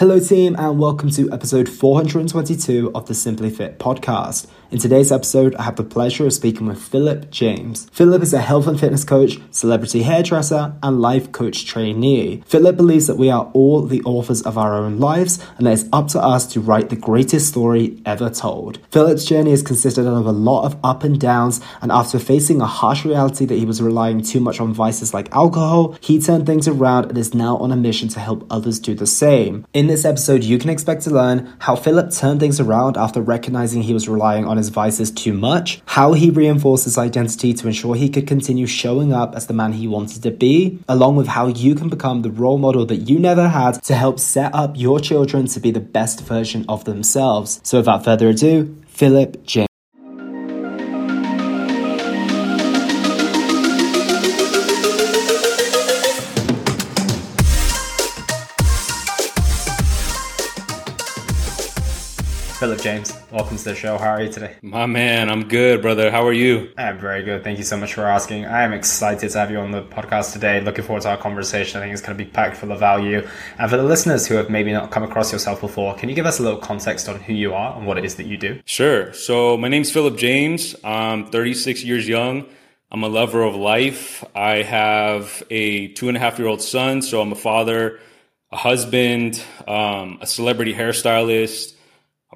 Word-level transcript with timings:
Hello, 0.00 0.18
team, 0.18 0.56
and 0.58 0.78
welcome 0.78 1.10
to 1.10 1.30
episode 1.30 1.68
422 1.68 2.90
of 2.94 3.04
the 3.04 3.12
Simply 3.12 3.50
Fit 3.50 3.78
podcast. 3.78 4.46
In 4.70 4.78
today's 4.78 5.10
episode, 5.10 5.56
I 5.56 5.64
have 5.64 5.74
the 5.74 5.82
pleasure 5.82 6.26
of 6.26 6.32
speaking 6.32 6.68
with 6.68 6.80
Philip 6.80 7.32
James. 7.32 7.88
Philip 7.90 8.22
is 8.22 8.32
a 8.32 8.40
health 8.40 8.68
and 8.68 8.78
fitness 8.78 9.02
coach, 9.02 9.36
celebrity 9.50 10.04
hairdresser, 10.04 10.74
and 10.80 11.00
life 11.00 11.32
coach 11.32 11.66
trainee. 11.66 12.44
Philip 12.46 12.76
believes 12.76 13.08
that 13.08 13.16
we 13.16 13.30
are 13.30 13.50
all 13.52 13.82
the 13.82 14.00
authors 14.02 14.42
of 14.42 14.56
our 14.56 14.74
own 14.74 15.00
lives, 15.00 15.44
and 15.58 15.66
that 15.66 15.72
it's 15.72 15.88
up 15.92 16.06
to 16.08 16.20
us 16.20 16.46
to 16.52 16.60
write 16.60 16.88
the 16.88 16.94
greatest 16.94 17.48
story 17.48 18.00
ever 18.06 18.30
told. 18.30 18.78
Philip's 18.92 19.24
journey 19.24 19.50
has 19.50 19.64
consisted 19.64 20.06
of 20.06 20.24
a 20.24 20.30
lot 20.30 20.66
of 20.66 20.78
up 20.84 21.02
and 21.02 21.20
downs, 21.20 21.60
and 21.82 21.90
after 21.90 22.20
facing 22.20 22.60
a 22.60 22.66
harsh 22.66 23.04
reality 23.04 23.46
that 23.46 23.58
he 23.58 23.66
was 23.66 23.82
relying 23.82 24.22
too 24.22 24.38
much 24.38 24.60
on 24.60 24.72
vices 24.72 25.12
like 25.12 25.34
alcohol, 25.34 25.96
he 26.00 26.22
turned 26.22 26.46
things 26.46 26.68
around 26.68 27.06
and 27.06 27.18
is 27.18 27.34
now 27.34 27.56
on 27.56 27.72
a 27.72 27.76
mission 27.76 28.06
to 28.06 28.20
help 28.20 28.46
others 28.48 28.78
do 28.78 28.94
the 28.94 29.04
same. 29.08 29.66
In 29.72 29.88
this 29.88 30.04
episode, 30.04 30.44
you 30.44 30.58
can 30.58 30.70
expect 30.70 31.02
to 31.02 31.10
learn 31.10 31.52
how 31.58 31.74
Philip 31.74 32.12
turned 32.12 32.38
things 32.38 32.60
around 32.60 32.96
after 32.96 33.20
recognizing 33.20 33.82
he 33.82 33.92
was 33.92 34.08
relying 34.08 34.44
on 34.44 34.59
his 34.60 34.68
vices 34.68 35.10
too 35.10 35.32
much, 35.32 35.82
how 35.86 36.12
he 36.12 36.30
reinforced 36.30 36.84
his 36.84 36.98
identity 36.98 37.52
to 37.54 37.66
ensure 37.66 37.94
he 37.94 38.08
could 38.08 38.26
continue 38.26 38.66
showing 38.66 39.12
up 39.12 39.34
as 39.34 39.46
the 39.46 39.54
man 39.54 39.72
he 39.72 39.88
wanted 39.88 40.22
to 40.22 40.30
be, 40.30 40.78
along 40.88 41.16
with 41.16 41.28
how 41.28 41.46
you 41.48 41.74
can 41.74 41.88
become 41.88 42.22
the 42.22 42.30
role 42.30 42.58
model 42.58 42.86
that 42.86 43.08
you 43.08 43.18
never 43.18 43.48
had 43.48 43.82
to 43.84 43.94
help 43.94 44.20
set 44.20 44.54
up 44.54 44.72
your 44.76 45.00
children 45.00 45.46
to 45.46 45.60
be 45.60 45.70
the 45.70 45.80
best 45.80 46.20
version 46.20 46.64
of 46.68 46.84
themselves. 46.84 47.60
So 47.64 47.78
without 47.78 48.04
further 48.04 48.28
ado, 48.28 48.76
Philip 48.86 49.44
James. 49.44 49.69
James, 62.80 63.12
welcome 63.30 63.58
to 63.58 63.64
the 63.64 63.74
show. 63.74 63.98
How 63.98 64.12
are 64.12 64.22
you 64.22 64.32
today? 64.32 64.56
My 64.62 64.86
man, 64.86 65.28
I'm 65.28 65.48
good, 65.48 65.82
brother. 65.82 66.10
How 66.10 66.26
are 66.26 66.32
you? 66.32 66.72
I'm 66.78 66.98
very 66.98 67.22
good. 67.22 67.44
Thank 67.44 67.58
you 67.58 67.64
so 67.64 67.76
much 67.76 67.92
for 67.92 68.06
asking. 68.06 68.46
I 68.46 68.62
am 68.62 68.72
excited 68.72 69.28
to 69.28 69.38
have 69.38 69.50
you 69.50 69.58
on 69.58 69.70
the 69.70 69.82
podcast 69.82 70.32
today. 70.32 70.62
Looking 70.62 70.84
forward 70.84 71.02
to 71.02 71.10
our 71.10 71.18
conversation. 71.18 71.78
I 71.78 71.82
think 71.82 71.92
it's 71.92 72.00
going 72.00 72.16
to 72.16 72.24
be 72.24 72.30
packed 72.30 72.56
full 72.56 72.72
of 72.72 72.78
value. 72.78 73.28
And 73.58 73.70
for 73.70 73.76
the 73.76 73.82
listeners 73.82 74.26
who 74.26 74.36
have 74.36 74.48
maybe 74.48 74.72
not 74.72 74.90
come 74.90 75.02
across 75.02 75.30
yourself 75.30 75.60
before, 75.60 75.94
can 75.94 76.08
you 76.08 76.14
give 76.14 76.24
us 76.24 76.38
a 76.38 76.42
little 76.42 76.58
context 76.58 77.06
on 77.06 77.20
who 77.20 77.34
you 77.34 77.52
are 77.52 77.76
and 77.76 77.86
what 77.86 77.98
it 77.98 78.06
is 78.06 78.14
that 78.14 78.24
you 78.24 78.38
do? 78.38 78.58
Sure. 78.64 79.12
So, 79.12 79.58
my 79.58 79.68
name's 79.68 79.92
Philip 79.92 80.16
James. 80.16 80.74
I'm 80.82 81.26
36 81.26 81.84
years 81.84 82.08
young. 82.08 82.46
I'm 82.90 83.02
a 83.02 83.08
lover 83.08 83.42
of 83.42 83.54
life. 83.54 84.24
I 84.34 84.62
have 84.62 85.42
a 85.50 85.88
two 85.88 86.08
and 86.08 86.16
a 86.16 86.20
half 86.20 86.38
year 86.38 86.48
old 86.48 86.62
son. 86.62 87.02
So, 87.02 87.20
I'm 87.20 87.30
a 87.30 87.36
father, 87.36 88.00
a 88.50 88.56
husband, 88.56 89.42
um, 89.68 90.16
a 90.22 90.26
celebrity 90.26 90.72
hairstylist 90.72 91.74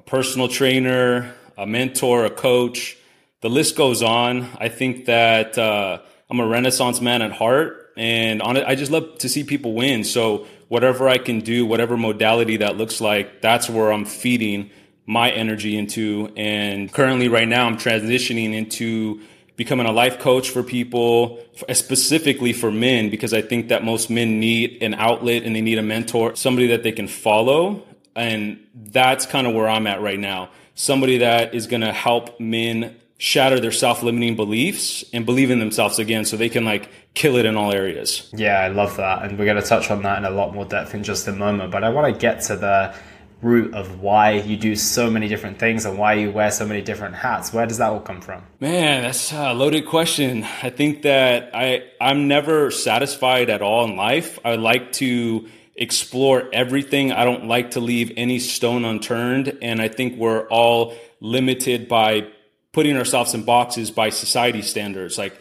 personal 0.05 0.47
trainer, 0.47 1.33
a 1.57 1.65
mentor, 1.65 2.25
a 2.25 2.29
coach. 2.29 2.97
The 3.41 3.49
list 3.49 3.75
goes 3.75 4.03
on. 4.03 4.49
I 4.59 4.69
think 4.69 5.05
that 5.05 5.57
uh, 5.57 5.99
I'm 6.29 6.39
a 6.39 6.47
Renaissance 6.47 7.01
man 7.01 7.21
at 7.21 7.31
heart, 7.31 7.93
and 7.97 8.41
on 8.41 8.57
it, 8.57 8.65
I 8.67 8.75
just 8.75 8.91
love 8.91 9.17
to 9.19 9.29
see 9.29 9.43
people 9.43 9.73
win. 9.73 10.03
So 10.03 10.47
whatever 10.67 11.07
I 11.07 11.17
can 11.17 11.39
do, 11.39 11.65
whatever 11.65 11.97
modality 11.97 12.57
that 12.57 12.77
looks 12.77 13.01
like, 13.01 13.41
that's 13.41 13.69
where 13.69 13.91
I'm 13.91 14.05
feeding 14.05 14.71
my 15.05 15.31
energy 15.31 15.77
into. 15.77 16.31
And 16.35 16.91
currently, 16.91 17.27
right 17.27 17.47
now, 17.47 17.67
I'm 17.67 17.77
transitioning 17.77 18.53
into 18.53 19.21
becoming 19.55 19.85
a 19.85 19.91
life 19.91 20.19
coach 20.19 20.49
for 20.49 20.63
people, 20.63 21.39
specifically 21.71 22.51
for 22.51 22.71
men, 22.71 23.09
because 23.09 23.33
I 23.33 23.41
think 23.41 23.69
that 23.69 23.83
most 23.83 24.09
men 24.09 24.39
need 24.39 24.81
an 24.81 24.93
outlet 24.95 25.43
and 25.43 25.55
they 25.55 25.61
need 25.61 25.77
a 25.77 25.83
mentor, 25.83 26.35
somebody 26.35 26.67
that 26.67 26.83
they 26.83 26.91
can 26.91 27.07
follow 27.07 27.83
and 28.15 28.65
that's 28.73 29.25
kind 29.25 29.47
of 29.47 29.53
where 29.53 29.67
I'm 29.67 29.87
at 29.87 30.01
right 30.01 30.19
now. 30.19 30.49
Somebody 30.73 31.19
that 31.19 31.55
is 31.55 31.67
going 31.67 31.81
to 31.81 31.93
help 31.93 32.39
men 32.39 32.95
shatter 33.17 33.59
their 33.59 33.71
self-limiting 33.71 34.35
beliefs 34.35 35.05
and 35.13 35.25
believe 35.25 35.49
in 35.49 35.59
themselves 35.59 35.99
again 35.99 36.25
so 36.25 36.35
they 36.35 36.49
can 36.49 36.65
like 36.65 36.89
kill 37.13 37.37
it 37.37 37.45
in 37.45 37.55
all 37.55 37.71
areas. 37.71 38.29
Yeah, 38.33 38.59
I 38.59 38.67
love 38.67 38.97
that. 38.97 39.23
And 39.23 39.39
we're 39.39 39.45
going 39.45 39.61
to 39.61 39.67
touch 39.67 39.89
on 39.89 40.03
that 40.03 40.17
in 40.17 40.25
a 40.25 40.29
lot 40.29 40.53
more 40.53 40.65
depth 40.65 40.93
in 40.93 41.03
just 41.03 41.27
a 41.27 41.31
moment. 41.31 41.71
But 41.71 41.83
I 41.83 41.89
want 41.89 42.13
to 42.13 42.19
get 42.19 42.41
to 42.41 42.57
the 42.57 42.93
root 43.41 43.73
of 43.73 44.01
why 44.01 44.31
you 44.31 44.57
do 44.57 44.75
so 44.75 45.09
many 45.09 45.27
different 45.27 45.59
things 45.59 45.85
and 45.85 45.97
why 45.97 46.13
you 46.13 46.31
wear 46.31 46.51
so 46.51 46.65
many 46.65 46.81
different 46.81 47.15
hats. 47.15 47.53
Where 47.53 47.65
does 47.65 47.77
that 47.77 47.89
all 47.89 47.99
come 47.99 48.21
from? 48.21 48.43
Man, 48.59 49.03
that's 49.03 49.31
a 49.31 49.53
loaded 49.53 49.85
question. 49.85 50.45
I 50.63 50.69
think 50.69 51.03
that 51.03 51.51
I 51.53 51.83
I'm 52.01 52.27
never 52.27 52.71
satisfied 52.71 53.49
at 53.49 53.61
all 53.61 53.85
in 53.85 53.95
life. 53.95 54.39
I 54.43 54.55
like 54.55 54.91
to 54.93 55.47
explore 55.75 56.49
everything. 56.53 57.11
I 57.11 57.25
don't 57.25 57.47
like 57.47 57.71
to 57.71 57.79
leave 57.79 58.11
any 58.15 58.39
stone 58.39 58.85
unturned. 58.85 59.57
And 59.61 59.81
I 59.81 59.87
think 59.87 60.17
we're 60.17 60.47
all 60.47 60.95
limited 61.19 61.87
by 61.87 62.27
putting 62.71 62.97
ourselves 62.97 63.33
in 63.33 63.43
boxes 63.43 63.91
by 63.91 64.09
society 64.09 64.61
standards. 64.61 65.17
Like 65.17 65.39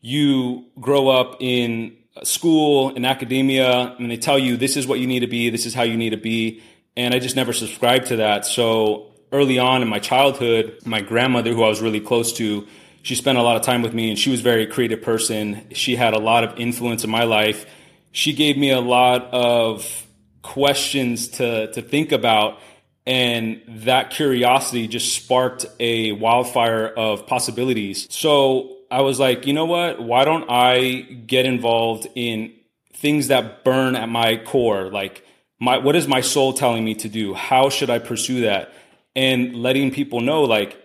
you 0.00 0.66
grow 0.80 1.08
up 1.08 1.36
in 1.40 1.96
school, 2.22 2.90
in 2.94 3.04
academia, 3.04 3.94
and 3.98 4.10
they 4.10 4.16
tell 4.16 4.38
you 4.38 4.56
this 4.56 4.76
is 4.76 4.86
what 4.86 4.98
you 4.98 5.06
need 5.06 5.20
to 5.20 5.26
be, 5.26 5.50
this 5.50 5.66
is 5.66 5.74
how 5.74 5.82
you 5.82 5.96
need 5.96 6.10
to 6.10 6.16
be. 6.16 6.62
And 6.96 7.14
I 7.14 7.18
just 7.18 7.36
never 7.36 7.52
subscribed 7.52 8.06
to 8.06 8.16
that. 8.16 8.46
So 8.46 9.12
early 9.32 9.58
on 9.58 9.82
in 9.82 9.88
my 9.88 9.98
childhood, 9.98 10.78
my 10.84 11.00
grandmother, 11.00 11.52
who 11.52 11.62
I 11.62 11.68
was 11.68 11.82
really 11.82 12.00
close 12.00 12.32
to, 12.34 12.66
she 13.02 13.14
spent 13.14 13.38
a 13.38 13.42
lot 13.42 13.56
of 13.56 13.62
time 13.62 13.82
with 13.82 13.94
me 13.94 14.08
and 14.10 14.18
she 14.18 14.30
was 14.30 14.40
a 14.40 14.42
very 14.42 14.66
creative 14.66 15.02
person. 15.02 15.66
She 15.72 15.94
had 15.94 16.14
a 16.14 16.18
lot 16.18 16.42
of 16.42 16.58
influence 16.58 17.04
in 17.04 17.10
my 17.10 17.24
life 17.24 17.66
she 18.12 18.32
gave 18.32 18.56
me 18.56 18.70
a 18.70 18.80
lot 18.80 19.28
of 19.32 20.06
questions 20.42 21.28
to, 21.28 21.70
to 21.72 21.82
think 21.82 22.12
about. 22.12 22.60
And 23.04 23.62
that 23.68 24.10
curiosity 24.10 24.88
just 24.88 25.14
sparked 25.14 25.66
a 25.78 26.12
wildfire 26.12 26.88
of 26.88 27.26
possibilities. 27.26 28.06
So 28.12 28.78
I 28.90 29.02
was 29.02 29.20
like, 29.20 29.46
you 29.46 29.52
know 29.52 29.64
what? 29.66 30.02
Why 30.02 30.24
don't 30.24 30.46
I 30.48 31.02
get 31.26 31.46
involved 31.46 32.08
in 32.14 32.52
things 32.94 33.28
that 33.28 33.64
burn 33.64 33.94
at 33.94 34.08
my 34.08 34.38
core? 34.38 34.90
Like, 34.90 35.24
my, 35.60 35.78
what 35.78 35.94
is 35.96 36.08
my 36.08 36.20
soul 36.20 36.52
telling 36.52 36.84
me 36.84 36.94
to 36.96 37.08
do? 37.08 37.34
How 37.34 37.70
should 37.70 37.90
I 37.90 37.98
pursue 37.98 38.42
that? 38.42 38.72
And 39.14 39.54
letting 39.56 39.90
people 39.90 40.20
know, 40.20 40.42
like, 40.42 40.76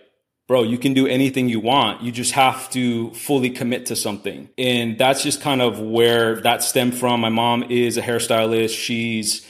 bro, 0.52 0.62
you 0.62 0.76
can 0.76 0.92
do 0.92 1.06
anything 1.06 1.48
you 1.48 1.60
want. 1.60 2.02
You 2.02 2.12
just 2.12 2.32
have 2.32 2.68
to 2.72 3.10
fully 3.12 3.48
commit 3.48 3.86
to 3.86 3.96
something. 3.96 4.50
And 4.58 4.98
that's 4.98 5.22
just 5.22 5.40
kind 5.40 5.62
of 5.62 5.80
where 5.80 6.42
that 6.42 6.62
stemmed 6.62 6.94
from. 6.94 7.22
My 7.22 7.30
mom 7.30 7.62
is 7.70 7.96
a 7.96 8.02
hairstylist. 8.02 8.76
She's 8.76 9.46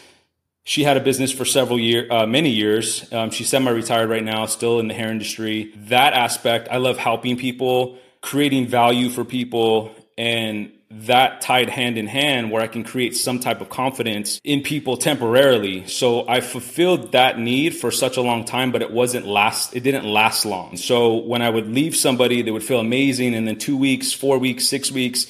she 0.63 0.85
had 0.85 0.97
a 0.97 1.01
business 1.01 1.33
for 1.33 1.45
several 1.45 1.81
years, 1.81 2.09
uh, 2.09 2.25
many 2.25 2.51
years. 2.51 3.13
Um, 3.13 3.31
she's 3.31 3.49
semi-retired 3.49 4.09
right 4.09 4.23
now, 4.23 4.47
still 4.47 4.79
in 4.79 4.87
the 4.87 4.95
hair 4.95 5.11
industry. 5.11 5.73
That 5.89 6.13
aspect, 6.13 6.69
I 6.71 6.77
love 6.77 6.99
helping 6.99 7.37
people, 7.37 7.99
creating 8.21 8.69
value 8.69 9.09
for 9.11 9.25
people, 9.25 9.91
and 10.17 10.71
that 10.93 11.41
tied 11.41 11.71
hand 11.71 11.97
in 11.97 12.07
hand 12.07 12.51
where 12.51 12.63
I 12.63 12.67
can 12.67 12.85
create 12.85 13.17
some 13.17 13.41
type 13.41 13.61
of 13.61 13.71
confidence 13.71 14.41
in 14.45 14.63
people 14.63 14.97
temporarily. 14.97 15.87
So 15.87 16.29
I 16.29 16.41
fulfilled 16.41 17.13
that 17.13 17.39
need 17.39 17.75
for 17.75 17.91
such 17.91 18.17
a 18.17 18.23
long 18.23 18.45
time, 18.45 18.73
but 18.73 18.83
it 18.83 18.91
wasn't 18.91 19.27
last, 19.27 19.75
it 19.75 19.81
didn't 19.81 20.05
last 20.05 20.45
long. 20.45 20.77
So 20.77 21.17
when 21.17 21.41
I 21.41 21.49
would 21.49 21.69
leave 21.69 21.97
somebody, 21.97 22.43
they 22.43 22.51
would 22.51 22.63
feel 22.63 22.81
amazing. 22.81 23.35
And 23.35 23.49
then 23.49 23.59
two 23.59 23.77
weeks, 23.77 24.13
four 24.13 24.39
weeks, 24.39 24.67
six 24.67 24.93
weeks, 24.93 25.27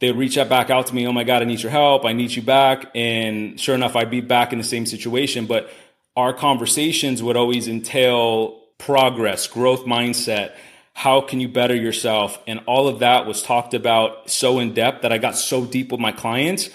they 0.00 0.10
would 0.10 0.18
reach 0.18 0.36
out 0.36 0.50
back 0.50 0.68
out 0.68 0.88
to 0.88 0.94
me. 0.94 1.06
Oh 1.06 1.12
my 1.12 1.24
God, 1.24 1.40
I 1.40 1.46
need 1.46 1.62
your 1.62 1.72
help. 1.72 2.04
I 2.04 2.12
need 2.12 2.32
you 2.32 2.42
back. 2.42 2.90
And 2.94 3.58
sure 3.58 3.74
enough, 3.74 3.96
I'd 3.96 4.10
be 4.10 4.20
back 4.20 4.52
in 4.52 4.58
the 4.58 4.64
same 4.64 4.84
situation. 4.84 5.46
But 5.46 5.70
our 6.14 6.34
conversations 6.34 7.22
would 7.22 7.36
always 7.36 7.68
entail 7.68 8.60
progress, 8.78 9.46
growth 9.46 9.86
mindset 9.86 10.52
how 10.96 11.20
can 11.20 11.40
you 11.40 11.48
better 11.48 11.74
yourself? 11.74 12.42
And 12.46 12.60
all 12.64 12.88
of 12.88 13.00
that 13.00 13.26
was 13.26 13.42
talked 13.42 13.74
about 13.74 14.30
so 14.30 14.58
in 14.58 14.72
depth 14.72 15.02
that 15.02 15.12
I 15.12 15.18
got 15.18 15.36
so 15.36 15.66
deep 15.66 15.92
with 15.92 16.00
my 16.00 16.10
clients. 16.10 16.70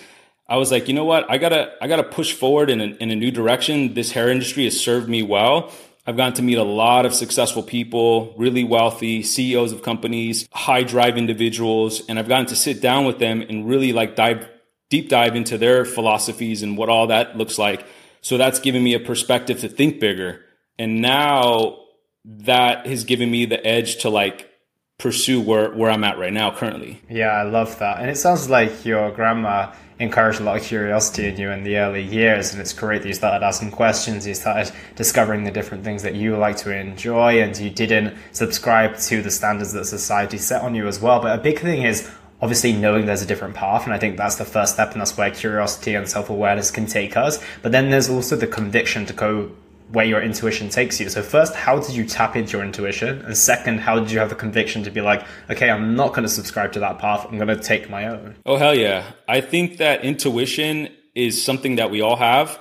I 0.47 0.57
was 0.57 0.71
like, 0.71 0.87
you 0.87 0.93
know 0.93 1.05
what? 1.05 1.27
I 1.27 1.39
gotta, 1.39 1.73
I 1.81 1.87
gotta 1.87 2.03
push 2.03 2.31
forward 2.31 2.69
in 2.69 2.81
a, 2.81 2.85
in 2.97 3.09
a 3.09 3.15
new 3.15 3.31
direction. 3.31 3.95
This 3.95 4.11
hair 4.11 4.29
industry 4.29 4.65
has 4.65 4.79
served 4.79 5.09
me 5.09 5.23
well. 5.23 5.71
I've 6.05 6.17
gotten 6.17 6.35
to 6.35 6.43
meet 6.43 6.59
a 6.59 6.63
lot 6.63 7.07
of 7.07 7.15
successful 7.15 7.63
people, 7.63 8.35
really 8.37 8.63
wealthy 8.63 9.23
CEOs 9.23 9.71
of 9.71 9.81
companies, 9.81 10.47
high 10.51 10.83
drive 10.83 11.17
individuals, 11.17 12.03
and 12.07 12.19
I've 12.19 12.29
gotten 12.29 12.45
to 12.47 12.55
sit 12.55 12.79
down 12.79 13.05
with 13.05 13.17
them 13.17 13.41
and 13.41 13.67
really 13.67 13.91
like 13.91 14.15
dive 14.15 14.47
deep 14.91 15.09
dive 15.09 15.35
into 15.35 15.57
their 15.57 15.83
philosophies 15.83 16.61
and 16.61 16.77
what 16.77 16.89
all 16.89 17.07
that 17.07 17.39
looks 17.39 17.57
like. 17.57 17.83
So 18.21 18.37
that's 18.37 18.59
given 18.59 18.83
me 18.83 18.93
a 18.93 18.99
perspective 18.99 19.61
to 19.61 19.67
think 19.67 19.99
bigger. 19.99 20.45
And 20.77 21.01
now 21.01 21.80
that 22.25 22.85
has 22.85 23.03
given 23.03 23.31
me 23.31 23.45
the 23.45 23.65
edge 23.65 23.97
to 23.97 24.09
like 24.09 24.49
pursue 24.97 25.41
where, 25.41 25.71
where 25.71 25.89
I'm 25.89 26.03
at 26.03 26.19
right 26.19 26.33
now 26.33 26.51
currently. 26.55 27.01
Yeah, 27.09 27.29
I 27.29 27.43
love 27.43 27.79
that. 27.79 27.99
And 27.99 28.09
it 28.09 28.17
sounds 28.17 28.49
like 28.49 28.85
your 28.85 29.11
grandma 29.11 29.73
encouraged 29.99 30.39
a 30.39 30.43
lot 30.43 30.57
of 30.57 30.63
curiosity 30.63 31.27
in 31.27 31.37
you 31.37 31.51
in 31.51 31.63
the 31.63 31.77
early 31.77 32.03
years. 32.03 32.51
And 32.51 32.61
it's 32.61 32.73
great 32.73 33.01
that 33.01 33.07
you 33.07 33.13
started 33.13 33.45
asking 33.45 33.71
questions, 33.71 34.27
you 34.27 34.33
started 34.33 34.73
discovering 34.95 35.43
the 35.43 35.51
different 35.51 35.83
things 35.83 36.03
that 36.03 36.15
you 36.15 36.37
like 36.37 36.57
to 36.57 36.75
enjoy, 36.75 37.41
and 37.41 37.57
you 37.57 37.69
didn't 37.69 38.17
subscribe 38.31 38.97
to 38.97 39.21
the 39.21 39.31
standards 39.31 39.73
that 39.73 39.85
society 39.85 40.37
set 40.37 40.61
on 40.61 40.75
you 40.75 40.87
as 40.87 40.99
well. 40.99 41.19
But 41.21 41.37
a 41.39 41.41
big 41.41 41.59
thing 41.59 41.83
is 41.83 42.09
obviously 42.41 42.73
knowing 42.73 43.05
there's 43.05 43.21
a 43.21 43.27
different 43.27 43.55
path. 43.55 43.85
And 43.85 43.93
I 43.93 43.99
think 43.99 44.17
that's 44.17 44.35
the 44.35 44.45
first 44.45 44.73
step, 44.73 44.91
and 44.91 45.01
that's 45.01 45.15
where 45.17 45.31
curiosity 45.31 45.95
and 45.95 46.09
self 46.09 46.29
awareness 46.29 46.71
can 46.71 46.85
take 46.85 47.15
us. 47.15 47.43
But 47.61 47.71
then 47.71 47.89
there's 47.89 48.09
also 48.09 48.35
the 48.35 48.47
conviction 48.47 49.05
to 49.05 49.13
go 49.13 49.51
where 49.91 50.05
your 50.05 50.21
intuition 50.21 50.69
takes 50.69 50.99
you. 50.99 51.09
So 51.09 51.21
first, 51.21 51.55
how 51.55 51.79
did 51.79 51.91
you 51.91 52.05
tap 52.05 52.35
into 52.35 52.57
your 52.57 52.65
intuition? 52.65 53.21
And 53.21 53.37
second, 53.37 53.79
how 53.79 53.99
did 53.99 54.11
you 54.11 54.19
have 54.19 54.29
the 54.29 54.35
conviction 54.35 54.83
to 54.83 54.91
be 54.91 55.01
like, 55.01 55.25
okay, 55.49 55.69
I'm 55.69 55.95
not 55.95 56.09
going 56.09 56.23
to 56.23 56.29
subscribe 56.29 56.71
to 56.73 56.79
that 56.79 56.99
path. 56.99 57.25
I'm 57.29 57.37
going 57.37 57.47
to 57.47 57.57
take 57.57 57.89
my 57.89 58.07
own. 58.07 58.35
Oh 58.45 58.57
hell 58.57 58.75
yeah! 58.75 59.11
I 59.27 59.41
think 59.41 59.77
that 59.77 60.03
intuition 60.03 60.89
is 61.15 61.43
something 61.43 61.75
that 61.75 61.91
we 61.91 62.01
all 62.01 62.15
have. 62.15 62.59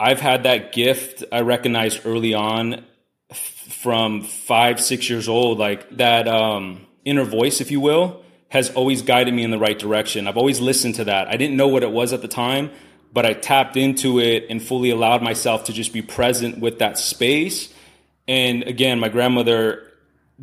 I've 0.00 0.20
had 0.20 0.44
that 0.44 0.72
gift 0.72 1.24
I 1.32 1.40
recognized 1.40 2.02
early 2.04 2.34
on 2.34 2.84
from 3.32 4.22
five, 4.22 4.80
six 4.80 5.08
years 5.10 5.28
old, 5.28 5.58
like 5.58 5.88
that 5.96 6.28
um, 6.28 6.86
inner 7.04 7.24
voice, 7.24 7.60
if 7.60 7.70
you 7.70 7.80
will, 7.80 8.22
has 8.48 8.70
always 8.70 9.02
guided 9.02 9.34
me 9.34 9.42
in 9.42 9.50
the 9.50 9.58
right 9.58 9.78
direction. 9.78 10.26
I've 10.26 10.36
always 10.36 10.60
listened 10.60 10.96
to 10.96 11.04
that. 11.04 11.28
I 11.28 11.36
didn't 11.36 11.56
know 11.56 11.68
what 11.68 11.82
it 11.82 11.90
was 11.90 12.12
at 12.12 12.22
the 12.22 12.28
time, 12.28 12.70
but 13.12 13.24
I 13.24 13.32
tapped 13.32 13.76
into 13.76 14.20
it 14.20 14.46
and 14.50 14.62
fully 14.62 14.90
allowed 14.90 15.22
myself 15.22 15.64
to 15.64 15.72
just 15.72 15.92
be 15.92 16.02
present 16.02 16.58
with 16.58 16.78
that 16.78 16.98
space. 16.98 17.72
And 18.26 18.62
again, 18.64 19.00
my 19.00 19.08
grandmother, 19.08 19.84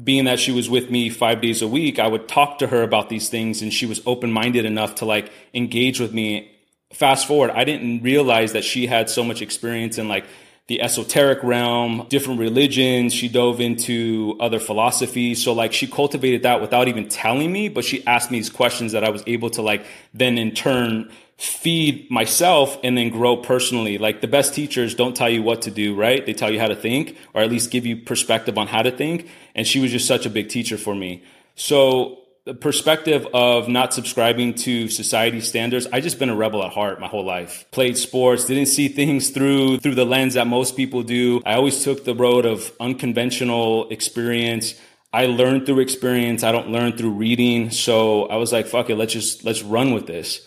being 0.01 0.25
that 0.25 0.39
she 0.39 0.51
was 0.51 0.69
with 0.69 0.89
me 0.89 1.09
five 1.09 1.41
days 1.41 1.61
a 1.61 1.67
week, 1.67 1.99
I 1.99 2.07
would 2.07 2.27
talk 2.27 2.59
to 2.59 2.67
her 2.67 2.81
about 2.81 3.09
these 3.09 3.29
things 3.29 3.61
and 3.61 3.71
she 3.71 3.85
was 3.85 4.01
open 4.05 4.31
minded 4.31 4.65
enough 4.65 4.95
to 4.95 5.05
like 5.05 5.31
engage 5.53 5.99
with 5.99 6.13
me. 6.13 6.51
Fast 6.93 7.27
forward, 7.27 7.51
I 7.51 7.63
didn't 7.63 8.01
realize 8.01 8.53
that 8.53 8.63
she 8.63 8.87
had 8.87 9.09
so 9.09 9.23
much 9.23 9.41
experience 9.41 9.97
in 9.97 10.07
like 10.07 10.25
the 10.67 10.81
esoteric 10.81 11.43
realm, 11.43 12.07
different 12.09 12.39
religions. 12.39 13.13
She 13.13 13.27
dove 13.27 13.61
into 13.61 14.35
other 14.39 14.59
philosophies. 14.59 15.43
So 15.43 15.53
like 15.53 15.73
she 15.73 15.85
cultivated 15.85 16.43
that 16.43 16.59
without 16.59 16.87
even 16.87 17.07
telling 17.07 17.51
me, 17.51 17.69
but 17.69 17.85
she 17.85 18.05
asked 18.07 18.31
me 18.31 18.39
these 18.39 18.49
questions 18.49 18.93
that 18.93 19.03
I 19.03 19.09
was 19.09 19.23
able 19.27 19.51
to 19.51 19.61
like 19.61 19.85
then 20.13 20.37
in 20.37 20.51
turn 20.51 21.11
feed 21.37 22.09
myself 22.09 22.77
and 22.83 22.97
then 22.97 23.09
grow 23.09 23.35
personally. 23.37 23.97
Like 23.97 24.21
the 24.21 24.27
best 24.27 24.53
teachers 24.53 24.95
don't 24.95 25.15
tell 25.15 25.29
you 25.29 25.41
what 25.41 25.63
to 25.63 25.71
do, 25.71 25.95
right? 25.95 26.25
They 26.25 26.33
tell 26.33 26.51
you 26.51 26.59
how 26.59 26.67
to 26.67 26.75
think 26.75 27.17
or 27.33 27.41
at 27.41 27.49
least 27.49 27.71
give 27.71 27.85
you 27.85 27.97
perspective 27.97 28.57
on 28.57 28.67
how 28.67 28.81
to 28.81 28.91
think. 28.91 29.29
And 29.53 29.67
she 29.67 29.79
was 29.79 29.91
just 29.91 30.07
such 30.07 30.25
a 30.25 30.29
big 30.29 30.49
teacher 30.49 30.77
for 30.77 30.95
me. 30.95 31.23
So 31.55 32.19
the 32.45 32.53
perspective 32.53 33.27
of 33.33 33.67
not 33.67 33.93
subscribing 33.93 34.53
to 34.53 34.87
society 34.87 35.41
standards, 35.41 35.87
I 35.91 35.99
just 35.99 36.19
been 36.19 36.29
a 36.29 36.35
rebel 36.35 36.63
at 36.63 36.71
heart 36.71 37.01
my 37.01 37.07
whole 37.07 37.25
life. 37.25 37.65
Played 37.71 37.97
sports, 37.97 38.45
didn't 38.45 38.67
see 38.67 38.87
things 38.87 39.31
through 39.31 39.79
through 39.79 39.95
the 39.95 40.05
lens 40.05 40.35
that 40.35 40.45
most 40.47 40.77
people 40.77 41.01
do. 41.01 41.41
I 41.45 41.55
always 41.55 41.83
took 41.83 42.05
the 42.05 42.13
road 42.15 42.45
of 42.45 42.71
unconventional 42.79 43.89
experience. 43.89 44.75
I 45.11 45.25
learned 45.25 45.65
through 45.65 45.79
experience. 45.79 46.43
I 46.43 46.51
don't 46.51 46.69
learn 46.69 46.95
through 46.95 47.11
reading. 47.11 47.71
So 47.71 48.27
I 48.27 48.35
was 48.35 48.53
like, 48.53 48.67
fuck 48.67 48.89
it, 48.89 48.95
let's 48.95 49.13
just 49.13 49.43
let's 49.43 49.63
run 49.63 49.93
with 49.93 50.05
this. 50.05 50.45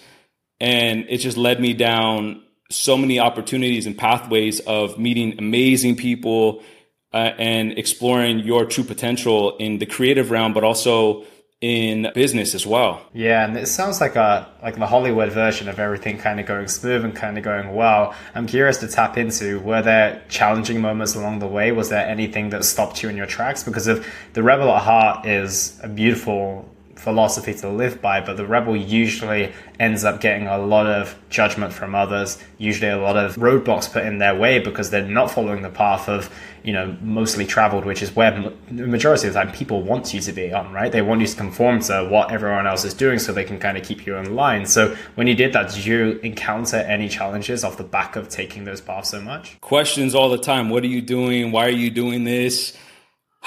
And 0.60 1.06
it 1.08 1.18
just 1.18 1.36
led 1.36 1.60
me 1.60 1.72
down 1.72 2.42
so 2.70 2.96
many 2.96 3.18
opportunities 3.18 3.86
and 3.86 3.96
pathways 3.96 4.60
of 4.60 4.98
meeting 4.98 5.38
amazing 5.38 5.96
people 5.96 6.62
uh, 7.12 7.32
and 7.38 7.78
exploring 7.78 8.40
your 8.40 8.66
true 8.66 8.84
potential 8.84 9.56
in 9.56 9.78
the 9.78 9.86
creative 9.86 10.30
realm, 10.30 10.52
but 10.52 10.64
also 10.64 11.24
in 11.60 12.08
business 12.14 12.54
as 12.54 12.64
well. 12.64 13.04
Yeah, 13.12 13.44
and 13.44 13.56
it 13.56 13.66
sounds 13.66 14.00
like 14.00 14.14
a 14.14 14.48
like 14.62 14.76
the 14.76 14.86
Hollywood 14.86 15.32
version 15.32 15.68
of 15.68 15.80
everything 15.80 16.18
kind 16.18 16.38
of 16.38 16.46
going 16.46 16.68
smooth 16.68 17.04
and 17.04 17.16
kind 17.16 17.36
of 17.36 17.42
going 17.42 17.74
well. 17.74 18.14
I'm 18.34 18.46
curious 18.46 18.76
to 18.78 18.88
tap 18.88 19.18
into 19.18 19.58
were 19.60 19.82
there 19.82 20.22
challenging 20.28 20.80
moments 20.80 21.16
along 21.16 21.40
the 21.40 21.48
way? 21.48 21.72
Was 21.72 21.88
there 21.88 22.06
anything 22.06 22.50
that 22.50 22.64
stopped 22.64 23.02
you 23.02 23.08
in 23.08 23.16
your 23.16 23.26
tracks? 23.26 23.64
Because 23.64 23.88
of 23.88 24.06
the 24.34 24.42
rebel 24.42 24.70
at 24.70 24.82
heart 24.82 25.26
is 25.26 25.80
a 25.82 25.88
beautiful 25.88 26.68
philosophy 26.98 27.54
to 27.54 27.68
live 27.68 28.02
by, 28.02 28.20
but 28.20 28.36
the 28.36 28.46
rebel 28.46 28.76
usually 28.76 29.52
ends 29.78 30.04
up 30.04 30.20
getting 30.20 30.46
a 30.46 30.58
lot 30.58 30.86
of 30.86 31.16
judgment 31.30 31.72
from 31.72 31.94
others, 31.94 32.38
usually 32.58 32.90
a 32.90 32.98
lot 32.98 33.16
of 33.16 33.36
roadblocks 33.36 33.90
put 33.90 34.04
in 34.04 34.18
their 34.18 34.34
way 34.34 34.58
because 34.58 34.90
they're 34.90 35.06
not 35.06 35.30
following 35.30 35.62
the 35.62 35.70
path 35.70 36.08
of, 36.08 36.28
you 36.64 36.72
know, 36.72 36.96
mostly 37.00 37.46
traveled, 37.46 37.84
which 37.84 38.02
is 38.02 38.14
where 38.16 38.32
the 38.70 38.86
majority 38.86 39.28
of 39.28 39.34
the 39.34 39.40
time 39.40 39.52
people 39.52 39.82
want 39.82 40.12
you 40.12 40.20
to 40.20 40.32
be 40.32 40.52
on, 40.52 40.72
right? 40.72 40.90
They 40.90 41.02
want 41.02 41.20
you 41.20 41.26
to 41.28 41.36
conform 41.36 41.80
to 41.82 42.08
what 42.10 42.32
everyone 42.32 42.66
else 42.66 42.84
is 42.84 42.94
doing 42.94 43.18
so 43.18 43.32
they 43.32 43.44
can 43.44 43.60
kind 43.60 43.78
of 43.78 43.84
keep 43.84 44.04
you 44.04 44.16
in 44.16 44.34
line. 44.34 44.66
So 44.66 44.96
when 45.14 45.28
you 45.28 45.34
did 45.34 45.52
that, 45.52 45.72
did 45.72 45.86
you 45.86 46.18
encounter 46.22 46.76
any 46.76 47.08
challenges 47.08 47.62
off 47.62 47.76
the 47.76 47.84
back 47.84 48.16
of 48.16 48.28
taking 48.28 48.64
those 48.64 48.80
paths 48.80 49.10
so 49.10 49.20
much? 49.20 49.60
Questions 49.60 50.14
all 50.14 50.28
the 50.28 50.38
time. 50.38 50.68
What 50.68 50.82
are 50.82 50.88
you 50.88 51.00
doing? 51.00 51.52
Why 51.52 51.66
are 51.66 51.70
you 51.70 51.90
doing 51.90 52.24
this? 52.24 52.76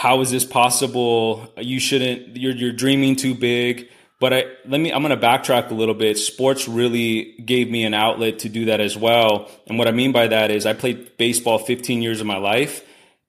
How 0.02 0.20
is 0.22 0.32
this 0.32 0.44
possible? 0.44 1.48
You 1.58 1.80
shouldn't, 1.80 2.36
you're, 2.36 2.56
you're 2.56 2.72
dreaming 2.72 3.16
too 3.16 3.36
big. 3.36 3.88
But 4.20 4.34
I, 4.34 4.46
let 4.66 4.82
me, 4.82 4.92
I'm 4.92 5.04
going 5.04 5.16
to 5.16 5.28
backtrack 5.28 5.70
a 5.70 5.76
little 5.76 5.94
bit. 5.94 6.18
Sports 6.18 6.68
really 6.68 7.34
gave 7.46 7.70
me 7.70 7.84
an 7.84 7.94
outlet 7.94 8.40
to 8.40 8.50
do 8.50 8.66
that 8.66 8.80
as 8.80 8.98
well. 8.98 9.48
And 9.68 9.78
what 9.78 9.88
I 9.88 9.92
mean 9.92 10.12
by 10.12 10.26
that 10.26 10.50
is 10.50 10.66
I 10.66 10.74
played 10.74 11.18
baseball 11.18 11.60
15 11.60 12.02
years 12.02 12.20
of 12.20 12.26
my 12.26 12.38
life. 12.38 12.84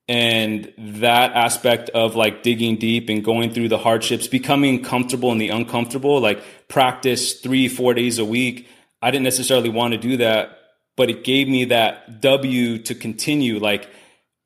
And 0.08 0.72
that 0.78 1.32
aspect 1.34 1.90
of 1.90 2.16
like 2.16 2.42
digging 2.42 2.76
deep 2.76 3.10
and 3.10 3.22
going 3.22 3.52
through 3.52 3.68
the 3.68 3.76
hardships, 3.76 4.26
becoming 4.26 4.82
comfortable 4.82 5.30
in 5.30 5.36
the 5.36 5.50
uncomfortable, 5.50 6.22
like 6.22 6.42
practice 6.68 7.34
three, 7.34 7.68
four 7.68 7.92
days 7.92 8.18
a 8.18 8.24
week. 8.24 8.66
I 9.02 9.10
didn't 9.10 9.24
necessarily 9.24 9.68
want 9.68 9.92
to 9.92 9.98
do 9.98 10.16
that, 10.16 10.58
but 10.96 11.10
it 11.10 11.22
gave 11.22 11.48
me 11.48 11.66
that 11.66 12.22
W 12.22 12.78
to 12.78 12.94
continue. 12.94 13.58
Like, 13.58 13.90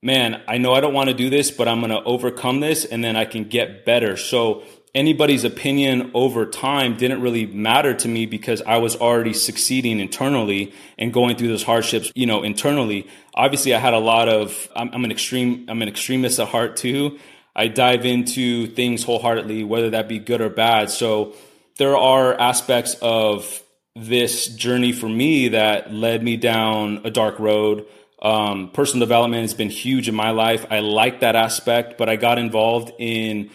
man, 0.07 0.41
I 0.47 0.59
know 0.59 0.73
I 0.73 0.81
don't 0.81 0.95
want 0.95 1.09
to 1.09 1.15
do 1.15 1.29
this, 1.29 1.51
but 1.51 1.67
I'm 1.67 1.81
going 1.81 1.91
to 1.91 2.03
overcome 2.05 2.61
this 2.61 2.85
and 2.85 3.03
then 3.03 3.17
I 3.17 3.25
can 3.25 3.43
get 3.43 3.85
better. 3.85 4.17
So 4.17 4.63
anybody's 4.95 5.43
opinion 5.43 6.13
over 6.15 6.47
time 6.47 6.97
didn't 6.97 7.21
really 7.21 7.45
matter 7.45 7.93
to 7.93 8.07
me 8.07 8.25
because 8.25 8.63
I 8.63 8.79
was 8.79 8.95
already 8.95 9.33
succeeding 9.33 9.99
internally 9.99 10.73
and 10.97 11.13
going 11.13 11.37
through 11.37 11.49
those 11.49 11.65
hardships, 11.65 12.13
you 12.15 12.25
know, 12.25 12.45
internally. 12.45 13.09
Obviously, 13.35 13.75
I 13.75 13.81
had 13.81 13.95
a 13.95 13.99
lot 13.99 14.29
of, 14.29 14.69
I'm, 14.77 14.91
I'm 14.95 15.05
an 15.05 15.11
extreme, 15.11 15.67
I'm 15.69 15.83
an 15.83 15.89
extremist 15.89 16.39
at 16.39 16.49
heart 16.49 16.77
too. 16.77 17.19
I 17.57 17.67
dive 17.67 18.07
into 18.07 18.69
things 18.69 19.03
wholeheartedly, 19.03 19.65
whether 19.65 19.91
that 19.91 20.09
be 20.09 20.21
good 20.21 20.41
or 20.41 20.51
bad. 20.51 20.89
So 20.89 21.35
there 21.79 21.97
are 21.97 22.33
aspects 22.41 22.95
of 23.03 23.61
this 23.97 24.47
journey 24.47 24.93
for 24.93 25.09
me 25.09 25.49
that 25.49 25.93
led 25.93 26.23
me 26.23 26.37
down 26.37 27.01
a 27.03 27.11
dark 27.11 27.41
road 27.41 27.87
um, 28.27 28.71
personal 28.71 29.07
development 29.07 29.43
has 29.43 29.55
been 29.55 29.71
huge 29.71 30.09
in 30.09 30.15
my 30.17 30.31
life. 30.31 30.67
I 30.69 30.81
like 30.81 31.21
that 31.21 31.37
aspect, 31.37 31.97
but 31.97 32.09
I 32.09 32.17
got 32.17 32.39
involved 32.39 32.93
in 32.99 33.51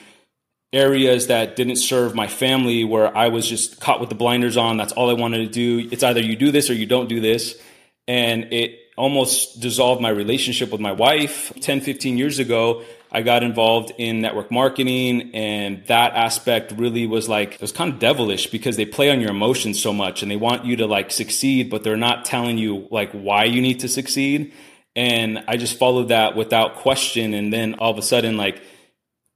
areas 0.72 1.28
that 1.28 1.58
didn't 1.58 1.76
serve 1.76 2.16
my 2.16 2.28
family 2.28 2.86
where 2.86 3.16
I 3.16 3.28
was 3.28 3.50
just 3.50 3.82
caught 3.82 4.00
with 4.00 4.08
the 4.08 4.16
blinders 4.16 4.56
on. 4.56 4.78
That's 4.78 4.94
all 4.94 5.10
I 5.10 5.14
wanted 5.14 5.40
to 5.40 5.48
do. 5.48 5.90
It's 5.92 6.04
either 6.04 6.22
you 6.22 6.38
do 6.38 6.52
this 6.52 6.70
or 6.70 6.74
you 6.74 6.86
don't 6.86 7.10
do 7.10 7.20
this. 7.20 7.62
And 8.08 8.54
it 8.54 8.80
almost 8.96 9.60
dissolved 9.60 10.02
my 10.02 10.10
relationship 10.10 10.72
with 10.72 10.80
my 10.80 10.94
wife 10.94 11.52
10, 11.60 11.82
15 11.82 12.18
years 12.18 12.40
ago. 12.40 12.84
I 13.12 13.24
got 13.24 13.44
involved 13.44 13.92
in 13.98 14.22
network 14.22 14.52
marketing 14.52 15.32
and 15.34 15.86
that 15.88 16.14
aspect 16.14 16.72
really 16.78 17.08
was 17.08 17.28
like, 17.28 17.56
it 17.56 17.62
was 17.62 17.74
kind 17.74 17.92
of 17.92 18.00
devilish 18.00 18.48
because 18.48 18.78
they 18.78 18.86
play 18.86 19.10
on 19.10 19.20
your 19.20 19.32
emotions 19.32 19.82
so 19.82 19.92
much 19.92 20.22
and 20.22 20.32
they 20.32 20.38
want 20.38 20.64
you 20.64 20.78
to 20.78 20.88
like 20.88 21.12
succeed, 21.12 21.70
but 21.70 21.84
they're 21.84 21.98
not 21.98 22.24
telling 22.24 22.58
you 22.58 22.88
like 22.90 23.12
why 23.12 23.44
you 23.44 23.62
need 23.62 23.82
to 23.82 23.90
succeed. 23.90 24.54
And 24.96 25.44
I 25.48 25.58
just 25.58 25.78
followed 25.78 26.10
that 26.10 26.36
without 26.36 26.76
question. 26.76 27.34
And 27.34 27.52
then 27.52 27.76
all 27.76 27.92
of 27.92 27.98
a 27.98 28.02
sudden, 28.02 28.38
like, 28.38 28.62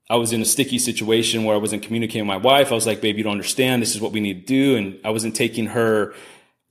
I 0.09 0.17
was 0.17 0.33
in 0.33 0.41
a 0.41 0.45
sticky 0.45 0.77
situation 0.77 1.43
where 1.45 1.55
I 1.55 1.59
wasn't 1.59 1.81
communicating 1.81 2.27
with 2.27 2.35
my 2.35 2.37
wife. 2.37 2.71
I 2.71 2.75
was 2.75 2.85
like, 2.85 3.01
babe, 3.01 3.17
you 3.17 3.23
don't 3.23 3.31
understand. 3.31 3.81
This 3.81 3.95
is 3.95 4.01
what 4.01 4.11
we 4.11 4.19
need 4.19 4.45
to 4.45 4.53
do. 4.53 4.75
And 4.75 4.99
I 5.03 5.09
wasn't 5.09 5.35
taking 5.35 5.67
her 5.67 6.13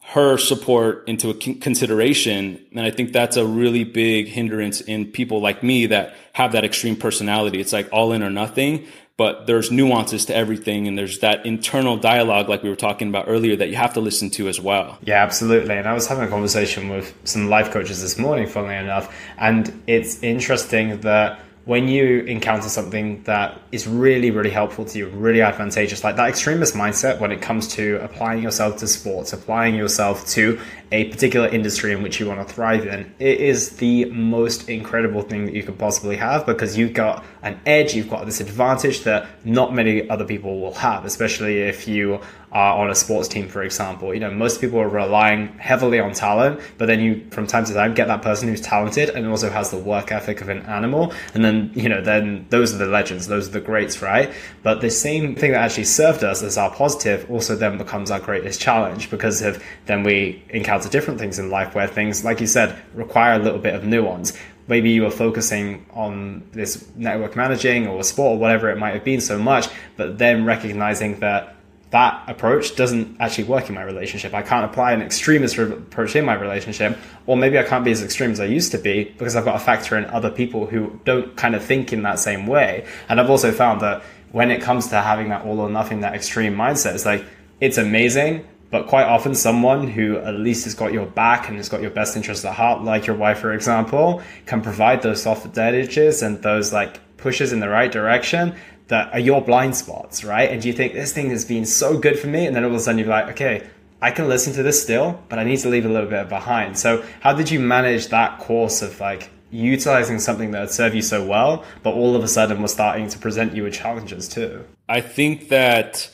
her 0.09 0.37
support 0.37 1.09
into 1.09 1.33
consideration. 1.33 2.63
And 2.73 2.81
I 2.81 2.91
think 2.91 3.13
that's 3.13 3.39
a 3.39 3.47
really 3.47 3.85
big 3.85 4.29
hindrance 4.29 4.83
in 4.83 5.07
people 5.07 5.41
like 5.41 5.63
me 5.63 5.87
that 5.87 6.15
have 6.35 6.53
that 6.53 6.63
extreme 6.63 6.95
personality. 6.95 7.59
It's 7.59 7.73
like 7.73 7.89
all 7.91 8.13
in 8.13 8.23
or 8.23 8.29
nothing, 8.29 8.87
but 9.17 9.47
there's 9.47 9.71
nuances 9.71 10.25
to 10.27 10.35
everything. 10.35 10.89
And 10.89 10.99
there's 10.99 11.21
that 11.21 11.47
internal 11.47 11.97
dialogue, 11.97 12.49
like 12.49 12.63
we 12.63 12.69
were 12.69 12.77
talking 12.77 13.09
about 13.09 13.27
earlier, 13.29 13.55
that 13.57 13.69
you 13.69 13.77
have 13.77 13.95
to 13.95 14.01
listen 14.01 14.31
to 14.31 14.49
as 14.49 14.61
well. 14.61 14.99
Yeah, 15.03 15.23
absolutely. 15.23 15.77
And 15.77 15.87
I 15.87 15.93
was 15.93 16.07
having 16.07 16.25
a 16.25 16.29
conversation 16.29 16.89
with 16.89 17.15
some 17.25 17.49
life 17.49 17.71
coaches 17.71 18.03
this 18.03 18.19
morning, 18.19 18.47
funnily 18.47 18.77
enough. 18.77 19.15
And 19.39 19.83
it's 19.87 20.23
interesting 20.23 21.01
that 21.01 21.41
when 21.65 21.89
you 21.89 22.21
encounter 22.21 22.69
something 22.69 23.23
that 23.23 23.59
is 23.73 23.87
really, 23.87 24.31
really 24.31 24.51
helpful 24.51 24.85
to 24.85 24.99
you, 24.99 25.09
really 25.09 25.41
advantageous, 25.41 26.05
like 26.05 26.17
that 26.17 26.29
extremist 26.29 26.75
mindset 26.75 27.21
when 27.21 27.33
it 27.33 27.41
comes 27.41 27.69
to 27.69 27.99
applying 28.03 28.43
yourself 28.43 28.77
to 28.79 28.87
sports, 28.87 29.33
applying 29.33 29.75
yourself 29.75 30.27
to 30.27 30.61
a 30.93 31.05
particular 31.05 31.49
industry 31.49 31.93
in 31.93 32.03
which 32.03 32.21
you 32.21 32.27
want 32.27 32.47
to 32.47 32.55
thrive 32.55 32.87
in, 32.87 33.13
it 33.19 33.41
is 33.41 33.77
the 33.77 34.05
most 34.07 34.69
incredible 34.69 35.23
thing 35.23 35.47
that 35.47 35.55
you 35.55 35.63
could 35.63 35.79
possibly 35.79 36.17
have 36.17 36.47
because 36.47 36.77
you've 36.77 36.93
got 36.93 37.25
an 37.43 37.59
edge, 37.67 37.95
you've 37.95 38.11
got 38.11 38.27
this 38.27 38.41
advantage 38.41 39.03
that 39.03 39.27
not 39.45 39.75
many 39.75 40.09
other 40.09 40.25
people 40.25 40.61
will 40.61 40.75
have, 40.75 41.05
especially 41.05 41.61
if 41.61 41.87
you 41.87 42.21
are 42.53 42.79
on 42.79 42.89
a 42.89 42.95
sports 42.95 43.27
team, 43.27 43.49
for 43.49 43.65
example. 43.65 44.15
You 44.15 44.21
know, 44.21 44.31
most 44.31 44.61
people 44.61 44.79
are 44.79 44.89
relying 44.89 45.49
heavily 45.59 45.99
on 45.99 46.13
talent, 46.13 46.61
but 46.79 46.87
then 46.87 47.01
you, 47.01 47.27
from 47.31 47.49
time 47.49 47.65
to 47.65 47.75
time, 47.75 47.95
get 47.95 48.07
that 48.07 48.23
person 48.23 48.49
who's 48.49 48.61
talented 48.61 49.11
and 49.11 49.27
also 49.27 49.51
has 49.51 49.73
the 49.73 49.77
work 49.77 50.13
ethic 50.13 50.41
of 50.41 50.49
an 50.49 50.63
animal. 50.63 51.13
And 51.35 51.45
then, 51.45 51.73
you 51.75 51.89
know, 51.89 52.01
then 52.01 52.47
those 52.51 52.73
are 52.73 52.79
the 52.79 52.87
legends, 52.87 53.27
those 53.27 53.49
are 53.49 53.53
the 53.53 53.61
greats, 53.61 54.01
right? 54.01 54.33
But 54.63 54.81
the 54.81 54.91
same 54.91 55.35
thing 55.35 55.51
that 55.51 55.63
actually 55.63 55.85
served 55.85 56.23
us 56.23 56.43
as 56.43 56.57
our 56.57 56.71
positive 56.71 57.29
also 57.29 57.57
then 57.57 57.77
becomes 57.77 58.13
our 58.13 58.21
greatest 58.21 58.61
challenge 58.61 59.11
because 59.11 59.43
of 59.43 59.63
then 59.87 60.05
we 60.05 60.43
encounter 60.51 60.74
different 60.79 61.21
things 61.21 61.39
in 61.39 61.51
life 61.51 61.75
where 61.75 61.87
things, 61.87 62.25
like 62.25 62.41
you 62.41 62.47
said, 62.47 62.77
require 62.95 63.41
a 63.41 63.43
little 63.43 63.59
bit 63.59 63.75
of 63.75 63.85
nuance 63.85 64.33
maybe 64.67 64.91
you 64.91 65.03
were 65.03 65.11
focusing 65.11 65.85
on 65.93 66.43
this 66.53 66.89
network 66.97 67.37
marketing 67.37 67.87
or 67.87 68.03
sport 68.03 68.37
or 68.37 68.39
whatever 68.39 68.71
it 68.71 68.79
might 68.79 68.95
have 68.95 69.05
been 69.05 69.21
so 69.21 69.39
much, 69.39 69.69
but 69.97 70.19
then 70.19 70.45
recognizing 70.45 71.21
that 71.21 71.57
that 71.91 72.25
approach 72.29 72.75
doesn't 72.75 73.17
actually 73.21 73.45
work 73.45 73.69
in 73.69 73.75
my 73.75 73.83
relationship. 73.83 74.35
I 74.35 74.43
can't 74.43 74.65
apply 74.65 74.93
an 74.93 75.03
extremist 75.03 75.57
approach 75.59 76.17
in 76.17 76.25
my 76.25 76.35
relationship, 76.35 76.99
or 77.27 77.37
maybe 77.37 77.57
I 77.59 77.63
can't 77.63 77.85
be 77.85 77.93
as 77.93 78.03
extreme 78.03 78.33
as 78.33 78.41
I 78.41 78.47
used 78.47 78.73
to 78.73 78.79
be 78.79 79.05
because 79.05 79.37
I've 79.37 79.45
got 79.45 79.53
to 79.53 79.59
factor 79.61 79.97
in 79.97 80.07
other 80.07 80.31
people 80.31 80.67
who 80.67 80.99
don't 81.05 81.37
kind 81.37 81.55
of 81.55 81.63
think 81.63 81.93
in 81.93 82.03
that 82.03 82.19
same 82.19 82.49
way. 82.49 82.85
And 83.09 83.21
I've 83.21 83.31
also 83.31 83.53
found 83.53 83.81
that 83.83 84.03
when 84.33 84.51
it 84.51 84.61
comes 84.61 84.89
to 84.89 85.01
having 85.01 85.29
that 85.29 85.45
all 85.45 85.61
or 85.61 85.71
nothing, 85.71 86.01
that 86.01 86.15
extreme 86.15 86.57
mindset, 86.57 86.95
it's 86.95 87.07
like, 87.07 87.25
it's 87.61 87.79
amazing, 87.79 88.45
but 88.75 88.89
quite 88.89 89.05
often 89.05 89.37
someone 89.37 89.87
who 89.87 90.17
at 90.17 90.35
least 90.35 90.65
has 90.65 90.75
got 90.75 90.93
your 90.93 91.07
back 91.07 91.47
and 91.47 91.57
has 91.59 91.69
got 91.69 91.81
your 91.81 91.93
best 91.93 92.17
interests 92.17 92.45
at 92.45 92.55
heart, 92.57 92.83
like 92.83 93.07
your 93.07 93.15
wife, 93.15 93.39
for 93.39 93.53
example, 93.53 94.21
can 94.47 94.61
provide 94.61 95.01
those 95.01 95.23
soft 95.23 95.57
edges 95.57 96.23
and 96.23 96.43
those 96.43 96.73
like 96.73 96.99
pushes 97.17 97.53
in 97.53 97.61
the 97.61 97.69
right 97.69 97.93
direction 97.93 98.53
that 98.89 99.13
are 99.13 99.21
your 99.21 99.41
blind 99.41 99.77
spots, 99.77 100.25
right? 100.25 100.51
And 100.51 100.65
you 100.65 100.73
think 100.73 100.93
this 100.93 101.13
thing 101.13 101.31
has 101.31 101.45
been 101.45 101.65
so 101.65 101.97
good 101.97 102.19
for 102.19 102.27
me, 102.27 102.47
and 102.47 102.57
then 102.57 102.65
all 102.65 102.71
of 102.71 102.75
a 102.75 102.81
sudden 102.81 102.99
you're 102.99 103.07
like, 103.07 103.29
okay, 103.29 103.65
I 104.03 104.11
can 104.11 104.29
listen 104.29 104.53
to 104.55 104.65
this 104.65 104.83
still, 104.83 105.23
but 105.29 105.39
I 105.39 105.45
need 105.45 105.59
to 105.59 105.69
leave 105.69 105.87
a 105.87 105.89
little 105.89 106.11
bit 106.11 106.29
behind. 106.29 106.77
So 106.77 107.05
how 107.21 107.33
did 107.33 107.53
you 107.53 107.61
manage 107.61 108.09
that 108.09 108.41
course 108.41 108.83
of 108.83 108.99
like 108.99 109.31
utilizing 109.53 110.19
something 110.19 110.51
that 110.51 110.73
served 110.73 110.97
you 110.97 111.03
so 111.03 111.25
well, 111.25 111.65
but 111.85 111.95
all 111.95 112.17
of 112.17 112.25
a 112.25 112.29
sudden 112.29 112.61
was 112.61 112.73
starting 112.73 113.09
to 113.11 113.21
present 113.21 113.55
you 113.55 113.63
with 113.63 113.75
challenges 113.75 114.29
too? 114.29 114.65
I 114.89 115.01
think 115.01 115.49
that 115.51 116.11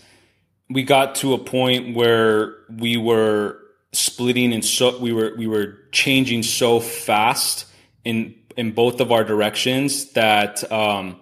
we 0.71 0.85
got 0.85 1.17
to 1.17 1.35
a 1.35 1.39
point 1.39 1.97
where 1.97 2.55
we 2.71 2.97
were 2.97 3.59
splitting 3.93 4.53
and 4.53 4.65
so 4.65 4.97
we 4.99 5.13
were 5.13 5.35
we 5.37 5.49
were 5.49 5.79
changing 5.91 6.45
so 6.45 6.79
fast 6.79 7.67
in 8.05 8.35
in 8.57 8.73
both 8.73 9.01
of 9.01 9.11
our 9.11 9.25
directions 9.25 10.13
that 10.13 10.71
um, 10.71 11.21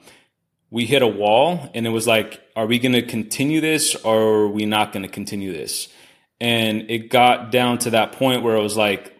we 0.70 0.84
hit 0.84 1.02
a 1.02 1.06
wall 1.06 1.70
and 1.74 1.86
it 1.86 1.90
was 1.90 2.06
like, 2.06 2.42
are 2.56 2.66
we 2.66 2.78
going 2.78 2.92
to 2.92 3.02
continue 3.02 3.60
this 3.60 3.94
or 3.94 4.18
are 4.18 4.48
we 4.48 4.66
not 4.66 4.92
going 4.92 5.02
to 5.02 5.08
continue 5.08 5.52
this? 5.52 5.88
And 6.40 6.90
it 6.90 7.10
got 7.10 7.50
down 7.50 7.78
to 7.78 7.90
that 7.90 8.12
point 8.12 8.42
where 8.42 8.56
it 8.56 8.62
was 8.62 8.76
like, 8.76 9.14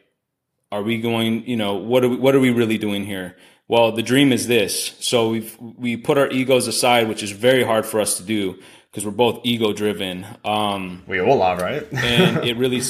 are 0.70 0.82
we 0.82 1.00
going, 1.00 1.47
you 1.47 1.56
know, 1.56 1.76
what 1.76 2.04
are 2.04 2.08
we, 2.08 2.16
what 2.16 2.35
are 2.35 2.40
we 2.40 2.50
really 2.50 2.78
doing 2.78 3.04
here? 3.04 3.37
Well, 3.66 3.92
the 3.92 4.02
dream 4.02 4.32
is 4.32 4.47
this. 4.47 4.94
So 5.00 5.30
we 5.30 5.50
we 5.61 5.97
put 5.97 6.16
our 6.16 6.28
egos 6.30 6.66
aside, 6.66 7.06
which 7.06 7.23
is 7.23 7.32
very 7.32 7.62
hard 7.62 7.85
for 7.85 8.00
us 8.00 8.16
to 8.16 8.23
do 8.23 8.58
because 8.90 9.04
we're 9.04 9.12
both 9.12 9.40
ego 9.45 9.73
driven. 9.73 10.26
Um, 10.45 11.02
we 11.07 11.21
all 11.21 11.42
are, 11.42 11.57
right? 11.57 11.87
and 11.92 12.45
it 12.45 12.57
really, 12.59 12.83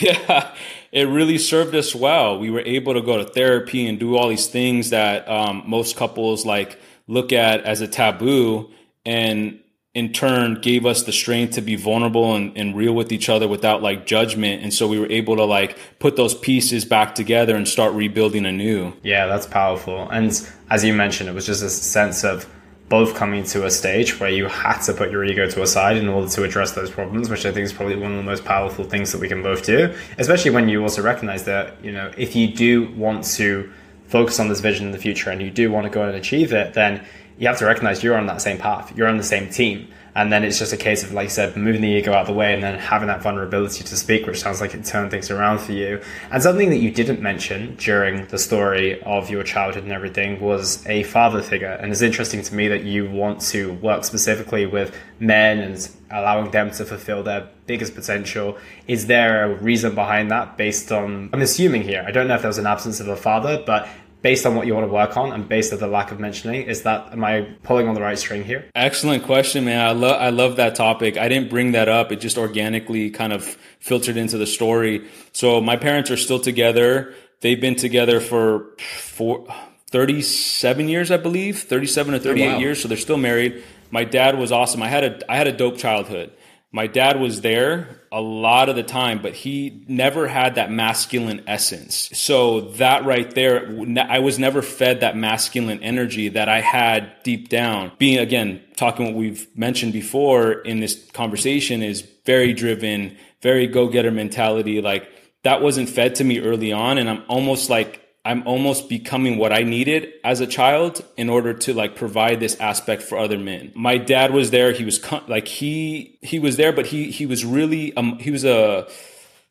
yeah, 0.00 0.54
it 0.92 1.08
really 1.08 1.38
served 1.38 1.74
us 1.74 1.94
well. 1.94 2.38
We 2.38 2.50
were 2.50 2.60
able 2.60 2.94
to 2.94 3.02
go 3.02 3.18
to 3.18 3.24
therapy 3.24 3.86
and 3.86 3.98
do 3.98 4.16
all 4.16 4.28
these 4.28 4.46
things 4.46 4.90
that 4.90 5.28
um, 5.28 5.62
most 5.66 5.96
couples 5.96 6.44
like 6.46 6.78
look 7.06 7.32
at 7.32 7.64
as 7.64 7.80
a 7.80 7.88
taboo 7.88 8.70
and 9.04 9.60
in 9.94 10.12
turn 10.12 10.60
gave 10.60 10.84
us 10.84 11.04
the 11.04 11.12
strength 11.12 11.54
to 11.54 11.62
be 11.62 11.74
vulnerable 11.74 12.34
and, 12.34 12.54
and, 12.54 12.76
real 12.76 12.92
with 12.92 13.10
each 13.12 13.30
other 13.30 13.48
without 13.48 13.82
like 13.82 14.04
judgment 14.04 14.62
and 14.62 14.74
so 14.74 14.86
we 14.86 14.98
were 14.98 15.10
able 15.10 15.36
to 15.36 15.44
like 15.44 15.78
put 16.00 16.16
those 16.16 16.34
pieces 16.34 16.84
back 16.84 17.14
together 17.14 17.56
and 17.56 17.66
start 17.66 17.94
rebuilding 17.94 18.44
anew 18.44 18.92
yeah 19.02 19.26
that's 19.26 19.46
powerful 19.46 20.06
and 20.10 20.46
as 20.68 20.84
you 20.84 20.92
mentioned 20.92 21.30
it 21.30 21.32
was 21.32 21.46
just 21.46 21.62
a 21.62 21.70
sense 21.70 22.24
of 22.24 22.46
both 22.88 23.14
coming 23.16 23.42
to 23.42 23.64
a 23.64 23.70
stage 23.70 24.20
where 24.20 24.30
you 24.30 24.46
had 24.46 24.78
to 24.80 24.92
put 24.92 25.10
your 25.10 25.24
ego 25.24 25.48
to 25.50 25.60
a 25.60 25.66
side 25.66 25.96
in 25.96 26.08
order 26.08 26.28
to 26.28 26.44
address 26.44 26.72
those 26.72 26.90
problems 26.90 27.28
which 27.28 27.44
i 27.44 27.52
think 27.52 27.64
is 27.64 27.72
probably 27.72 27.96
one 27.96 28.12
of 28.12 28.16
the 28.16 28.22
most 28.22 28.44
powerful 28.44 28.84
things 28.84 29.12
that 29.12 29.20
we 29.20 29.28
can 29.28 29.42
both 29.42 29.64
do 29.64 29.92
especially 30.18 30.50
when 30.50 30.68
you 30.68 30.82
also 30.82 31.02
recognize 31.02 31.44
that 31.44 31.82
you 31.84 31.90
know 31.90 32.10
if 32.16 32.36
you 32.36 32.46
do 32.46 32.88
want 32.94 33.24
to 33.24 33.70
focus 34.08 34.38
on 34.38 34.48
this 34.48 34.60
vision 34.60 34.86
in 34.86 34.92
the 34.92 34.98
future 34.98 35.30
and 35.30 35.42
you 35.42 35.50
do 35.50 35.70
want 35.70 35.84
to 35.84 35.90
go 35.90 36.02
and 36.02 36.16
achieve 36.16 36.52
it, 36.52 36.74
then 36.74 37.04
you 37.38 37.46
have 37.46 37.58
to 37.58 37.66
recognize 37.66 38.02
you're 38.02 38.16
on 38.16 38.26
that 38.26 38.40
same 38.40 38.58
path. 38.58 38.96
You're 38.96 39.08
on 39.08 39.16
the 39.16 39.24
same 39.24 39.50
team. 39.50 39.88
And 40.16 40.32
then 40.32 40.44
it's 40.44 40.58
just 40.58 40.72
a 40.72 40.78
case 40.78 41.04
of, 41.04 41.12
like 41.12 41.26
I 41.26 41.28
said, 41.28 41.58
moving 41.58 41.82
the 41.82 41.90
ego 41.90 42.10
out 42.14 42.22
of 42.22 42.26
the 42.28 42.32
way 42.32 42.54
and 42.54 42.62
then 42.62 42.78
having 42.78 43.08
that 43.08 43.22
vulnerability 43.22 43.84
to 43.84 43.96
speak, 43.96 44.26
which 44.26 44.40
sounds 44.40 44.62
like 44.62 44.72
it 44.72 44.82
turned 44.82 45.10
things 45.10 45.30
around 45.30 45.58
for 45.58 45.72
you. 45.72 46.00
And 46.32 46.42
something 46.42 46.70
that 46.70 46.78
you 46.78 46.90
didn't 46.90 47.20
mention 47.20 47.76
during 47.76 48.26
the 48.28 48.38
story 48.38 49.02
of 49.02 49.28
your 49.28 49.42
childhood 49.42 49.84
and 49.84 49.92
everything 49.92 50.40
was 50.40 50.84
a 50.86 51.02
father 51.02 51.42
figure. 51.42 51.68
And 51.68 51.92
it's 51.92 52.00
interesting 52.00 52.40
to 52.42 52.54
me 52.54 52.66
that 52.68 52.84
you 52.84 53.10
want 53.10 53.42
to 53.52 53.74
work 53.74 54.04
specifically 54.04 54.64
with 54.64 54.96
men 55.20 55.58
and 55.58 55.86
allowing 56.10 56.50
them 56.50 56.70
to 56.70 56.86
fulfill 56.86 57.22
their 57.22 57.50
biggest 57.66 57.94
potential. 57.94 58.56
Is 58.88 59.08
there 59.08 59.44
a 59.44 59.54
reason 59.56 59.94
behind 59.94 60.30
that 60.30 60.56
based 60.56 60.90
on, 60.92 61.28
I'm 61.34 61.42
assuming 61.42 61.82
here, 61.82 62.02
I 62.06 62.10
don't 62.10 62.26
know 62.26 62.36
if 62.36 62.40
there 62.40 62.48
was 62.48 62.56
an 62.56 62.66
absence 62.66 63.00
of 63.00 63.08
a 63.08 63.16
father, 63.16 63.62
but 63.66 63.86
based 64.26 64.44
on 64.44 64.56
what 64.56 64.66
you 64.66 64.74
want 64.74 64.84
to 64.84 64.92
work 64.92 65.16
on 65.16 65.32
and 65.32 65.48
based 65.48 65.72
on 65.72 65.78
the 65.78 65.86
lack 65.86 66.10
of 66.10 66.18
mentioning 66.18 66.62
is 66.62 66.82
that 66.82 67.12
am 67.12 67.22
i 67.22 67.42
pulling 67.62 67.86
on 67.86 67.94
the 67.94 68.00
right 68.00 68.18
string 68.18 68.42
here? 68.42 68.68
Excellent 68.74 69.22
question 69.22 69.64
man. 69.64 69.78
I 69.78 69.92
love 69.92 70.20
i 70.20 70.30
love 70.30 70.56
that 70.56 70.74
topic. 70.74 71.16
I 71.16 71.28
didn't 71.28 71.48
bring 71.48 71.70
that 71.72 71.88
up. 71.88 72.10
It 72.10 72.16
just 72.16 72.36
organically 72.36 73.10
kind 73.10 73.32
of 73.32 73.44
filtered 73.78 74.16
into 74.16 74.36
the 74.36 74.46
story. 74.58 75.06
So 75.30 75.60
my 75.60 75.76
parents 75.76 76.10
are 76.10 76.16
still 76.16 76.40
together. 76.40 77.14
They've 77.40 77.60
been 77.60 77.76
together 77.76 78.18
for 78.18 78.76
four, 78.80 79.46
37 79.92 80.88
years 80.88 81.12
i 81.12 81.18
believe. 81.18 81.60
37 81.60 82.14
or 82.14 82.18
38 82.18 82.48
oh, 82.48 82.52
wow. 82.52 82.58
years 82.58 82.82
so 82.82 82.88
they're 82.88 82.98
still 82.98 83.22
married. 83.30 83.62
My 83.92 84.02
dad 84.02 84.36
was 84.36 84.50
awesome. 84.50 84.82
I 84.82 84.88
had 84.88 85.04
a 85.04 85.32
i 85.32 85.36
had 85.36 85.46
a 85.46 85.52
dope 85.52 85.78
childhood 85.78 86.32
my 86.76 86.86
dad 86.86 87.18
was 87.18 87.40
there 87.40 88.02
a 88.12 88.20
lot 88.20 88.68
of 88.68 88.76
the 88.76 88.82
time, 88.82 89.22
but 89.22 89.32
he 89.32 89.82
never 89.88 90.28
had 90.28 90.56
that 90.56 90.70
masculine 90.70 91.42
essence. 91.46 92.10
So 92.12 92.60
that 92.72 93.06
right 93.06 93.34
there, 93.34 93.74
I 93.98 94.18
was 94.18 94.38
never 94.38 94.60
fed 94.60 95.00
that 95.00 95.16
masculine 95.16 95.82
energy 95.82 96.28
that 96.28 96.50
I 96.50 96.60
had 96.60 97.14
deep 97.22 97.48
down. 97.48 97.92
Being 97.96 98.18
again, 98.18 98.62
talking 98.76 99.06
what 99.06 99.14
we've 99.14 99.48
mentioned 99.56 99.94
before 99.94 100.52
in 100.52 100.80
this 100.80 101.10
conversation 101.12 101.82
is 101.82 102.06
very 102.26 102.52
driven, 102.52 103.16
very 103.40 103.66
go 103.66 103.88
getter 103.88 104.10
mentality. 104.10 104.82
Like 104.82 105.08
that 105.44 105.62
wasn't 105.62 105.88
fed 105.88 106.16
to 106.16 106.24
me 106.24 106.40
early 106.40 106.74
on. 106.74 106.98
And 106.98 107.08
I'm 107.08 107.24
almost 107.26 107.70
like 107.70 108.05
I'm 108.26 108.42
almost 108.44 108.88
becoming 108.88 109.38
what 109.38 109.52
I 109.52 109.62
needed 109.62 110.12
as 110.24 110.40
a 110.40 110.48
child 110.48 111.04
in 111.16 111.30
order 111.30 111.54
to 111.54 111.72
like 111.72 111.94
provide 111.94 112.40
this 112.40 112.58
aspect 112.58 113.02
for 113.02 113.16
other 113.16 113.38
men. 113.38 113.70
My 113.76 113.98
dad 113.98 114.32
was 114.32 114.50
there. 114.50 114.72
He 114.72 114.84
was 114.84 115.00
like 115.28 115.46
he 115.46 116.18
he 116.22 116.40
was 116.40 116.56
there, 116.56 116.72
but 116.72 116.86
he 116.86 117.12
he 117.12 117.24
was 117.24 117.44
really 117.44 117.96
um 117.96 118.18
he 118.18 118.32
was 118.32 118.44
a 118.44 118.88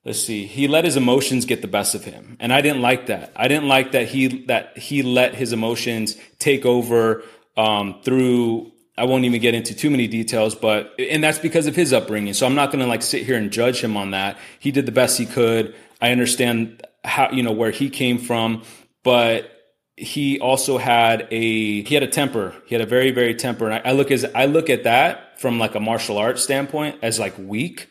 let's 0.04 0.22
see 0.22 0.46
he 0.46 0.68
let 0.68 0.84
his 0.84 0.98
emotions 0.98 1.46
get 1.46 1.62
the 1.62 1.70
best 1.70 1.96
of 1.96 2.04
him, 2.04 2.36
and 2.42 2.52
I 2.52 2.60
didn't 2.60 2.82
like 2.82 3.06
that. 3.08 3.32
I 3.38 3.48
didn't 3.48 3.70
like 3.70 3.94
that 3.94 4.10
he 4.10 4.46
that 4.48 4.78
he 4.78 5.04
let 5.04 5.36
his 5.36 5.54
emotions 5.54 6.18
take 6.38 6.66
over 6.66 7.24
um, 7.56 8.02
through 8.04 8.74
I 8.98 9.06
won't 9.06 9.26
even 9.26 9.42
get 9.42 9.54
into 9.54 9.74
too 9.74 9.90
many 9.90 10.08
details, 10.08 10.54
but 10.54 10.94
and 11.00 11.24
that's 11.24 11.40
because 11.40 11.68
of 11.68 11.76
his 11.78 11.94
upbringing. 11.94 12.34
So 12.34 12.46
I'm 12.46 12.56
not 12.56 12.72
going 12.72 12.84
to 12.84 12.88
like 12.88 13.04
sit 13.04 13.26
here 13.26 13.38
and 13.38 13.52
judge 13.52 13.82
him 13.82 13.96
on 13.96 14.12
that. 14.12 14.38
He 14.60 14.72
did 14.72 14.86
the 14.86 14.92
best 14.92 15.18
he 15.18 15.26
could. 15.26 15.76
I 16.02 16.12
understand 16.12 16.86
how 17.06 17.32
you 17.32 17.44
know 17.44 17.52
where 17.52 17.72
he 17.72 17.90
came 17.90 18.18
from, 18.18 18.64
but 19.04 19.52
he 19.98 20.40
also 20.40 20.78
had 20.78 21.28
a 21.32 21.84
he 21.84 21.94
had 21.94 22.04
a 22.04 22.08
temper. 22.08 22.54
He 22.66 22.76
had 22.76 22.82
a 22.82 22.86
very 22.88 23.12
very 23.12 23.36
temper, 23.36 23.70
and 23.70 23.76
I, 23.76 23.90
I 23.90 23.92
look 23.94 24.12
as 24.12 24.26
I 24.36 24.46
look 24.46 24.70
at 24.70 24.84
that 24.84 25.40
from 25.40 25.60
like 25.60 25.76
a 25.76 25.80
martial 25.80 26.18
arts 26.18 26.44
standpoint 26.44 27.00
as 27.02 27.20
like 27.20 27.38
weak 27.38 27.90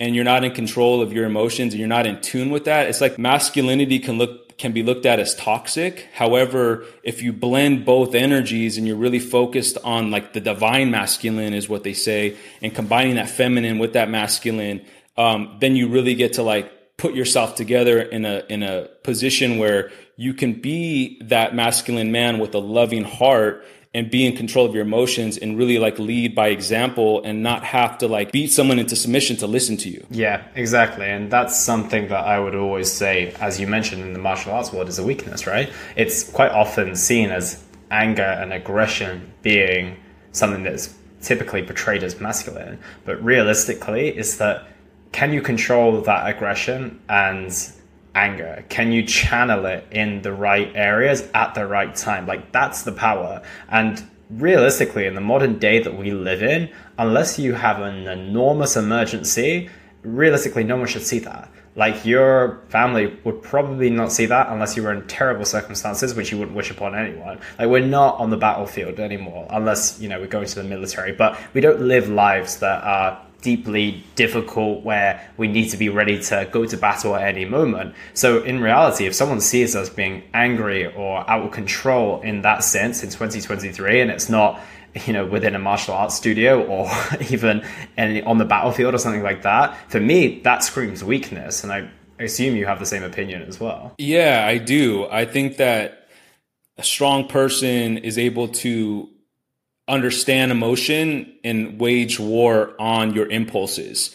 and 0.00 0.14
you're 0.14 0.24
not 0.24 0.44
in 0.44 0.52
control 0.52 1.00
of 1.00 1.12
your 1.12 1.24
emotions 1.24 1.72
and 1.72 1.78
you're 1.78 1.88
not 1.88 2.06
in 2.06 2.20
tune 2.20 2.50
with 2.50 2.64
that. 2.64 2.88
It's 2.88 3.00
like 3.00 3.18
masculinity 3.18 3.98
can 3.98 4.18
look 4.18 4.56
can 4.56 4.70
be 4.70 4.84
looked 4.84 5.04
at 5.04 5.18
as 5.18 5.34
toxic. 5.34 6.08
However 6.14 6.84
if 7.02 7.22
you 7.22 7.32
blend 7.32 7.84
both 7.84 8.14
energies 8.14 8.78
and 8.78 8.86
you're 8.86 8.96
really 8.96 9.18
focused 9.18 9.78
on 9.84 10.10
like 10.10 10.32
the 10.32 10.40
divine 10.40 10.90
masculine 10.90 11.54
is 11.54 11.68
what 11.68 11.84
they 11.84 11.94
say 11.94 12.36
and 12.62 12.74
combining 12.74 13.16
that 13.16 13.28
feminine 13.28 13.78
with 13.78 13.94
that 13.94 14.08
masculine 14.08 14.84
um, 15.16 15.56
then 15.60 15.76
you 15.76 15.88
really 15.88 16.14
get 16.14 16.34
to 16.34 16.42
like 16.42 16.72
put 16.96 17.14
yourself 17.14 17.54
together 17.54 18.00
in 18.00 18.24
a 18.24 18.44
in 18.48 18.62
a 18.62 18.88
position 19.02 19.58
where 19.58 19.90
you 20.16 20.32
can 20.32 20.52
be 20.52 21.20
that 21.22 21.54
masculine 21.54 22.12
man 22.12 22.38
with 22.38 22.54
a 22.54 22.58
loving 22.58 23.04
heart 23.04 23.64
and 23.94 24.10
be 24.10 24.26
in 24.26 24.36
control 24.36 24.66
of 24.66 24.74
your 24.74 24.82
emotions 24.82 25.38
and 25.38 25.56
really 25.56 25.78
like 25.78 25.98
lead 26.00 26.34
by 26.34 26.48
example 26.48 27.22
and 27.22 27.42
not 27.42 27.62
have 27.62 27.96
to 27.96 28.08
like 28.08 28.32
beat 28.32 28.52
someone 28.52 28.78
into 28.80 28.96
submission 28.96 29.36
to 29.36 29.46
listen 29.46 29.76
to 29.76 29.88
you. 29.88 30.04
Yeah, 30.10 30.42
exactly. 30.56 31.06
And 31.06 31.30
that's 31.30 31.58
something 31.58 32.08
that 32.08 32.24
I 32.24 32.40
would 32.40 32.56
always 32.56 32.90
say, 32.90 33.32
as 33.40 33.60
you 33.60 33.68
mentioned 33.68 34.02
in 34.02 34.12
the 34.12 34.18
martial 34.18 34.52
arts 34.52 34.72
world, 34.72 34.88
is 34.88 34.98
a 34.98 35.04
weakness, 35.04 35.46
right? 35.46 35.72
It's 35.94 36.28
quite 36.28 36.50
often 36.50 36.96
seen 36.96 37.30
as 37.30 37.62
anger 37.92 38.22
and 38.22 38.52
aggression 38.52 39.32
being 39.42 39.96
something 40.32 40.64
that's 40.64 40.92
typically 41.22 41.62
portrayed 41.62 42.02
as 42.02 42.20
masculine. 42.20 42.80
But 43.04 43.22
realistically, 43.22 44.08
is 44.08 44.38
that 44.38 44.66
can 45.14 45.32
you 45.32 45.40
control 45.40 46.00
that 46.00 46.28
aggression 46.28 47.00
and 47.08 47.72
anger? 48.16 48.64
Can 48.68 48.90
you 48.90 49.06
channel 49.06 49.64
it 49.64 49.86
in 49.92 50.22
the 50.22 50.32
right 50.32 50.72
areas 50.74 51.28
at 51.34 51.54
the 51.54 51.68
right 51.68 51.94
time? 51.94 52.26
Like 52.26 52.50
that's 52.50 52.82
the 52.82 52.90
power. 52.90 53.40
And 53.68 54.02
realistically, 54.28 55.06
in 55.06 55.14
the 55.14 55.20
modern 55.20 55.60
day 55.60 55.78
that 55.78 55.96
we 55.96 56.10
live 56.10 56.42
in, 56.42 56.68
unless 56.98 57.38
you 57.38 57.52
have 57.54 57.80
an 57.80 58.08
enormous 58.08 58.76
emergency, 58.76 59.70
realistically, 60.02 60.64
no 60.64 60.78
one 60.78 60.88
should 60.88 61.06
see 61.06 61.20
that. 61.20 61.48
Like 61.76 62.04
your 62.04 62.64
family 62.68 63.16
would 63.22 63.40
probably 63.40 63.90
not 63.90 64.10
see 64.10 64.26
that 64.26 64.48
unless 64.48 64.76
you 64.76 64.82
were 64.82 64.92
in 64.92 65.06
terrible 65.06 65.44
circumstances, 65.44 66.14
which 66.14 66.32
you 66.32 66.38
wouldn't 66.38 66.56
wish 66.56 66.72
upon 66.72 66.96
anyone. 66.96 67.38
Like 67.56 67.68
we're 67.68 67.86
not 67.86 68.18
on 68.18 68.30
the 68.30 68.36
battlefield 68.36 68.98
anymore, 68.98 69.46
unless 69.50 70.00
you 70.00 70.08
know 70.08 70.18
we're 70.18 70.26
going 70.26 70.46
to 70.46 70.54
the 70.56 70.64
military. 70.64 71.12
But 71.12 71.38
we 71.52 71.60
don't 71.60 71.82
live 71.82 72.08
lives 72.08 72.58
that 72.58 72.82
are 72.82 73.24
deeply 73.44 74.02
difficult 74.14 74.82
where 74.82 75.20
we 75.36 75.46
need 75.46 75.68
to 75.68 75.76
be 75.76 75.90
ready 75.90 76.18
to 76.18 76.48
go 76.50 76.64
to 76.64 76.76
battle 76.78 77.14
at 77.14 77.28
any 77.28 77.44
moment. 77.44 77.94
So 78.14 78.42
in 78.42 78.62
reality, 78.62 79.04
if 79.04 79.14
someone 79.14 79.42
sees 79.42 79.76
us 79.76 79.90
being 79.90 80.24
angry 80.32 80.86
or 80.86 81.30
out 81.30 81.44
of 81.44 81.52
control 81.52 82.22
in 82.22 82.40
that 82.42 82.64
sense 82.64 83.04
in 83.04 83.10
2023 83.10 84.00
and 84.00 84.10
it's 84.10 84.30
not 84.30 84.60
you 85.06 85.12
know 85.12 85.26
within 85.26 85.54
a 85.54 85.58
martial 85.58 85.92
arts 85.92 86.14
studio 86.14 86.64
or 86.64 86.88
even 87.30 87.64
on 87.98 88.38
the 88.38 88.44
battlefield 88.44 88.94
or 88.94 88.98
something 88.98 89.24
like 89.24 89.42
that 89.42 89.76
for 89.90 89.98
me 89.98 90.40
that 90.44 90.62
screams 90.62 91.02
weakness 91.02 91.64
and 91.64 91.72
i 91.72 91.90
assume 92.20 92.54
you 92.54 92.64
have 92.64 92.78
the 92.78 92.86
same 92.86 93.02
opinion 93.02 93.42
as 93.42 93.58
well 93.58 93.92
yeah 93.98 94.46
i 94.46 94.56
do 94.56 95.04
i 95.10 95.24
think 95.24 95.56
that 95.56 96.06
a 96.78 96.84
strong 96.84 97.26
person 97.26 97.98
is 97.98 98.18
able 98.18 98.46
to 98.46 99.08
understand 99.86 100.50
emotion 100.50 101.34
and 101.44 101.78
wage 101.78 102.18
war 102.18 102.74
on 102.78 103.14
your 103.14 103.28
impulses. 103.28 104.14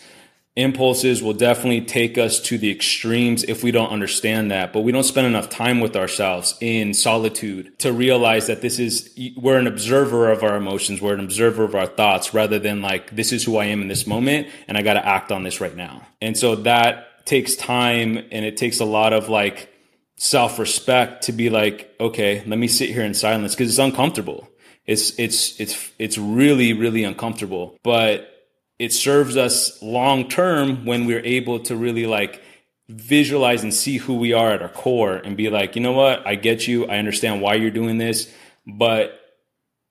Impulses 0.55 1.23
will 1.23 1.33
definitely 1.33 1.81
take 1.81 2.17
us 2.17 2.39
to 2.41 2.57
the 2.57 2.71
extremes 2.71 3.43
if 3.43 3.63
we 3.63 3.71
don't 3.71 3.91
understand 3.91 4.51
that, 4.51 4.73
but 4.73 4.81
we 4.81 4.91
don't 4.91 5.03
spend 5.03 5.27
enough 5.27 5.47
time 5.47 5.79
with 5.79 5.95
ourselves 5.95 6.57
in 6.59 6.93
solitude 6.93 7.77
to 7.79 7.93
realize 7.93 8.47
that 8.47 8.61
this 8.61 8.77
is, 8.77 9.17
we're 9.37 9.57
an 9.57 9.67
observer 9.67 10.29
of 10.29 10.43
our 10.43 10.57
emotions, 10.57 11.01
we're 11.01 11.13
an 11.13 11.21
observer 11.21 11.63
of 11.63 11.75
our 11.75 11.85
thoughts 11.85 12.33
rather 12.33 12.59
than 12.59 12.81
like, 12.81 13.15
this 13.15 13.31
is 13.31 13.45
who 13.45 13.57
I 13.57 13.65
am 13.65 13.81
in 13.81 13.87
this 13.87 14.05
moment 14.05 14.47
and 14.67 14.77
I 14.77 14.81
got 14.81 14.95
to 14.95 15.07
act 15.07 15.31
on 15.31 15.43
this 15.43 15.61
right 15.61 15.75
now. 15.75 16.05
And 16.19 16.35
so 16.35 16.55
that 16.55 17.25
takes 17.25 17.55
time 17.55 18.17
and 18.17 18.43
it 18.43 18.57
takes 18.57 18.79
a 18.79 18.85
lot 18.85 19.13
of 19.13 19.29
like 19.29 19.71
self 20.17 20.59
respect 20.59 21.23
to 21.25 21.31
be 21.31 21.49
like, 21.49 21.95
okay, 22.01 22.43
let 22.47 22.59
me 22.59 22.67
sit 22.67 22.89
here 22.89 23.03
in 23.03 23.13
silence 23.13 23.55
because 23.55 23.69
it's 23.69 23.79
uncomfortable 23.79 24.49
it's 24.89 25.17
it's 25.19 25.59
it's 25.59 25.91
it's 25.99 26.17
really 26.17 26.73
really 26.73 27.03
uncomfortable, 27.03 27.77
but 27.83 28.47
it 28.79 28.91
serves 28.91 29.37
us 29.37 29.79
long 29.83 30.27
term 30.27 30.83
when 30.83 31.05
we're 31.05 31.23
able 31.23 31.59
to 31.59 31.75
really 31.75 32.07
like 32.07 32.41
visualize 32.87 33.61
and 33.61 33.71
see 33.71 33.97
who 33.97 34.15
we 34.15 34.33
are 34.33 34.51
at 34.51 34.63
our 34.63 34.69
core 34.69 35.17
and 35.17 35.37
be 35.37 35.51
like, 35.51 35.75
you 35.75 35.81
know 35.81 35.91
what, 35.91 36.25
I 36.25 36.33
get 36.33 36.67
you, 36.67 36.87
I 36.87 36.97
understand 36.97 37.39
why 37.39 37.53
you're 37.53 37.69
doing 37.69 37.99
this, 37.99 38.33
but 38.65 39.15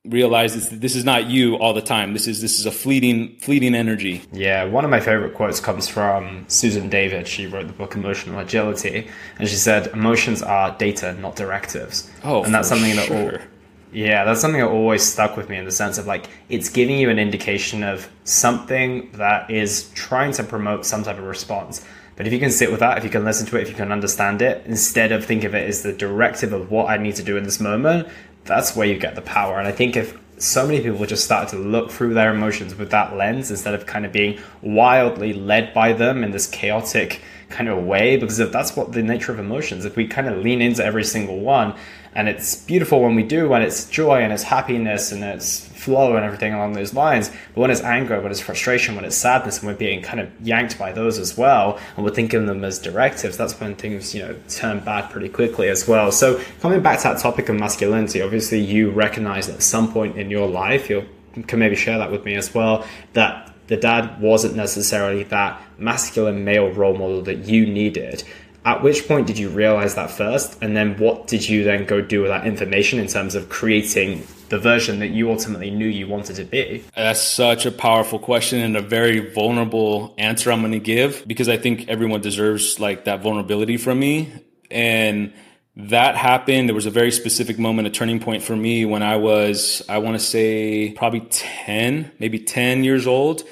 realize 0.05 0.55
this, 0.55 0.69
this 0.81 0.97
is 0.97 1.05
not 1.05 1.27
you 1.27 1.55
all 1.55 1.75
the 1.75 1.83
time. 1.83 2.13
This 2.13 2.27
is 2.27 2.41
this 2.41 2.59
is 2.59 2.67
a 2.67 2.73
fleeting 2.73 3.37
fleeting 3.39 3.77
energy. 3.77 4.23
Yeah, 4.33 4.65
one 4.65 4.85
of 4.85 4.91
my 4.91 4.99
favorite 4.99 5.35
quotes 5.35 5.61
comes 5.61 5.87
from 5.87 6.45
Susan 6.49 6.89
David. 6.89 7.29
She 7.29 7.47
wrote 7.47 7.69
the 7.69 7.73
book 7.73 7.95
Emotional 7.95 8.41
Agility, 8.41 9.07
and 9.39 9.49
she 9.49 9.55
said, 9.55 9.87
"Emotions 9.89 10.43
are 10.43 10.77
data, 10.77 11.13
not 11.13 11.37
directives." 11.37 12.11
Oh, 12.25 12.43
and 12.43 12.53
that's 12.53 12.69
something 12.69 12.95
sure. 12.95 13.07
that 13.07 13.33
all 13.33 13.49
yeah, 13.93 14.25
that's 14.25 14.41
something 14.41 14.61
that 14.61 14.69
always 14.69 15.03
stuck 15.03 15.37
with 15.37 15.49
me 15.49 15.57
in 15.57 15.65
the 15.65 15.71
sense 15.71 15.99
of 15.99 16.07
like 16.07 16.29
it's 16.49 16.69
giving 16.69 16.99
you 16.99 17.11
an 17.11 17.19
indication 17.19 17.83
of 17.83 18.09
something 18.25 19.11
that 19.13 19.51
is 19.51 19.91
trying 19.95 20.33
to 20.33 20.43
promote 20.43 20.85
some 20.85 21.03
type 21.03 21.19
of 21.19 21.25
response. 21.25 21.85
But 22.17 22.27
if 22.27 22.33
you 22.33 22.41
can 22.41 22.51
sit 22.51 22.71
with 22.71 22.81
that, 22.81 22.99
if 22.99 23.05
you 23.05 23.11
can 23.11 23.25
listen 23.25 23.47
to 23.47 23.57
it, 23.57 23.63
if 23.63 23.69
you 23.69 23.77
can 23.77 23.93
understand 23.93 24.43
it, 24.43 24.65
instead 24.67 25.13
of 25.13 25.25
think 25.25 25.45
of 25.45 25.55
it 25.55 25.69
as 25.69 25.83
the 25.83 25.93
directive 25.93 26.53
of 26.53 26.71
what 26.71 26.91
I 26.91 26.97
need 26.97 27.15
to 27.17 27.23
do 27.23 27.37
in 27.37 27.45
this 27.45 27.61
moment, 27.61 28.09
that's 28.45 28.75
where 28.75 28.89
you 28.89 28.99
get 28.99 29.15
the 29.15 29.23
power. 29.23 29.59
And 29.59 29.69
I 29.69 29.73
think 29.73 29.97
if 29.97 30.19
so 30.37 30.67
many 30.67 30.81
people 30.81 31.05
just 31.07 31.25
started 31.25 31.51
to 31.51 31.63
look 31.63 31.91
through 31.91 32.15
their 32.15 32.35
emotions 32.35 32.75
with 32.75 32.91
that 32.91 33.17
lens 33.17 33.51
instead 33.51 33.75
of 33.75 33.87
kind 33.87 34.05
of 34.05 34.13
being 34.13 34.39
wildly 34.63 35.33
led 35.33 35.73
by 35.73 35.93
them 35.93 36.25
in 36.25 36.31
this 36.31 36.47
chaotic 36.47 37.23
kind 37.51 37.69
of 37.69 37.85
way, 37.85 38.17
because 38.17 38.39
if 38.39 38.53
that's 38.53 38.77
what 38.77 38.93
the 38.93 39.03
nature 39.03 39.33
of 39.33 39.39
emotions, 39.39 39.85
if 39.85 39.97
we 39.97 40.07
kind 40.07 40.29
of 40.29 40.39
lean 40.39 40.61
into 40.61 40.85
every 40.85 41.05
single 41.05 41.41
one, 41.41 41.75
and 42.19 42.29
it's 42.29 42.57
beautiful 42.65 43.01
when 43.01 43.15
we 43.15 43.23
do 43.23 43.49
when 43.49 43.63
it's 43.63 43.89
joy 43.89 44.23
and 44.23 44.33
it's 44.33 44.43
happiness 44.43 45.13
and 45.13 45.23
it's 45.23 45.69
flow 45.69 46.17
and 46.17 46.25
everything 46.25 46.53
along 46.53 46.73
those 46.73 46.93
lines. 46.93 47.31
But 47.55 47.61
when 47.61 47.71
it's 47.71 47.81
anger 47.81 48.21
when 48.21 48.33
it's 48.33 48.41
frustration 48.41 48.97
when 48.97 49.05
it's 49.05 49.17
sadness 49.17 49.61
and 49.61 49.69
we're 49.69 49.77
being 49.77 50.03
kind 50.03 50.19
of 50.19 50.29
yanked 50.45 50.77
by 50.81 50.91
those 50.91 51.17
as 51.21 51.39
well 51.39 51.79
and 51.95 52.05
we're 52.05 52.13
thinking 52.13 52.41
of 52.41 52.47
them 52.47 52.65
as 52.65 52.81
directives 52.81 53.37
that's 53.37 53.59
when 53.61 53.77
things 53.77 54.17
you 54.17 54.23
know 54.23 54.35
turn 54.49 54.81
bad 54.81 55.11
pretty 55.11 55.29
quickly 55.29 55.69
as 55.69 55.87
well. 55.87 56.11
So 56.11 56.43
coming 56.61 56.83
back 56.83 56.99
to 56.99 57.05
that 57.05 57.21
topic 57.21 57.49
of 57.49 57.55
masculinity 57.55 58.21
obviously 58.21 58.59
you 58.59 58.91
recognize 58.91 59.49
at 59.49 59.63
some 59.63 59.93
point 59.93 60.19
in 60.19 60.29
your 60.29 60.49
life 60.49 60.91
you 60.91 61.09
can 61.47 61.61
maybe 61.61 61.77
share 61.77 61.99
that 61.99 62.11
with 62.11 62.25
me 62.25 62.35
as 62.35 62.53
well 62.53 62.85
that 63.13 63.55
the 63.69 63.77
dad 63.77 64.21
wasn't 64.21 64.57
necessarily 64.57 65.23
that 65.25 65.63
masculine 65.79 66.45
male 66.45 66.73
role 66.73 66.95
model 66.95 67.23
that 67.23 67.47
you 67.47 67.65
needed 67.65 68.25
at 68.69 68.83
which 68.83 69.09
point 69.09 69.27
did 69.27 69.39
you 69.39 69.49
realize 69.49 69.95
that 69.95 70.11
first? 70.11 70.59
And 70.61 70.77
then 70.77 70.99
what 70.99 71.27
did 71.27 71.49
you 71.49 71.65
then 71.65 71.87
go 71.87 72.03
do 72.03 72.21
with 72.21 72.31
that 72.31 72.47
information 72.47 72.99
in 72.99 73.07
terms 73.07 73.35
of 73.35 73.49
creating 73.49 74.27
the 74.51 74.59
version 74.59 74.99
that 74.99 75.09
you 75.09 75.31
ultimately 75.31 75.71
knew 75.71 75.87
you 75.87 76.07
wanted 76.07 76.37
to 76.37 76.45
be? 76.45 76.85
That's 76.95 77.21
such 77.21 77.65
a 77.65 77.73
powerful 77.73 78.19
question 78.19 78.61
and 78.61 78.77
a 78.77 78.83
very 78.83 79.33
vulnerable 79.33 80.15
answer 80.19 80.53
I'm 80.53 80.61
going 80.61 80.73
to 80.73 80.79
give 80.79 81.27
because 81.27 81.49
I 81.49 81.57
think 81.57 81.89
everyone 81.89 82.21
deserves 82.21 82.79
like 82.79 83.07
that 83.07 83.23
vulnerability 83.23 83.79
from 83.79 84.01
me. 84.01 84.31
And 84.71 85.33
that 85.75 86.15
happened. 86.17 86.69
There 86.69 86.75
was 86.75 86.85
a 86.85 86.91
very 86.91 87.11
specific 87.11 87.59
moment, 87.59 87.89
a 87.89 87.91
turning 87.91 88.21
point 88.21 88.43
for 88.43 88.55
me 88.55 88.85
when 88.85 89.03
I 89.03 89.17
was, 89.17 89.83
I 89.89 89.97
want 89.97 90.19
to 90.19 90.23
say 90.23 90.93
probably 90.93 91.21
10, 91.21 92.13
maybe 92.19 92.39
10 92.39 92.85
years 92.85 93.07
old 93.07 93.45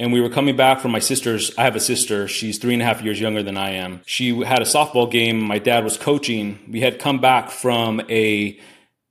and 0.00 0.12
we 0.12 0.20
were 0.20 0.28
coming 0.28 0.56
back 0.56 0.80
from 0.80 0.92
my 0.92 1.00
sister's. 1.00 1.56
I 1.58 1.62
have 1.64 1.74
a 1.74 1.80
sister. 1.80 2.28
She's 2.28 2.58
three 2.58 2.72
and 2.72 2.82
a 2.82 2.84
half 2.84 3.02
years 3.02 3.20
younger 3.20 3.42
than 3.42 3.56
I 3.56 3.70
am. 3.70 4.02
She 4.06 4.42
had 4.42 4.62
a 4.62 4.64
softball 4.64 5.10
game. 5.10 5.40
My 5.40 5.58
dad 5.58 5.82
was 5.84 5.96
coaching. 5.96 6.58
We 6.70 6.80
had 6.80 6.98
come 6.98 7.20
back 7.20 7.50
from 7.50 8.00
a 8.08 8.58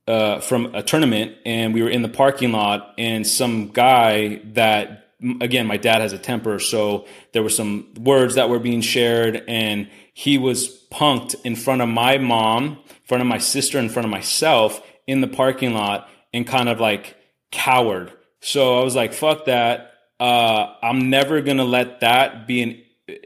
uh, 0.08 0.40
from 0.40 0.74
a 0.74 0.82
tournament, 0.82 1.36
and 1.46 1.74
we 1.74 1.82
were 1.82 1.90
in 1.90 2.02
the 2.02 2.10
parking 2.10 2.54
lot. 2.54 2.94
And 2.98 3.28
some 3.28 3.70
guy 3.70 4.40
that, 4.54 5.10
again, 5.42 5.68
my 5.68 5.76
dad 5.76 6.00
has 6.00 6.14
a 6.14 6.18
temper, 6.18 6.60
so 6.60 7.06
there 7.34 7.44
were 7.44 7.50
some 7.50 7.94
words 8.00 8.36
that 8.36 8.50
were 8.50 8.60
being 8.60 8.80
shared, 8.80 9.44
and 9.48 9.90
he 10.14 10.38
was 10.38 10.88
punked 10.92 11.36
in 11.44 11.58
front 11.58 11.82
of 11.82 11.90
my 11.90 12.18
mom, 12.18 12.64
in 12.88 12.96
front 13.04 13.22
of 13.22 13.28
my 13.28 13.38
sister, 13.38 13.78
in 13.78 13.90
front 13.90 14.06
of 14.06 14.12
myself 14.12 14.82
in 15.06 15.20
the 15.20 15.28
parking 15.28 15.74
lot, 15.74 16.10
and 16.34 16.48
kind 16.48 16.70
of 16.70 16.80
like 16.80 17.18
cowered. 17.52 18.14
So 18.40 18.80
I 18.80 18.84
was 18.84 18.96
like, 18.96 19.14
"Fuck 19.14 19.46
that." 19.46 19.87
Uh, 20.20 20.74
I'm 20.82 21.10
never 21.10 21.42
gonna 21.42 21.66
let 21.66 22.02
that 22.02 22.48
be 22.48 22.62
an 22.62 22.84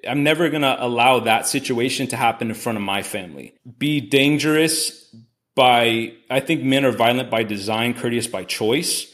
I'm 0.08 0.24
never 0.24 0.50
gonna 0.50 0.78
allow 0.80 1.22
that 1.22 1.48
situation 1.48 2.08
to 2.08 2.16
happen 2.16 2.50
in 2.50 2.56
front 2.56 2.78
of 2.78 2.84
my 2.84 3.02
family. 3.02 3.56
Be 3.78 4.00
dangerous 4.00 5.14
by 5.56 6.14
I 6.30 6.40
think 6.40 6.64
men 6.64 6.86
are 6.86 6.92
violent 6.92 7.30
by 7.30 7.44
design, 7.44 7.94
courteous 7.94 8.28
by 8.28 8.44
choice, 8.44 9.12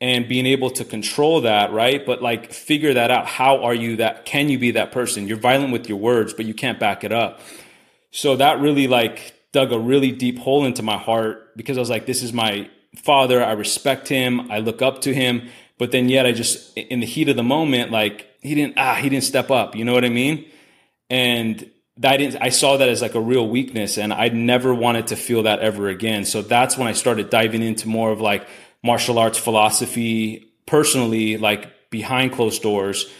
and 0.00 0.28
being 0.28 0.46
able 0.46 0.70
to 0.70 0.84
control 0.84 1.42
that, 1.42 1.72
right? 1.72 2.04
But 2.04 2.22
like 2.22 2.52
figure 2.52 2.94
that 2.94 3.10
out. 3.10 3.26
How 3.26 3.62
are 3.64 3.74
you 3.74 3.96
that 3.96 4.24
can 4.24 4.48
you 4.48 4.58
be 4.58 4.72
that 4.72 4.92
person? 4.92 5.26
You're 5.26 5.38
violent 5.38 5.72
with 5.72 5.88
your 5.88 5.98
words, 5.98 6.32
but 6.32 6.46
you 6.46 6.54
can't 6.54 6.78
back 6.78 7.04
it 7.04 7.12
up. 7.12 7.40
So 8.10 8.36
that 8.36 8.60
really 8.60 8.86
like 8.86 9.34
dug 9.52 9.72
a 9.72 9.78
really 9.78 10.12
deep 10.12 10.38
hole 10.38 10.64
into 10.64 10.82
my 10.82 10.96
heart 10.96 11.56
because 11.56 11.76
I 11.76 11.80
was 11.80 11.90
like, 11.90 12.06
this 12.06 12.22
is 12.22 12.32
my 12.32 12.70
father. 13.02 13.44
I 13.44 13.52
respect 13.52 14.08
him. 14.08 14.50
I 14.50 14.58
look 14.60 14.80
up 14.80 15.02
to 15.02 15.12
him 15.12 15.50
but 15.78 15.92
then 15.92 16.08
yet 16.08 16.26
I 16.26 16.32
just 16.32 16.76
in 16.76 17.00
the 17.00 17.06
heat 17.06 17.28
of 17.28 17.36
the 17.36 17.42
moment, 17.42 17.90
like 17.90 18.28
he 18.40 18.54
didn't 18.54 18.74
ah 18.76 18.94
he 18.94 19.08
didn't 19.08 19.24
step 19.24 19.50
up. 19.50 19.76
You 19.76 19.84
know 19.84 19.92
what 19.92 20.04
I 20.04 20.08
mean? 20.08 20.46
And 21.10 21.70
that 21.98 22.16
didn't 22.18 22.40
I 22.42 22.50
saw 22.50 22.76
that 22.76 22.88
as 22.88 23.02
like 23.02 23.14
a 23.14 23.20
real 23.20 23.48
weakness, 23.48 23.98
and 23.98 24.12
I 24.12 24.28
never 24.28 24.74
wanted 24.74 25.08
to 25.08 25.16
feel 25.16 25.44
that 25.44 25.60
ever 25.60 25.88
again. 25.88 26.24
So 26.24 26.42
that's 26.42 26.76
when 26.76 26.88
I 26.88 26.92
started 26.92 27.30
diving 27.30 27.62
into 27.62 27.88
more 27.88 28.10
of 28.10 28.20
like 28.20 28.46
martial 28.82 29.18
arts 29.18 29.38
philosophy 29.38 30.52
personally, 30.66 31.36
like 31.36 31.90
behind 31.90 32.32
closed 32.32 32.62
doors, 32.62 33.10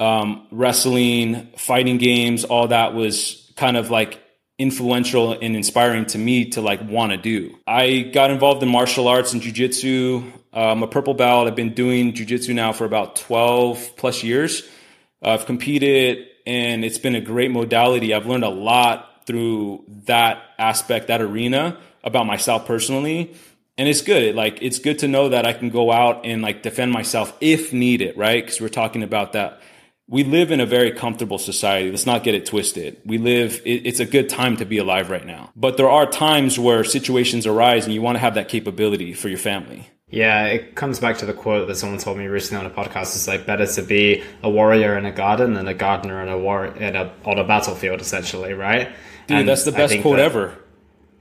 um, 0.00 0.46
wrestling, 0.50 1.48
fighting 1.56 1.98
games, 1.98 2.44
all 2.44 2.68
that 2.68 2.94
was 2.94 3.52
kind 3.56 3.76
of 3.76 3.90
like 3.90 4.22
influential 4.58 5.32
and 5.32 5.54
inspiring 5.54 6.06
to 6.06 6.18
me 6.18 6.50
to 6.50 6.60
like 6.60 6.80
want 6.88 7.12
to 7.12 7.18
do. 7.18 7.56
I 7.66 8.10
got 8.12 8.30
involved 8.30 8.62
in 8.62 8.68
martial 8.68 9.08
arts 9.08 9.32
and 9.32 9.42
jujitsu. 9.42 10.32
I'm 10.56 10.82
a 10.82 10.88
purple 10.88 11.12
belt. 11.12 11.46
I've 11.46 11.54
been 11.54 11.74
doing 11.74 12.14
jujitsu 12.14 12.54
now 12.54 12.72
for 12.72 12.86
about 12.86 13.16
12 13.16 13.94
plus 13.96 14.22
years. 14.22 14.66
I've 15.22 15.44
competed 15.44 16.28
and 16.46 16.82
it's 16.82 16.96
been 16.96 17.14
a 17.14 17.20
great 17.20 17.50
modality. 17.50 18.14
I've 18.14 18.24
learned 18.24 18.44
a 18.44 18.48
lot 18.48 19.26
through 19.26 19.84
that 20.06 20.42
aspect, 20.58 21.08
that 21.08 21.20
arena 21.20 21.76
about 22.02 22.24
myself 22.26 22.64
personally. 22.64 23.34
And 23.76 23.86
it's 23.86 24.00
good. 24.00 24.34
Like 24.34 24.58
it's 24.62 24.78
good 24.78 25.00
to 25.00 25.08
know 25.08 25.28
that 25.28 25.44
I 25.44 25.52
can 25.52 25.68
go 25.68 25.92
out 25.92 26.24
and 26.24 26.40
like 26.40 26.62
defend 26.62 26.90
myself 26.90 27.36
if 27.42 27.74
needed, 27.74 28.16
right? 28.16 28.42
Because 28.42 28.58
we're 28.58 28.68
talking 28.70 29.02
about 29.02 29.34
that. 29.34 29.60
We 30.08 30.24
live 30.24 30.52
in 30.52 30.60
a 30.60 30.66
very 30.66 30.92
comfortable 30.92 31.36
society. 31.36 31.90
Let's 31.90 32.06
not 32.06 32.22
get 32.22 32.34
it 32.34 32.46
twisted. 32.46 32.98
We 33.04 33.18
live, 33.18 33.60
it, 33.66 33.86
it's 33.86 34.00
a 34.00 34.06
good 34.06 34.30
time 34.30 34.56
to 34.56 34.64
be 34.64 34.78
alive 34.78 35.10
right 35.10 35.26
now. 35.26 35.50
But 35.54 35.76
there 35.76 35.90
are 35.90 36.06
times 36.06 36.58
where 36.58 36.82
situations 36.82 37.46
arise 37.46 37.84
and 37.84 37.92
you 37.92 38.00
want 38.00 38.14
to 38.14 38.20
have 38.20 38.36
that 38.36 38.48
capability 38.48 39.12
for 39.12 39.28
your 39.28 39.38
family. 39.38 39.90
Yeah, 40.08 40.46
it 40.46 40.76
comes 40.76 41.00
back 41.00 41.18
to 41.18 41.26
the 41.26 41.32
quote 41.32 41.66
that 41.66 41.74
someone 41.74 41.98
told 41.98 42.16
me 42.16 42.26
recently 42.26 42.64
on 42.64 42.70
a 42.70 42.74
podcast. 42.74 43.16
It's 43.16 43.26
like 43.26 43.44
better 43.44 43.66
to 43.66 43.82
be 43.82 44.22
a 44.40 44.48
warrior 44.48 44.96
in 44.96 45.04
a 45.04 45.10
garden 45.10 45.54
than 45.54 45.66
a 45.66 45.74
gardener 45.74 46.22
in 46.22 46.28
a 46.28 46.38
war 46.38 46.66
in 46.66 46.94
a 46.94 47.12
on 47.24 47.38
a 47.38 47.44
battlefield, 47.44 48.00
essentially, 48.00 48.52
right? 48.52 48.88
Dude, 49.26 49.38
and 49.38 49.48
that's 49.48 49.64
the 49.64 49.72
best 49.72 50.00
quote 50.02 50.18
that, 50.18 50.26
ever. 50.26 50.58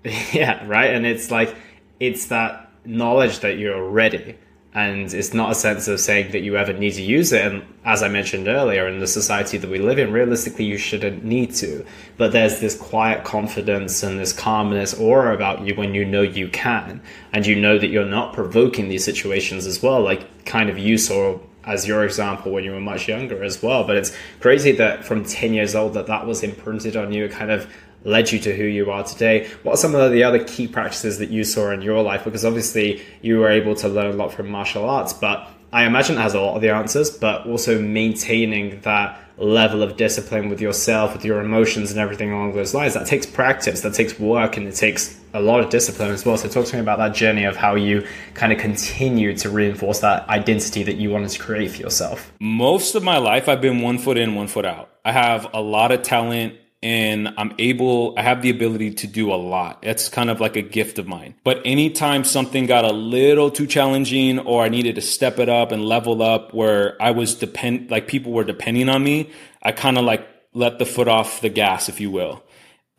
Yeah, 0.33 0.67
right. 0.67 0.93
And 0.93 1.03
it's 1.03 1.31
like 1.31 1.55
it's 1.99 2.27
that 2.27 2.69
knowledge 2.85 3.39
that 3.39 3.57
you're 3.57 3.89
ready, 3.89 4.37
and 4.75 5.13
it's 5.13 5.33
not 5.33 5.51
a 5.51 5.55
sense 5.55 5.87
of 5.87 6.01
saying 6.01 6.33
that 6.33 6.41
you 6.41 6.57
ever 6.57 6.73
need 6.73 6.91
to 6.95 7.01
use 7.01 7.31
it. 7.31 7.45
And 7.45 7.63
as 7.85 8.03
I 8.03 8.09
mentioned 8.09 8.49
earlier, 8.49 8.89
in 8.89 8.99
the 8.99 9.07
society 9.07 9.57
that 9.57 9.69
we 9.69 9.79
live 9.79 9.97
in, 9.97 10.11
realistically, 10.11 10.65
you 10.65 10.77
shouldn't 10.77 11.23
need 11.23 11.55
to. 11.55 11.85
But 12.17 12.33
there's 12.33 12.59
this 12.59 12.77
quiet 12.77 13.23
confidence 13.23 14.03
and 14.03 14.19
this 14.19 14.33
calmness 14.33 14.93
aura 14.93 15.33
about 15.33 15.65
you 15.65 15.75
when 15.75 15.95
you 15.95 16.03
know 16.03 16.21
you 16.21 16.49
can, 16.49 17.01
and 17.31 17.47
you 17.47 17.55
know 17.55 17.79
that 17.79 17.87
you're 17.87 18.05
not 18.05 18.33
provoking 18.33 18.89
these 18.89 19.05
situations 19.05 19.65
as 19.65 19.81
well, 19.81 20.01
like 20.01 20.43
kind 20.43 20.69
of 20.69 20.77
you 20.77 20.97
saw 20.97 21.39
as 21.63 21.87
your 21.87 22.03
example 22.03 22.51
when 22.51 22.63
you 22.63 22.71
were 22.71 22.81
much 22.81 23.07
younger 23.07 23.43
as 23.43 23.63
well. 23.63 23.85
But 23.85 23.95
it's 23.95 24.15
crazy 24.41 24.73
that 24.73 25.05
from 25.05 25.23
10 25.23 25.53
years 25.53 25.73
old 25.73 25.93
that 25.93 26.07
that 26.07 26.27
was 26.27 26.43
imprinted 26.43 26.97
on 26.97 27.13
you, 27.13 27.29
kind 27.29 27.49
of 27.49 27.71
led 28.05 28.31
you 28.31 28.39
to 28.39 28.55
who 28.55 28.63
you 28.63 28.89
are 28.91 29.03
today? 29.03 29.49
What 29.63 29.73
are 29.73 29.77
some 29.77 29.95
of 29.95 30.11
the 30.11 30.23
other 30.23 30.43
key 30.43 30.67
practices 30.67 31.19
that 31.19 31.29
you 31.29 31.43
saw 31.43 31.71
in 31.71 31.81
your 31.81 32.01
life? 32.01 32.23
Because 32.23 32.45
obviously 32.45 33.01
you 33.21 33.39
were 33.39 33.49
able 33.49 33.75
to 33.75 33.89
learn 33.89 34.13
a 34.13 34.15
lot 34.15 34.31
from 34.31 34.49
martial 34.49 34.89
arts, 34.89 35.11
but 35.11 35.49
I 35.73 35.83
imagine 35.85 36.15
it 36.15 36.21
has 36.21 36.33
a 36.33 36.39
lot 36.39 36.55
of 36.55 36.61
the 36.61 36.69
answers, 36.73 37.09
but 37.09 37.45
also 37.45 37.81
maintaining 37.81 38.79
that 38.81 39.19
level 39.37 39.83
of 39.83 39.97
discipline 39.97 40.47
with 40.47 40.61
yourself, 40.61 41.13
with 41.13 41.25
your 41.25 41.41
emotions 41.41 41.91
and 41.91 41.99
everything 41.99 42.31
along 42.31 42.53
those 42.53 42.73
lines. 42.73 42.93
That 42.93 43.07
takes 43.07 43.25
practice, 43.25 43.81
that 43.81 43.93
takes 43.93 44.17
work, 44.17 44.55
and 44.55 44.67
it 44.67 44.75
takes 44.75 45.19
a 45.33 45.41
lot 45.41 45.59
of 45.59 45.69
discipline 45.69 46.11
as 46.11 46.25
well. 46.25 46.37
So 46.37 46.47
talk 46.47 46.65
to 46.67 46.75
me 46.75 46.81
about 46.81 46.99
that 46.99 47.13
journey 47.13 47.43
of 47.43 47.57
how 47.57 47.75
you 47.75 48.07
kind 48.33 48.53
of 48.53 48.59
continue 48.59 49.35
to 49.35 49.49
reinforce 49.49 49.99
that 49.99 50.29
identity 50.29 50.83
that 50.83 50.95
you 50.95 51.09
wanted 51.09 51.31
to 51.31 51.39
create 51.39 51.71
for 51.71 51.81
yourself. 51.81 52.31
Most 52.39 52.95
of 52.95 53.03
my 53.03 53.17
life 53.17 53.49
I've 53.49 53.59
been 53.59 53.81
one 53.81 53.97
foot 53.97 54.17
in, 54.17 54.35
one 54.35 54.47
foot 54.47 54.65
out. 54.65 54.89
I 55.03 55.11
have 55.11 55.47
a 55.53 55.61
lot 55.61 55.91
of 55.91 56.03
talent 56.03 56.55
and 56.85 57.33
I'm 57.35 57.51
able, 57.57 58.13
I 58.15 58.21
have 58.21 58.43
the 58.43 58.51
ability 58.51 58.93
to 58.93 59.07
do 59.07 59.33
a 59.33 59.35
lot. 59.35 59.79
It's 59.81 60.07
kind 60.07 60.29
of 60.29 60.39
like 60.39 60.55
a 60.55 60.61
gift 60.61 60.99
of 60.99 61.07
mine. 61.07 61.33
But 61.43 61.63
anytime 61.65 62.23
something 62.23 62.67
got 62.67 62.85
a 62.85 62.93
little 62.93 63.49
too 63.49 63.65
challenging 63.65 64.37
or 64.37 64.61
I 64.61 64.69
needed 64.69 64.93
to 64.93 65.01
step 65.01 65.39
it 65.39 65.49
up 65.49 65.71
and 65.71 65.83
level 65.83 66.21
up 66.21 66.53
where 66.53 66.95
I 67.01 67.09
was 67.09 67.33
depend, 67.33 67.89
like 67.89 68.07
people 68.07 68.33
were 68.33 68.43
depending 68.43 68.87
on 68.87 69.03
me, 69.03 69.31
I 69.63 69.71
kind 69.71 69.97
of 69.97 70.05
like 70.05 70.29
let 70.53 70.77
the 70.77 70.85
foot 70.85 71.07
off 71.07 71.41
the 71.41 71.49
gas, 71.49 71.89
if 71.89 71.99
you 71.99 72.11
will. 72.11 72.43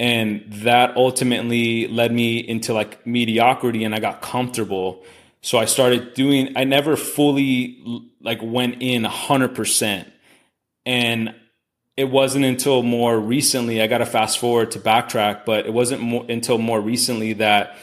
And 0.00 0.44
that 0.64 0.96
ultimately 0.96 1.86
led 1.86 2.10
me 2.10 2.38
into 2.38 2.74
like 2.74 3.06
mediocrity 3.06 3.84
and 3.84 3.94
I 3.94 4.00
got 4.00 4.20
comfortable. 4.20 5.04
So 5.42 5.58
I 5.58 5.64
started 5.64 6.12
doing, 6.14 6.54
I 6.56 6.64
never 6.64 6.96
fully 6.96 8.02
like 8.20 8.40
went 8.42 8.82
in 8.82 9.04
a 9.04 9.10
hundred 9.10 9.54
percent. 9.54 10.12
And 10.84 11.36
it 11.96 12.10
wasn't 12.10 12.44
until 12.44 12.82
more 12.82 13.18
recently, 13.18 13.80
I 13.80 13.86
got 13.86 13.98
to 13.98 14.06
fast 14.06 14.38
forward 14.38 14.72
to 14.72 14.78
backtrack, 14.78 15.44
but 15.44 15.66
it 15.66 15.72
wasn't 15.72 16.02
more, 16.02 16.26
until 16.28 16.58
more 16.58 16.80
recently 16.80 17.34
that 17.34 17.76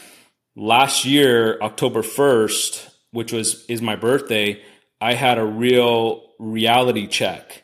last 0.54 1.04
year, 1.04 1.58
October 1.60 2.02
1st, 2.02 2.90
which 3.10 3.32
was, 3.32 3.64
is 3.66 3.82
my 3.82 3.96
birthday, 3.96 4.62
I 5.00 5.14
had 5.14 5.38
a 5.38 5.44
real 5.44 6.22
reality 6.38 7.06
check 7.08 7.63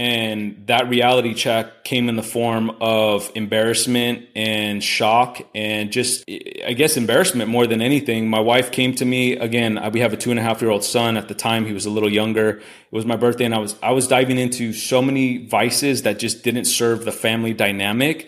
and 0.00 0.66
that 0.66 0.88
reality 0.88 1.34
check 1.34 1.84
came 1.84 2.08
in 2.08 2.16
the 2.16 2.22
form 2.22 2.70
of 2.80 3.30
embarrassment 3.34 4.26
and 4.34 4.82
shock 4.82 5.42
and 5.54 5.92
just, 5.92 6.24
I 6.26 6.72
guess, 6.72 6.96
embarrassment 6.96 7.50
more 7.50 7.66
than 7.66 7.82
anything. 7.82 8.30
My 8.30 8.40
wife 8.40 8.70
came 8.70 8.94
to 8.94 9.04
me 9.04 9.36
again. 9.36 9.78
We 9.92 10.00
have 10.00 10.14
a 10.14 10.16
two 10.16 10.30
and 10.30 10.40
a 10.40 10.42
half 10.42 10.62
year 10.62 10.70
old 10.70 10.84
son. 10.84 11.18
At 11.18 11.28
the 11.28 11.34
time, 11.34 11.66
he 11.66 11.74
was 11.74 11.84
a 11.84 11.90
little 11.90 12.10
younger. 12.10 12.48
It 12.48 12.62
was 12.90 13.04
my 13.04 13.16
birthday, 13.16 13.44
and 13.44 13.54
I 13.54 13.58
was 13.58 13.76
I 13.82 13.90
was 13.90 14.08
diving 14.08 14.38
into 14.38 14.72
so 14.72 15.02
many 15.02 15.46
vices 15.46 16.04
that 16.04 16.18
just 16.18 16.44
didn't 16.44 16.64
serve 16.64 17.04
the 17.04 17.12
family 17.12 17.52
dynamic. 17.52 18.26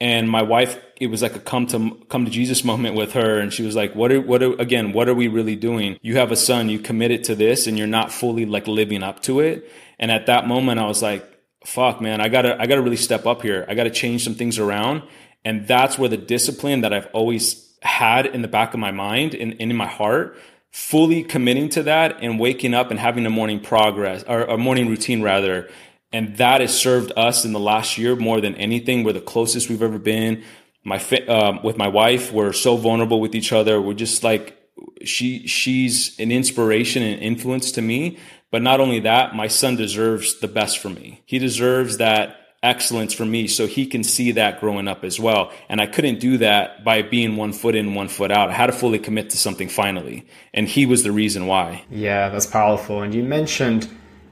And 0.00 0.30
my 0.30 0.42
wife, 0.42 0.78
it 0.96 1.08
was 1.08 1.22
like 1.22 1.34
a 1.34 1.40
come 1.40 1.66
to 1.68 1.96
come 2.08 2.24
to 2.24 2.30
Jesus 2.30 2.62
moment 2.62 2.94
with 2.94 3.12
her, 3.12 3.38
and 3.38 3.52
she 3.52 3.64
was 3.64 3.74
like, 3.74 3.94
"What 3.96 4.12
are 4.12 4.20
what 4.20 4.42
are 4.42 4.52
again? 4.60 4.92
What 4.92 5.08
are 5.08 5.14
we 5.14 5.26
really 5.26 5.56
doing? 5.56 5.98
You 6.02 6.18
have 6.18 6.30
a 6.30 6.36
son. 6.36 6.68
You 6.68 6.78
committed 6.78 7.24
to 7.24 7.34
this, 7.34 7.66
and 7.66 7.76
you're 7.76 7.88
not 7.88 8.12
fully 8.12 8.46
like 8.46 8.68
living 8.68 9.02
up 9.02 9.20
to 9.22 9.40
it." 9.40 9.68
And 9.98 10.10
at 10.12 10.26
that 10.26 10.46
moment, 10.46 10.78
I 10.78 10.86
was 10.86 11.02
like, 11.02 11.38
fuck, 11.64 12.00
man, 12.00 12.20
I 12.20 12.28
gotta, 12.28 12.60
I 12.60 12.66
gotta 12.66 12.82
really 12.82 12.96
step 12.96 13.26
up 13.26 13.42
here. 13.42 13.64
I 13.68 13.74
gotta 13.74 13.90
change 13.90 14.24
some 14.24 14.34
things 14.34 14.58
around. 14.58 15.02
And 15.44 15.66
that's 15.66 15.98
where 15.98 16.08
the 16.08 16.16
discipline 16.16 16.82
that 16.82 16.92
I've 16.92 17.08
always 17.12 17.76
had 17.82 18.26
in 18.26 18.42
the 18.42 18.48
back 18.48 18.74
of 18.74 18.80
my 18.80 18.90
mind 18.90 19.34
and, 19.34 19.52
and 19.52 19.70
in 19.70 19.76
my 19.76 19.86
heart, 19.86 20.36
fully 20.70 21.22
committing 21.22 21.68
to 21.70 21.82
that 21.84 22.18
and 22.22 22.38
waking 22.38 22.74
up 22.74 22.90
and 22.90 22.98
having 22.98 23.26
a 23.26 23.30
morning 23.30 23.60
progress 23.60 24.24
or 24.24 24.42
a 24.42 24.58
morning 24.58 24.88
routine 24.88 25.22
rather. 25.22 25.68
And 26.12 26.36
that 26.38 26.60
has 26.60 26.78
served 26.78 27.12
us 27.16 27.44
in 27.44 27.52
the 27.52 27.60
last 27.60 27.98
year 27.98 28.16
more 28.16 28.40
than 28.40 28.54
anything. 28.54 29.04
We're 29.04 29.12
the 29.12 29.20
closest 29.20 29.68
we've 29.68 29.82
ever 29.82 29.98
been. 29.98 30.42
My, 30.84 30.96
uh, 31.28 31.58
with 31.62 31.76
my 31.76 31.88
wife, 31.88 32.32
we're 32.32 32.52
so 32.52 32.76
vulnerable 32.76 33.20
with 33.20 33.34
each 33.34 33.52
other. 33.52 33.80
We're 33.80 33.94
just 33.94 34.24
like, 34.24 34.56
she, 35.04 35.46
she's 35.46 36.18
an 36.18 36.32
inspiration 36.32 37.02
and 37.02 37.20
influence 37.20 37.72
to 37.72 37.82
me 37.82 38.18
but 38.50 38.62
not 38.62 38.80
only 38.80 39.00
that, 39.00 39.34
my 39.34 39.48
son 39.48 39.76
deserves 39.76 40.40
the 40.40 40.48
best 40.48 40.78
for 40.78 40.88
me. 40.88 41.22
He 41.26 41.38
deserves 41.38 41.98
that 41.98 42.36
excellence 42.62 43.12
for 43.12 43.24
me 43.24 43.46
so 43.46 43.66
he 43.66 43.86
can 43.86 44.02
see 44.02 44.32
that 44.32 44.58
growing 44.58 44.88
up 44.88 45.04
as 45.04 45.20
well. 45.20 45.52
And 45.68 45.80
I 45.80 45.86
couldn't 45.86 46.18
do 46.18 46.38
that 46.38 46.82
by 46.82 47.02
being 47.02 47.36
one 47.36 47.52
foot 47.52 47.74
in, 47.74 47.94
one 47.94 48.08
foot 48.08 48.32
out. 48.32 48.48
I 48.48 48.54
had 48.54 48.66
to 48.66 48.72
fully 48.72 48.98
commit 48.98 49.30
to 49.30 49.36
something 49.36 49.68
finally. 49.68 50.26
And 50.54 50.66
he 50.66 50.86
was 50.86 51.02
the 51.02 51.12
reason 51.12 51.46
why. 51.46 51.84
Yeah, 51.90 52.30
that's 52.30 52.46
powerful. 52.46 53.02
And 53.02 53.14
you 53.14 53.22
mentioned 53.22 53.88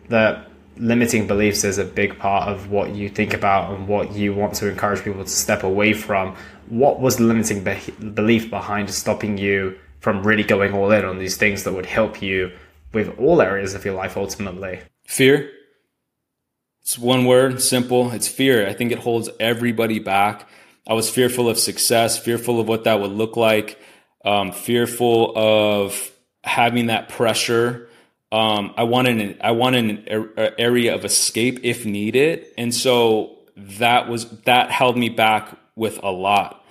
that 0.09 0.46
limiting 0.77 1.27
beliefs 1.27 1.65
is 1.65 1.79
a 1.79 1.85
big 1.85 2.19
part 2.19 2.49
of 2.49 2.71
what 2.71 2.95
you 2.95 3.09
think 3.09 3.35
about 3.35 3.73
and 3.73 3.89
what 3.89 4.13
you 4.13 4.35
want 4.35 4.55
to 4.55 4.69
encourage 4.71 5.03
people 5.03 5.25
to 5.25 5.31
step 5.31 5.63
away 5.63 5.93
from. 5.93 6.37
What 6.69 7.01
was 7.01 7.17
the 7.17 7.25
limiting 7.25 7.65
be- 7.65 8.09
belief 8.09 8.51
behind 8.51 8.91
stopping 8.91 9.39
you 9.39 9.79
from 10.01 10.23
really 10.23 10.45
going 10.45 10.73
all 10.73 10.91
in 10.91 11.05
on 11.05 11.19
these 11.19 11.37
things 11.37 11.65
that 11.65 11.73
would 11.73 11.87
help 11.87 12.23
you 12.23 12.53
with 12.93 13.19
all 13.19 13.41
areas 13.41 13.75
of 13.75 13.85
your 13.85 13.95
life 13.95 14.17
ultimately? 14.17 14.81
Fear. 15.07 15.51
It's 16.83 16.99
one 16.99 17.25
word, 17.25 17.61
simple. 17.61 18.13
It's 18.13 18.29
fear. 18.29 18.67
I 18.67 18.73
think 18.73 18.93
it 18.93 18.99
holds 18.99 19.29
everybody 19.41 19.99
back. 19.99 20.49
I 20.87 20.95
was 20.95 21.11
fearful 21.11 21.49
of 21.49 21.59
success, 21.59 22.19
fearful 22.19 22.61
of 22.61 22.69
what 22.69 22.85
that 22.85 23.01
would 23.01 23.11
look 23.11 23.37
like, 23.37 23.81
um, 24.25 24.53
fearful 24.53 25.33
of 25.37 26.13
having 26.45 26.87
that 26.87 27.09
pressure. 27.09 27.86
Um, 28.37 28.75
I 28.77 28.83
wanted 28.83 29.19
an, 29.19 29.39
I 29.41 29.53
wanted 29.53 30.09
an 30.09 30.53
area 30.59 30.95
of 30.95 31.07
escape 31.07 31.61
if 31.63 31.87
needed, 31.87 32.45
and 32.59 32.75
so 32.75 33.39
that 33.57 34.11
was 34.11 34.29
that 34.43 34.71
held 34.71 34.99
me 34.99 35.09
back 35.09 35.57
with 35.75 35.99
a 36.03 36.11
lot. 36.11 36.63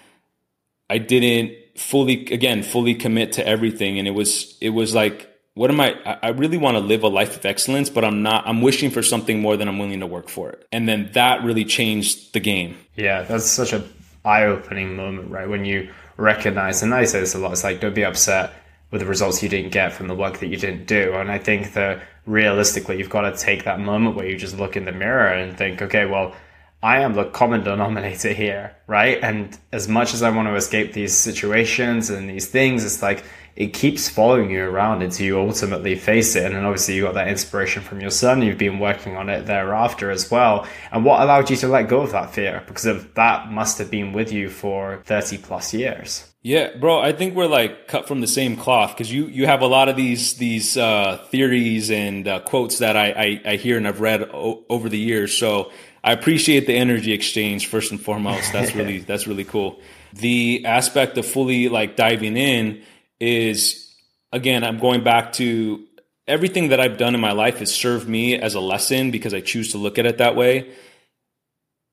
I 0.92 1.00
didn't 1.00 1.56
fully 1.76 2.28
again 2.28 2.62
fully 2.62 2.94
commit 2.94 3.32
to 3.34 3.48
everything, 3.48 3.98
and 3.98 4.08
it 4.08 4.12
was 4.12 4.56
it 4.62 4.70
was 4.70 4.94
like 4.94 5.28
what 5.56 5.72
am 5.72 5.82
I? 5.82 5.96
I 6.22 6.30
really 6.30 6.58
want 6.58 6.76
to 6.76 6.82
live 6.82 7.02
a 7.02 7.08
life 7.08 7.36
of 7.36 7.46
excellence, 7.46 7.90
but 7.90 8.06
I'm 8.06 8.22
not, 8.22 8.46
I'm 8.46 8.62
wishing 8.62 8.92
for 8.92 9.02
something 9.02 9.40
more 9.40 9.58
than 9.58 9.68
I'm 9.68 9.80
willing 9.80 10.02
to 10.02 10.06
work 10.06 10.30
for 10.30 10.50
it. 10.50 10.68
And 10.72 10.88
then 10.88 11.10
that 11.14 11.44
really 11.44 11.64
changed 11.64 12.34
the 12.34 12.42
game. 12.42 12.78
Yeah, 12.96 13.24
that's 13.24 13.46
such 13.46 13.72
a 13.72 13.82
eye 14.26 14.44
opening 14.44 14.98
moment, 14.98 15.32
right? 15.32 15.48
When 15.48 15.64
you 15.64 15.90
recognize, 16.18 16.84
and 16.84 16.94
I 16.94 17.06
say 17.06 17.22
this 17.22 17.36
a 17.36 17.40
lot, 17.40 17.54
it's 17.54 17.64
like, 17.64 17.80
don't 17.80 17.96
be 17.96 18.04
upset 18.04 18.54
with 18.96 19.02
the 19.02 19.10
results 19.10 19.44
you 19.44 19.50
didn't 19.50 19.74
get 19.74 19.92
from 19.92 20.08
the 20.08 20.16
work 20.16 20.40
that 20.40 20.48
you 20.48 20.56
didn't 20.56 20.86
do. 20.86 21.16
And 21.16 21.30
I 21.30 21.38
think 21.38 21.74
that 21.74 22.02
realistically, 22.26 22.98
you've 22.98 23.10
got 23.10 23.30
to 23.30 23.36
take 23.36 23.66
that 23.66 23.78
moment 23.78 24.16
where 24.16 24.26
you 24.26 24.38
just 24.38 24.58
look 24.58 24.78
in 24.78 24.86
the 24.86 24.94
mirror 24.94 25.28
and 25.28 25.58
think, 25.58 25.82
okay, 25.82 26.06
well, 26.06 26.34
I 26.82 27.02
am 27.02 27.14
the 27.14 27.26
common 27.26 27.62
denominator 27.62 28.32
here, 28.32 28.74
right? 28.88 29.20
And 29.22 29.58
as 29.74 29.90
much 29.90 30.14
as 30.14 30.24
I 30.24 30.30
want 30.30 30.48
to 30.48 30.56
escape 30.56 30.94
these 30.94 31.14
situations 31.14 32.10
and 32.10 32.30
these 32.30 32.48
things, 32.48 32.86
it's 32.86 33.02
like 33.02 33.26
it 33.58 33.74
keeps 33.74 34.08
following 34.08 34.50
you 34.50 34.64
around 34.64 35.02
until 35.02 35.26
you 35.26 35.42
ultimately 35.42 35.96
face 35.96 36.38
it. 36.38 36.46
And 36.46 36.56
then 36.56 36.64
obviously 36.64 36.96
you 36.96 37.02
got 37.02 37.16
that 37.16 37.28
inspiration 37.28 37.84
from 37.84 38.00
your 38.00 38.12
son. 38.12 38.42
You've 38.44 38.58
been 38.58 38.80
working 38.80 39.18
on 39.18 39.28
it 39.28 39.46
thereafter 39.46 40.10
as 40.10 40.32
well. 40.32 40.66
And 40.94 41.04
what 41.04 41.20
allowed 41.20 41.50
you 41.50 41.58
to 41.58 41.68
let 41.68 41.90
go 41.90 42.00
of 42.00 42.14
that 42.14 42.34
fear? 42.34 42.64
Because 42.66 42.86
of 42.86 43.14
that 43.16 43.52
must 43.52 43.78
have 43.80 43.92
been 43.92 44.14
with 44.14 44.32
you 44.32 44.50
for 44.50 45.02
30 45.04 45.40
plus 45.40 45.74
years. 45.74 46.32
Yeah, 46.46 46.78
bro, 46.78 47.00
I 47.00 47.12
think 47.12 47.34
we're 47.34 47.48
like 47.48 47.88
cut 47.88 48.08
from 48.08 48.22
the 48.22 48.28
same 48.28 48.56
cloth 48.56 48.92
because 48.92 49.12
you 49.12 49.26
you 49.26 49.48
have 49.48 49.62
a 49.62 49.66
lot 49.66 49.90
of 49.90 49.96
these 49.96 50.36
these 50.36 50.78
uh, 50.78 51.18
theories 51.32 51.90
and 51.90 52.28
uh, 52.28 52.40
quotes 52.42 52.78
that 52.78 52.96
I, 52.96 53.42
I, 53.46 53.54
I 53.54 53.56
hear 53.56 53.78
and 53.78 53.88
I've 53.88 54.00
read 54.00 54.22
o- 54.32 54.64
over 54.70 54.88
the 54.88 55.00
years. 55.00 55.36
So 55.36 55.72
I 56.04 56.12
appreciate 56.12 56.68
the 56.68 56.76
energy 56.76 57.14
exchange 57.14 57.66
first 57.66 57.90
and 57.90 58.00
foremost. 58.00 58.54
That's 58.54 58.76
really 58.76 59.00
that's 59.10 59.26
really 59.26 59.44
cool. 59.44 59.80
The 60.14 60.64
aspect 60.68 61.18
of 61.18 61.26
fully 61.26 61.68
like 61.68 61.96
diving 61.96 62.38
in 62.38 62.84
is 63.20 63.92
again, 64.32 64.64
I'm 64.64 64.78
going 64.78 65.04
back 65.04 65.34
to 65.42 65.84
everything 66.28 66.68
that 66.68 66.80
I've 66.80 67.00
done 67.00 67.16
in 67.16 67.22
my 67.22 67.32
life 67.32 67.58
has 67.58 67.74
served 67.74 68.08
me 68.08 68.36
as 68.36 68.54
a 68.54 68.60
lesson 68.60 69.10
because 69.10 69.34
I 69.34 69.42
choose 69.42 69.72
to 69.72 69.80
look 69.80 69.98
at 69.98 70.06
it 70.06 70.20
that 70.20 70.36
way. 70.36 70.76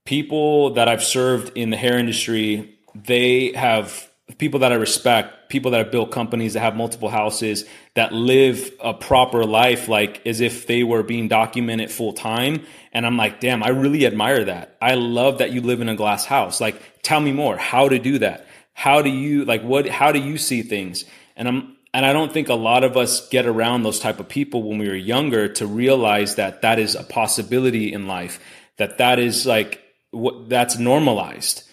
People 0.04 0.74
that 0.74 0.88
I've 0.88 1.02
served 1.02 1.56
in 1.56 1.70
the 1.70 1.78
hair 1.78 1.98
industry, 1.98 2.78
they 2.94 3.52
have 3.52 4.11
people 4.38 4.60
that 4.60 4.72
I 4.72 4.76
respect, 4.76 5.48
people 5.48 5.70
that 5.72 5.78
have 5.78 5.90
built 5.90 6.10
companies 6.10 6.54
that 6.54 6.60
have 6.60 6.76
multiple 6.76 7.08
houses, 7.08 7.64
that 7.94 8.12
live 8.12 8.72
a 8.82 8.94
proper 8.94 9.44
life, 9.44 9.88
like 9.88 10.26
as 10.26 10.40
if 10.40 10.66
they 10.66 10.82
were 10.82 11.02
being 11.02 11.28
documented 11.28 11.90
full 11.90 12.12
time. 12.12 12.64
And 12.92 13.06
I'm 13.06 13.16
like, 13.16 13.40
damn, 13.40 13.62
I 13.62 13.68
really 13.68 14.06
admire 14.06 14.44
that. 14.44 14.76
I 14.80 14.94
love 14.94 15.38
that 15.38 15.52
you 15.52 15.60
live 15.60 15.80
in 15.80 15.88
a 15.88 15.96
glass 15.96 16.24
house. 16.24 16.60
Like, 16.60 17.02
tell 17.02 17.20
me 17.20 17.32
more 17.32 17.56
how 17.56 17.88
to 17.88 17.98
do 17.98 18.18
that. 18.18 18.46
How 18.74 19.02
do 19.02 19.10
you 19.10 19.44
like 19.44 19.62
what? 19.62 19.88
How 19.88 20.12
do 20.12 20.18
you 20.18 20.38
see 20.38 20.62
things? 20.62 21.04
And 21.36 21.48
I'm 21.48 21.76
and 21.94 22.06
I 22.06 22.12
don't 22.12 22.32
think 22.32 22.48
a 22.48 22.54
lot 22.54 22.84
of 22.84 22.96
us 22.96 23.28
get 23.28 23.46
around 23.46 23.82
those 23.82 24.00
type 24.00 24.18
of 24.18 24.28
people 24.28 24.62
when 24.62 24.78
we 24.78 24.88
were 24.88 24.94
younger 24.94 25.48
to 25.54 25.66
realize 25.66 26.36
that 26.36 26.62
that 26.62 26.78
is 26.78 26.94
a 26.94 27.02
possibility 27.02 27.92
in 27.92 28.06
life. 28.06 28.40
That 28.78 28.98
that 28.98 29.18
is 29.18 29.46
like 29.46 29.82
what 30.10 30.48
that's 30.48 30.78
normalized. 30.78 31.68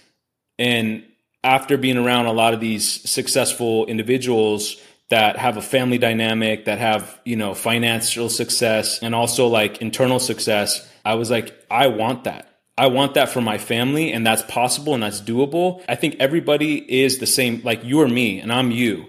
And 0.58 1.06
after 1.44 1.78
being 1.78 1.98
around 1.98 2.26
a 2.26 2.34
lot 2.34 2.54
of 2.54 2.60
these 2.60 3.10
successful 3.10 3.86
individuals 3.86 4.78
that 5.10 5.38
have 5.38 5.58
a 5.58 5.62
family 5.62 5.98
dynamic, 5.98 6.66
that 6.66 6.78
have, 6.78 7.20
you 7.26 7.36
know, 7.36 7.54
financial 7.54 8.30
success 8.30 9.00
and 9.02 9.16
also 9.16 9.48
like 9.48 9.82
internal 9.82 10.20
success, 10.20 10.88
I 11.04 11.16
was 11.16 11.32
like, 11.32 11.56
I 11.72 11.88
want 11.88 12.26
that. 12.26 12.46
I 12.78 12.88
want 12.88 13.16
that 13.16 13.30
for 13.30 13.42
my 13.42 13.58
family 13.58 14.14
and 14.14 14.26
that's 14.26 14.44
possible 14.44 14.94
and 14.94 15.04
that's 15.04 15.20
doable. 15.20 15.84
I 15.90 15.96
think 15.96 16.18
everybody 16.20 16.78
is 16.78 17.18
the 17.18 17.26
same, 17.26 17.62
like 17.64 17.82
you're 17.84 18.08
me 18.08 18.40
and 18.40 18.54
I'm 18.54 18.72
you, 18.72 19.08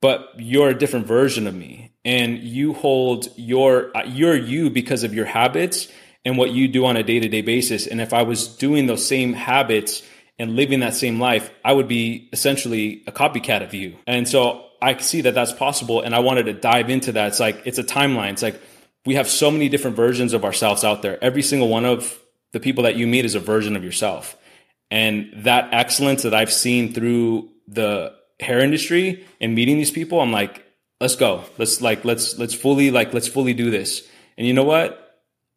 but 0.00 0.28
you're 0.36 0.68
a 0.70 0.78
different 0.78 1.06
version 1.06 1.46
of 1.46 1.54
me 1.54 1.92
and 2.04 2.38
you 2.38 2.74
hold 2.74 3.28
your, 3.36 3.92
you're 4.06 4.36
you 4.36 4.68
because 4.68 5.02
of 5.02 5.14
your 5.14 5.24
habits 5.26 5.88
and 6.24 6.36
what 6.36 6.50
you 6.50 6.68
do 6.68 6.84
on 6.84 6.96
a 6.96 7.02
day 7.02 7.20
to 7.20 7.28
day 7.28 7.40
basis. 7.40 7.86
And 7.86 8.00
if 8.00 8.12
I 8.12 8.22
was 8.22 8.48
doing 8.48 8.86
those 8.86 9.06
same 9.06 9.32
habits 9.32 10.02
and 10.38 10.56
living 10.56 10.80
that 10.80 10.94
same 10.94 11.18
life, 11.18 11.50
I 11.64 11.72
would 11.72 11.88
be 11.88 12.28
essentially 12.32 13.02
a 13.06 13.12
copycat 13.12 13.62
of 13.62 13.72
you. 13.74 13.96
And 14.06 14.28
so 14.28 14.66
I 14.82 14.96
see 14.98 15.22
that 15.22 15.34
that's 15.34 15.52
possible. 15.52 16.02
And 16.02 16.14
I 16.14 16.18
wanted 16.18 16.46
to 16.46 16.52
dive 16.52 16.90
into 16.90 17.12
that. 17.12 17.28
It's 17.28 17.40
like, 17.40 17.62
it's 17.64 17.78
a 17.78 17.84
timeline. 17.84 18.32
It's 18.32 18.42
like, 18.42 18.60
we 19.06 19.14
have 19.14 19.28
so 19.28 19.50
many 19.50 19.68
different 19.68 19.96
versions 19.96 20.32
of 20.32 20.44
ourselves 20.44 20.84
out 20.84 21.02
there. 21.02 21.22
Every 21.22 21.42
single 21.42 21.68
one 21.68 21.84
of 21.84 22.18
the 22.52 22.60
people 22.60 22.84
that 22.84 22.96
you 22.96 23.06
meet 23.06 23.24
is 23.24 23.34
a 23.34 23.40
version 23.40 23.76
of 23.76 23.84
yourself. 23.84 24.36
And 24.90 25.32
that 25.44 25.72
excellence 25.72 26.22
that 26.22 26.34
I've 26.34 26.52
seen 26.52 26.92
through 26.92 27.50
the 27.66 28.14
hair 28.38 28.60
industry 28.60 29.24
and 29.40 29.54
meeting 29.54 29.76
these 29.76 29.90
people, 29.90 30.20
I'm 30.20 30.32
like, 30.32 30.64
let's 31.00 31.16
go. 31.16 31.44
Let's 31.56 31.80
like, 31.80 32.04
let's, 32.04 32.38
let's 32.38 32.54
fully, 32.54 32.90
like, 32.90 33.14
let's 33.14 33.28
fully 33.28 33.54
do 33.54 33.70
this. 33.70 34.06
And 34.36 34.46
you 34.46 34.52
know 34.52 34.64
what? 34.64 35.02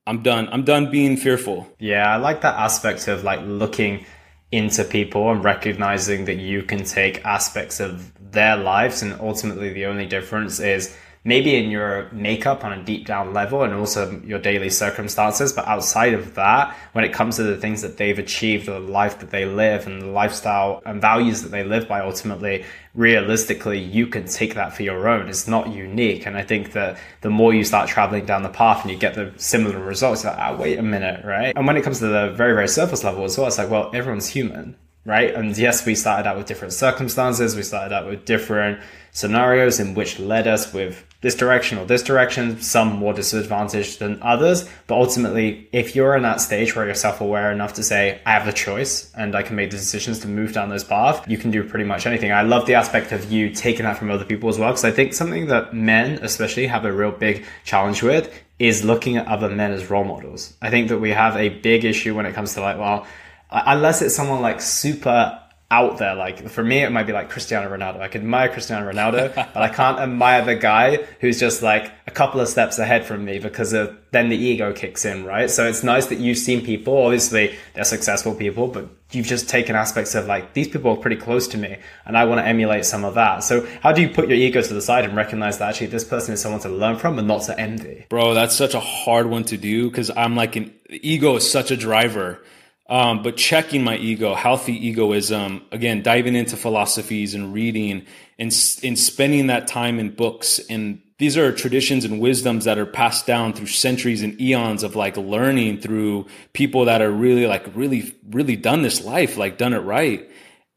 I'm 0.07 0.23
done. 0.23 0.47
I'm 0.51 0.63
done 0.63 0.89
being 0.89 1.17
fearful. 1.17 1.67
Yeah. 1.79 2.07
I 2.07 2.17
like 2.17 2.41
that 2.41 2.55
aspect 2.55 3.07
of 3.07 3.23
like 3.23 3.41
looking 3.43 4.05
into 4.51 4.83
people 4.83 5.31
and 5.31 5.43
recognizing 5.43 6.25
that 6.25 6.37
you 6.37 6.63
can 6.63 6.83
take 6.83 7.23
aspects 7.25 7.79
of 7.79 8.11
their 8.31 8.57
lives 8.57 9.01
and 9.01 9.13
ultimately 9.19 9.71
the 9.73 9.85
only 9.85 10.05
difference 10.05 10.59
is 10.59 10.95
maybe 11.29 11.55
in 11.55 11.69
your 11.69 12.09
makeup 12.11 12.65
on 12.65 12.73
a 12.73 12.83
deep 12.83 13.05
down 13.05 13.35
level 13.35 13.61
and 13.61 13.71
also 13.71 14.19
your 14.25 14.39
daily 14.39 14.71
circumstances. 14.71 15.53
But 15.53 15.67
outside 15.67 16.15
of 16.15 16.33
that, 16.33 16.75
when 16.93 17.05
it 17.05 17.13
comes 17.13 17.35
to 17.35 17.43
the 17.43 17.55
things 17.55 17.83
that 17.83 17.97
they've 17.97 18.17
achieved 18.17 18.67
or 18.67 18.79
the 18.79 18.91
life 18.91 19.19
that 19.19 19.29
they 19.29 19.45
live 19.45 19.85
and 19.85 20.01
the 20.01 20.07
lifestyle 20.07 20.81
and 20.87 20.99
values 20.99 21.43
that 21.43 21.49
they 21.49 21.63
live 21.63 21.87
by, 21.87 21.99
ultimately, 22.01 22.65
realistically, 22.95 23.77
you 23.77 24.07
can 24.07 24.25
take 24.25 24.55
that 24.55 24.75
for 24.75 24.81
your 24.81 25.07
own. 25.07 25.29
It's 25.29 25.47
not 25.47 25.69
unique. 25.69 26.25
And 26.25 26.35
I 26.35 26.41
think 26.41 26.71
that 26.73 26.97
the 27.21 27.29
more 27.29 27.53
you 27.53 27.63
start 27.63 27.87
traveling 27.87 28.25
down 28.25 28.41
the 28.41 28.49
path 28.49 28.81
and 28.81 28.89
you 28.91 28.97
get 28.97 29.13
the 29.13 29.31
similar 29.37 29.79
results, 29.79 30.23
like, 30.23 30.35
ah, 30.35 30.57
wait 30.57 30.79
a 30.79 30.81
minute, 30.81 31.23
right? 31.23 31.53
And 31.55 31.67
when 31.67 31.77
it 31.77 31.83
comes 31.83 31.99
to 31.99 32.07
the 32.07 32.31
very, 32.31 32.53
very 32.55 32.67
surface 32.67 33.03
level 33.03 33.23
as 33.23 33.37
well, 33.37 33.45
it's 33.45 33.59
like, 33.59 33.69
well, 33.69 33.91
everyone's 33.93 34.29
human 34.29 34.75
right? 35.09 35.33
And 35.33 35.57
yes, 35.57 35.85
we 35.85 35.95
started 35.95 36.29
out 36.29 36.37
with 36.37 36.45
different 36.45 36.73
circumstances, 36.73 37.55
we 37.55 37.63
started 37.63 37.93
out 37.93 38.05
with 38.05 38.25
different 38.25 38.79
scenarios 39.11 39.79
in 39.79 39.95
which 39.95 40.19
led 40.19 40.47
us 40.47 40.71
with 40.71 41.03
this 41.21 41.35
direction 41.35 41.77
or 41.77 41.85
this 41.85 42.03
direction, 42.03 42.61
some 42.61 42.95
more 42.95 43.11
disadvantaged 43.11 43.99
than 43.99 44.21
others. 44.21 44.69
But 44.87 44.95
ultimately, 44.95 45.67
if 45.73 45.95
you're 45.95 46.15
in 46.15 46.23
that 46.23 46.39
stage 46.39 46.75
where 46.75 46.85
you're 46.85 46.93
self 46.93 47.19
aware 47.19 47.51
enough 47.51 47.73
to 47.73 47.83
say, 47.83 48.21
I 48.25 48.31
have 48.31 48.45
the 48.45 48.53
choice 48.53 49.11
and 49.15 49.35
I 49.35 49.41
can 49.41 49.55
make 49.55 49.71
the 49.71 49.77
decisions 49.77 50.19
to 50.19 50.27
move 50.27 50.53
down 50.53 50.69
this 50.69 50.83
path, 50.83 51.27
you 51.27 51.37
can 51.37 51.51
do 51.51 51.63
pretty 51.63 51.85
much 51.85 52.05
anything. 52.05 52.31
I 52.31 52.43
love 52.43 52.67
the 52.67 52.75
aspect 52.75 53.11
of 53.11 53.31
you 53.31 53.49
taking 53.49 53.83
that 53.83 53.97
from 53.97 54.11
other 54.11 54.23
people 54.23 54.47
as 54.47 54.59
well, 54.59 54.69
because 54.69 54.85
I 54.85 54.91
think 54.91 55.13
something 55.13 55.47
that 55.47 55.73
men, 55.73 56.19
especially, 56.21 56.67
have 56.67 56.85
a 56.85 56.93
real 56.93 57.11
big 57.11 57.45
challenge 57.65 58.03
with 58.03 58.31
is 58.59 58.85
looking 58.85 59.17
at 59.17 59.27
other 59.27 59.49
men 59.49 59.71
as 59.71 59.89
role 59.89 60.03
models. 60.03 60.53
I 60.61 60.69
think 60.69 60.89
that 60.89 60.99
we 60.99 61.09
have 61.11 61.35
a 61.35 61.49
big 61.49 61.83
issue 61.83 62.15
when 62.15 62.25
it 62.27 62.33
comes 62.33 62.53
to 62.53 62.61
like, 62.61 62.77
well, 62.77 63.07
unless 63.51 64.01
it's 64.01 64.15
someone 64.15 64.41
like 64.41 64.61
super 64.61 65.39
out 65.71 65.99
there. 65.99 66.15
Like 66.15 66.49
for 66.49 66.63
me, 66.63 66.83
it 66.83 66.91
might 66.91 67.05
be 67.05 67.13
like 67.13 67.29
Cristiano 67.29 67.69
Ronaldo. 67.69 67.99
I 67.99 68.07
can 68.07 68.21
admire 68.21 68.49
Cristiano 68.49 68.91
Ronaldo, 68.91 69.35
but 69.53 69.57
I 69.57 69.69
can't 69.69 69.99
admire 69.99 70.43
the 70.43 70.55
guy 70.55 70.97
who's 71.19 71.39
just 71.39 71.61
like 71.61 71.91
a 72.07 72.11
couple 72.11 72.41
of 72.41 72.47
steps 72.47 72.79
ahead 72.79 73.05
from 73.05 73.23
me 73.23 73.39
because 73.39 73.73
of 73.73 73.95
then 74.11 74.29
the 74.29 74.35
ego 74.35 74.73
kicks 74.73 75.05
in, 75.05 75.25
right? 75.25 75.49
So 75.49 75.67
it's 75.67 75.83
nice 75.83 76.07
that 76.07 76.17
you've 76.17 76.39
seen 76.39 76.65
people. 76.65 76.97
Obviously, 76.97 77.55
they're 77.75 77.83
successful 77.83 78.33
people, 78.33 78.67
but 78.67 78.89
you've 79.11 79.27
just 79.27 79.47
taken 79.47 79.75
aspects 79.75 80.15
of 80.15 80.25
like 80.25 80.53
these 80.53 80.67
people 80.67 80.91
are 80.91 80.97
pretty 80.97 81.17
close 81.17 81.47
to 81.49 81.57
me, 81.57 81.77
and 82.05 82.17
I 82.17 82.25
want 82.25 82.39
to 82.39 82.47
emulate 82.47 82.85
some 82.85 83.05
of 83.05 83.13
that. 83.13 83.43
So 83.43 83.67
how 83.83 83.91
do 83.91 84.01
you 84.01 84.09
put 84.09 84.27
your 84.27 84.37
ego 84.37 84.63
to 84.63 84.73
the 84.73 84.81
side 84.81 85.05
and 85.05 85.15
recognize 85.15 85.59
that 85.59 85.69
actually 85.69 85.87
this 85.87 86.03
person 86.03 86.33
is 86.33 86.41
someone 86.41 86.61
to 86.61 86.69
learn 86.69 86.97
from 86.97 87.19
and 87.19 87.27
not 87.27 87.43
to 87.43 87.59
envy? 87.59 88.07
Bro, 88.09 88.33
that's 88.33 88.55
such 88.55 88.73
a 88.73 88.79
hard 88.79 89.27
one 89.27 89.43
to 89.45 89.57
do 89.57 89.87
because 89.87 90.09
I'm 90.09 90.35
like 90.35 90.55
an 90.55 90.73
ego 90.89 91.35
is 91.35 91.49
such 91.49 91.69
a 91.69 91.77
driver 91.77 92.41
um, 92.89 93.21
but 93.21 93.37
checking 93.37 93.83
my 93.83 93.97
ego, 93.97 94.33
healthy 94.33 94.73
egoism, 94.87 95.61
again, 95.71 96.01
diving 96.01 96.35
into 96.35 96.57
philosophies 96.57 97.35
and 97.35 97.53
reading 97.53 98.07
and, 98.39 98.51
and 98.83 98.97
spending 98.97 99.47
that 99.47 99.67
time 99.67 99.99
in 99.99 100.09
books. 100.09 100.59
And 100.71 100.99
these 101.19 101.37
are 101.37 101.51
traditions 101.51 102.03
and 102.03 102.19
wisdoms 102.19 102.65
that 102.65 102.79
are 102.79 102.87
passed 102.87 103.27
down 103.27 103.53
through 103.53 103.67
centuries 103.67 104.23
and 104.23 104.41
eons 104.41 104.81
of 104.81 104.95
like 104.95 105.17
learning 105.17 105.81
through 105.81 106.25
people 106.53 106.85
that 106.85 107.03
are 107.03 107.11
really 107.11 107.45
like, 107.45 107.67
really, 107.75 108.15
really 108.31 108.55
done 108.55 108.81
this 108.81 109.05
life, 109.05 109.37
like 109.37 109.59
done 109.59 109.73
it 109.73 109.79
right. 109.79 110.27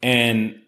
And 0.03 0.61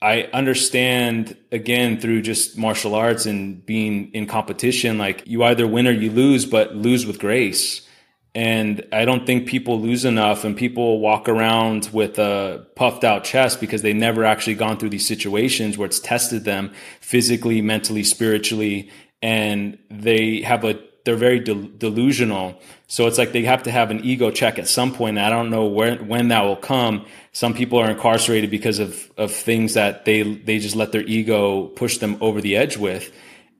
I 0.00 0.28
understand 0.32 1.36
again 1.50 1.98
through 1.98 2.22
just 2.22 2.56
martial 2.56 2.94
arts 2.94 3.26
and 3.26 3.64
being 3.66 4.12
in 4.12 4.26
competition, 4.26 4.98
like 4.98 5.26
you 5.26 5.42
either 5.42 5.66
win 5.66 5.88
or 5.88 5.92
you 5.92 6.12
lose, 6.12 6.46
but 6.46 6.76
lose 6.76 7.06
with 7.06 7.18
grace 7.18 7.88
and 8.34 8.86
I 8.92 9.04
don't 9.04 9.26
think 9.26 9.46
people 9.46 9.78
lose 9.80 10.04
enough 10.06 10.44
and 10.44 10.56
people 10.56 11.00
walk 11.00 11.28
around 11.28 11.90
with 11.92 12.18
a 12.18 12.66
puffed 12.76 13.04
out 13.04 13.24
chest 13.24 13.60
because 13.60 13.82
they 13.82 13.92
never 13.92 14.24
actually 14.24 14.54
gone 14.54 14.78
through 14.78 14.88
these 14.88 15.06
situations 15.06 15.76
where 15.76 15.86
it's 15.86 16.00
tested 16.00 16.44
them 16.44 16.72
physically, 17.00 17.60
mentally, 17.60 18.02
spiritually, 18.04 18.90
and 19.20 19.78
they 19.90 20.40
have 20.42 20.64
a 20.64 20.80
they're 21.04 21.16
very 21.16 21.40
de- 21.40 21.54
delusional. 21.54 22.60
So 22.86 23.06
it's 23.08 23.18
like 23.18 23.32
they 23.32 23.42
have 23.42 23.64
to 23.64 23.70
have 23.72 23.90
an 23.90 24.04
ego 24.04 24.30
check 24.30 24.58
at 24.58 24.68
some 24.68 24.94
point. 24.94 25.18
I 25.18 25.30
don't 25.30 25.50
know 25.50 25.66
where 25.66 25.96
when 25.96 26.28
that 26.28 26.42
will 26.42 26.56
come. 26.56 27.04
Some 27.32 27.54
people 27.54 27.78
are 27.80 27.90
incarcerated 27.90 28.50
because 28.50 28.78
of 28.78 29.10
of 29.18 29.32
things 29.32 29.74
that 29.74 30.06
they 30.06 30.22
they 30.22 30.58
just 30.58 30.76
let 30.76 30.92
their 30.92 31.02
ego 31.02 31.66
push 31.66 31.98
them 31.98 32.16
over 32.20 32.40
the 32.40 32.56
edge 32.56 32.78
with 32.78 33.12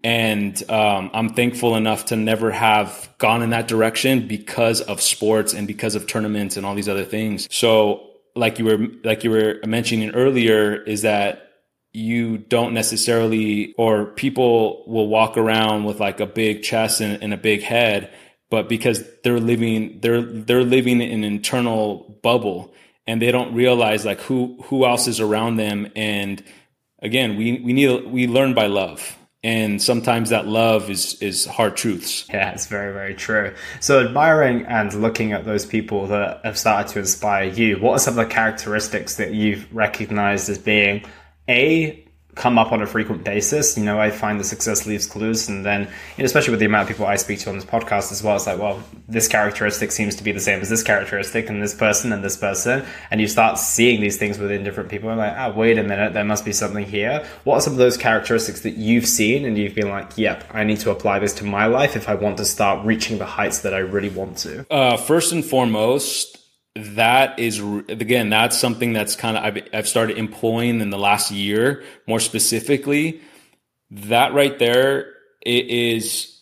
and 0.05 0.71
um, 0.71 1.11
I'm 1.15 1.35
thankful 1.35 1.77
enough 1.77 2.07
to 2.07 2.17
never 2.17 2.51
have 2.51 3.09
gone 3.19 3.43
in 3.43 3.51
that 3.51 3.69
direction 3.69 4.27
because 4.27 4.81
of 4.81 5.01
sports 5.01 5.55
and 5.55 5.67
because 5.67 5.95
of 5.95 6.07
tournaments 6.07 6.57
and 6.57 6.67
all 6.67 6.75
these 6.75 6.89
other 6.89 7.05
things. 7.05 7.49
So, 7.55 8.11
like 8.35 8.59
you 8.59 8.65
were 8.65 8.79
like 9.05 9.25
you 9.25 9.31
were 9.31 9.61
mentioning 9.67 10.11
earlier, 10.11 10.83
is 10.83 11.03
that 11.03 11.51
you 11.93 12.39
don't 12.39 12.73
necessarily, 12.73 13.75
or 13.77 14.07
people 14.07 14.85
will 14.87 15.09
walk 15.09 15.37
around 15.37 15.85
with 15.85 16.01
like 16.01 16.21
a 16.21 16.27
big 16.27 16.63
chest 16.63 17.01
and, 17.01 17.23
and 17.23 17.35
a 17.35 17.37
big 17.37 17.63
head, 17.63 18.11
but 18.53 18.69
because 18.69 19.03
they're 19.25 19.41
living 19.41 19.99
they're 20.03 20.21
they're 20.21 20.63
living 20.63 21.01
in 21.01 21.11
an 21.11 21.25
internal 21.25 22.19
bubble 22.23 22.73
and 23.07 23.21
they 23.21 23.33
don't 23.33 23.55
realize 23.55 24.05
like 24.05 24.21
who 24.21 24.59
who 24.65 24.85
else 24.85 25.09
is 25.09 25.21
around 25.21 25.57
them 25.57 25.91
and 25.97 26.45
again 27.01 27.39
we 27.39 27.61
we 27.61 27.73
need 27.73 28.05
we 28.05 28.27
learn 28.27 28.53
by 28.53 28.67
love 28.67 29.17
and 29.45 29.83
sometimes 29.83 30.31
that 30.31 30.47
love 30.47 30.91
is 30.91 31.21
is 31.23 31.47
hard 31.47 31.77
truths. 31.77 32.27
Yeah 32.33 32.53
it's 32.53 32.67
very 32.67 32.93
very 32.93 33.15
true. 33.15 33.55
So 33.81 34.05
admiring 34.05 34.65
and 34.67 34.93
looking 34.95 35.33
at 35.33 35.45
those 35.45 35.67
people 35.67 36.07
that 36.09 36.41
have 36.45 36.59
started 36.59 36.93
to 36.93 36.99
inspire 37.01 37.49
you 37.49 37.79
what 37.79 37.93
are 37.93 37.99
some 37.99 38.19
of 38.19 38.29
the 38.29 38.33
characteristics 38.33 39.17
that 39.17 39.33
you've 39.33 39.73
recognized 39.75 40.49
as 40.49 40.59
being 40.59 41.05
a 41.49 42.02
come 42.35 42.59
up 42.59 42.73
on 42.73 42.81
a 42.81 42.87
frequent 42.87 43.25
basis. 43.25 43.77
You 43.77 43.85
know, 43.85 44.01
I 44.01 44.11
find 44.11 44.41
the 44.41 44.45
success 44.45 44.87
leaves 44.87 45.07
clues, 45.07 45.49
and 45.49 45.65
then, 45.65 45.89
especially 46.19 46.53
with 46.53 46.61
the 46.61 46.67
amount 46.67 46.83
of 46.83 46.89
people 46.89 47.07
I 47.07 47.17
speak 47.17 47.41
to 47.41 47.51
on 47.51 47.57
this 47.57 47.65
podcast 47.65 48.11
as 48.11 48.23
well, 48.23 48.37
it's 48.37 48.47
like, 48.47 48.59
well, 48.59 48.83
this 49.09 49.29
characteristic 49.29 49.93
seems 49.93 50.17
to 50.17 50.25
be 50.25 50.33
the 50.33 50.41
same 50.41 50.61
as 50.61 50.71
this 50.71 50.83
characteristic, 50.83 51.49
and 51.49 51.63
this 51.63 51.75
person 51.75 52.13
and 52.13 52.25
this 52.25 52.37
person, 52.37 52.85
and 53.11 53.21
you 53.21 53.29
start 53.29 53.59
seeing 53.59 54.01
these 54.01 54.17
things 54.17 54.39
within 54.39 54.65
different 54.65 54.89
people. 54.89 55.11
And 55.11 55.19
like, 55.19 55.35
oh, 55.37 55.53
wait 55.53 55.79
a 55.79 55.83
minute, 55.83 56.15
there 56.15 56.25
must 56.25 56.45
be 56.45 56.53
something 56.53 56.85
here. 56.85 57.27
What 57.45 57.57
are 57.57 57.61
some 57.61 57.75
of 57.75 57.79
those 57.79 57.97
characteristics 57.97 58.61
that 58.63 58.77
you've 58.77 59.07
seen, 59.07 59.45
and 59.45 59.59
you've 59.59 59.75
been 59.75 59.91
like, 59.91 60.17
yep, 60.17 60.45
I 60.53 60.65
need 60.65 60.81
to 60.81 60.91
apply 60.91 61.19
this 61.19 61.35
to 61.35 61.45
my 61.45 61.67
life 61.67 61.97
if 61.97 62.09
I 62.09 62.15
want 62.15 62.39
to 62.39 62.45
start 62.45 62.85
reaching 62.87 63.19
the 63.19 63.27
heights 63.27 63.61
that 63.61 63.75
I 63.75 63.79
really 63.79 64.09
want 64.11 64.39
to? 64.39 64.67
Uh, 64.71 64.97
first 64.97 65.33
and 65.33 65.45
foremost, 65.45 66.39
that 66.75 67.39
is 67.39 67.59
again 67.59 68.31
that's 68.31 68.59
something 68.59 68.93
that's 68.93 69.15
kind 69.15 69.37
of 69.37 69.45
I've, 69.45 69.69
I've 69.75 69.89
started 69.89 70.17
employing 70.17 70.81
in 70.81 70.91
the 70.91 70.99
last 70.99 71.31
year 71.31 71.85
more 72.07 72.21
specifically. 72.21 73.21
That 73.91 74.33
right 74.33 74.59
there 74.59 75.13
it 75.45 75.67
is 75.67 76.41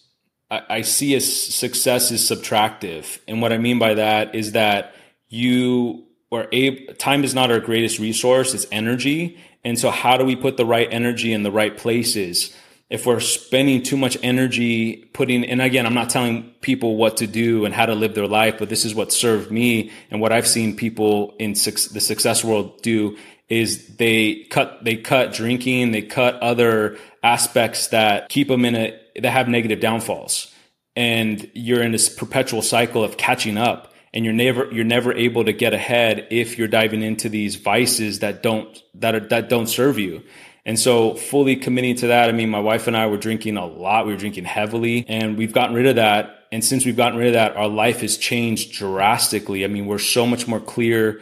I, 0.50 0.62
I 0.68 0.80
see 0.82 1.16
as 1.16 1.52
success 1.52 2.12
is 2.12 2.22
subtractive. 2.22 3.18
And 3.26 3.42
what 3.42 3.52
i 3.52 3.58
mean 3.58 3.78
by 3.78 3.94
that 3.94 4.34
is 4.34 4.52
that 4.52 4.94
you 5.28 6.04
are 6.30 6.46
able 6.52 6.94
time 6.94 7.24
is 7.24 7.34
not 7.34 7.50
our 7.50 7.60
greatest 7.60 7.98
resource 7.98 8.54
it's 8.54 8.66
energy. 8.70 9.38
And 9.64 9.78
so 9.78 9.90
how 9.90 10.16
do 10.16 10.24
we 10.24 10.36
put 10.36 10.56
the 10.56 10.64
right 10.64 10.88
energy 10.90 11.32
in 11.32 11.42
the 11.42 11.50
right 11.50 11.76
places 11.76 12.54
if 12.90 13.06
we're 13.06 13.20
spending 13.20 13.82
too 13.82 13.96
much 13.96 14.18
energy 14.22 15.08
putting 15.12 15.44
and 15.44 15.62
again 15.62 15.86
i'm 15.86 15.94
not 15.94 16.10
telling 16.10 16.50
people 16.60 16.96
what 16.96 17.16
to 17.16 17.26
do 17.26 17.64
and 17.64 17.74
how 17.74 17.86
to 17.86 17.94
live 17.94 18.14
their 18.14 18.26
life 18.26 18.56
but 18.58 18.68
this 18.68 18.84
is 18.84 18.94
what 18.94 19.12
served 19.12 19.50
me 19.50 19.90
and 20.10 20.20
what 20.20 20.32
i've 20.32 20.46
seen 20.46 20.76
people 20.76 21.34
in 21.38 21.52
the 21.52 22.00
success 22.00 22.44
world 22.44 22.82
do 22.82 23.16
is 23.48 23.96
they 23.96 24.46
cut 24.50 24.84
they 24.84 24.96
cut 24.96 25.32
drinking 25.32 25.90
they 25.90 26.02
cut 26.02 26.34
other 26.36 26.98
aspects 27.22 27.88
that 27.88 28.28
keep 28.28 28.48
them 28.48 28.64
in 28.64 28.74
a 28.74 29.00
that 29.20 29.30
have 29.30 29.48
negative 29.48 29.80
downfalls. 29.80 30.52
And 30.96 31.50
you're 31.54 31.82
in 31.82 31.92
this 31.92 32.08
perpetual 32.08 32.62
cycle 32.62 33.04
of 33.04 33.16
catching 33.16 33.56
up 33.56 33.92
and 34.12 34.24
you're 34.24 34.34
never 34.34 34.70
you're 34.72 34.84
never 34.84 35.12
able 35.12 35.44
to 35.44 35.52
get 35.52 35.72
ahead 35.72 36.26
if 36.30 36.58
you're 36.58 36.68
diving 36.68 37.02
into 37.02 37.28
these 37.28 37.56
vices 37.56 38.20
that 38.20 38.42
don't 38.42 38.82
that 38.94 39.14
are 39.14 39.28
that 39.28 39.48
don't 39.48 39.68
serve 39.68 39.98
you 39.98 40.22
and 40.64 40.78
so 40.78 41.14
fully 41.14 41.56
committing 41.56 41.96
to 41.96 42.08
that, 42.08 42.28
I 42.28 42.32
mean, 42.32 42.50
my 42.50 42.60
wife 42.60 42.86
and 42.86 42.96
I 42.96 43.06
were 43.06 43.16
drinking 43.16 43.56
a 43.56 43.66
lot. 43.66 44.06
We 44.06 44.12
were 44.12 44.18
drinking 44.18 44.44
heavily 44.44 45.04
and 45.08 45.38
we've 45.38 45.52
gotten 45.52 45.74
rid 45.74 45.86
of 45.86 45.96
that. 45.96 46.46
And 46.52 46.64
since 46.64 46.84
we've 46.84 46.96
gotten 46.96 47.18
rid 47.18 47.28
of 47.28 47.34
that, 47.34 47.56
our 47.56 47.68
life 47.68 48.00
has 48.00 48.16
changed 48.16 48.72
drastically. 48.72 49.64
I 49.64 49.68
mean, 49.68 49.86
we're 49.86 49.98
so 49.98 50.26
much 50.26 50.46
more 50.46 50.60
clear, 50.60 51.20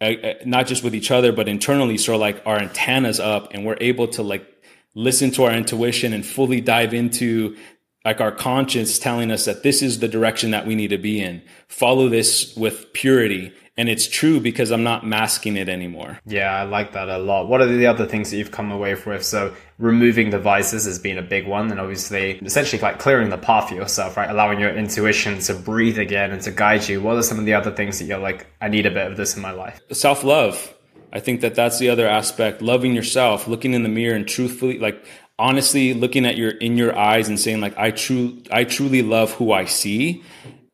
uh, 0.00 0.04
uh, 0.04 0.34
not 0.44 0.66
just 0.66 0.82
with 0.82 0.94
each 0.94 1.10
other, 1.10 1.32
but 1.32 1.48
internally. 1.48 1.98
So 1.98 2.16
like 2.16 2.42
our 2.46 2.58
antennas 2.58 3.20
up 3.20 3.48
and 3.52 3.64
we're 3.64 3.78
able 3.80 4.08
to 4.08 4.22
like 4.22 4.46
listen 4.94 5.30
to 5.32 5.44
our 5.44 5.52
intuition 5.52 6.12
and 6.12 6.26
fully 6.26 6.60
dive 6.60 6.92
into 6.92 7.56
like 8.04 8.20
our 8.20 8.32
conscience 8.32 8.98
telling 8.98 9.30
us 9.30 9.44
that 9.44 9.62
this 9.62 9.82
is 9.82 10.00
the 10.00 10.08
direction 10.08 10.50
that 10.50 10.66
we 10.66 10.74
need 10.74 10.88
to 10.88 10.98
be 10.98 11.20
in. 11.20 11.42
Follow 11.68 12.08
this 12.08 12.56
with 12.56 12.92
purity 12.92 13.52
and 13.76 13.88
it's 13.88 14.06
true 14.06 14.40
because 14.40 14.70
I'm 14.70 14.82
not 14.82 15.06
masking 15.06 15.56
it 15.56 15.68
anymore. 15.68 16.20
Yeah, 16.26 16.54
I 16.54 16.64
like 16.64 16.92
that 16.92 17.08
a 17.08 17.18
lot. 17.18 17.48
What 17.48 17.60
are 17.60 17.66
the 17.66 17.86
other 17.86 18.06
things 18.06 18.30
that 18.30 18.36
you've 18.36 18.50
come 18.50 18.70
away 18.70 18.94
with? 18.94 19.24
So 19.24 19.54
removing 19.78 20.30
the 20.30 20.38
vices 20.38 20.84
has 20.84 20.98
been 20.98 21.18
a 21.18 21.22
big 21.22 21.46
one, 21.46 21.70
and 21.70 21.80
obviously, 21.80 22.32
essentially 22.38 22.80
like 22.82 22.98
clearing 22.98 23.30
the 23.30 23.38
path 23.38 23.68
for 23.68 23.74
yourself, 23.74 24.16
right? 24.16 24.30
Allowing 24.30 24.60
your 24.60 24.74
intuition 24.74 25.38
to 25.40 25.54
breathe 25.54 25.98
again 25.98 26.30
and 26.30 26.42
to 26.42 26.50
guide 26.50 26.88
you. 26.88 27.00
What 27.00 27.16
are 27.16 27.22
some 27.22 27.38
of 27.38 27.46
the 27.46 27.54
other 27.54 27.70
things 27.70 27.98
that 27.98 28.04
you're 28.04 28.18
like, 28.18 28.46
I 28.60 28.68
need 28.68 28.86
a 28.86 28.90
bit 28.90 29.10
of 29.10 29.16
this 29.16 29.36
in 29.36 29.42
my 29.42 29.52
life? 29.52 29.80
Self 29.92 30.24
love. 30.24 30.74
I 31.12 31.20
think 31.20 31.40
that 31.40 31.54
that's 31.54 31.78
the 31.78 31.88
other 31.88 32.06
aspect. 32.06 32.62
Loving 32.62 32.94
yourself, 32.94 33.48
looking 33.48 33.74
in 33.74 33.82
the 33.82 33.88
mirror, 33.88 34.14
and 34.14 34.28
truthfully, 34.28 34.78
like 34.78 35.04
honestly, 35.38 35.94
looking 35.94 36.26
at 36.26 36.36
your 36.36 36.50
in 36.50 36.76
your 36.76 36.96
eyes 36.96 37.28
and 37.28 37.40
saying 37.40 37.60
like, 37.60 37.76
I 37.78 37.90
true, 37.92 38.42
I 38.52 38.64
truly 38.64 39.02
love 39.02 39.32
who 39.32 39.52
I 39.52 39.64
see, 39.64 40.22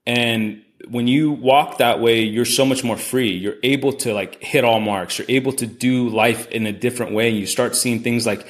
and 0.04 0.62
when 0.88 1.08
you 1.08 1.32
walk 1.32 1.78
that 1.78 2.00
way, 2.00 2.22
you're 2.22 2.44
so 2.44 2.64
much 2.64 2.84
more 2.84 2.96
free. 2.96 3.32
You're 3.32 3.56
able 3.62 3.92
to 3.94 4.14
like 4.14 4.42
hit 4.42 4.64
all 4.64 4.80
marks. 4.80 5.18
You're 5.18 5.26
able 5.28 5.52
to 5.54 5.66
do 5.66 6.08
life 6.08 6.48
in 6.48 6.66
a 6.66 6.72
different 6.72 7.12
way. 7.12 7.30
You 7.30 7.46
start 7.46 7.74
seeing 7.74 8.02
things 8.02 8.26
like 8.26 8.46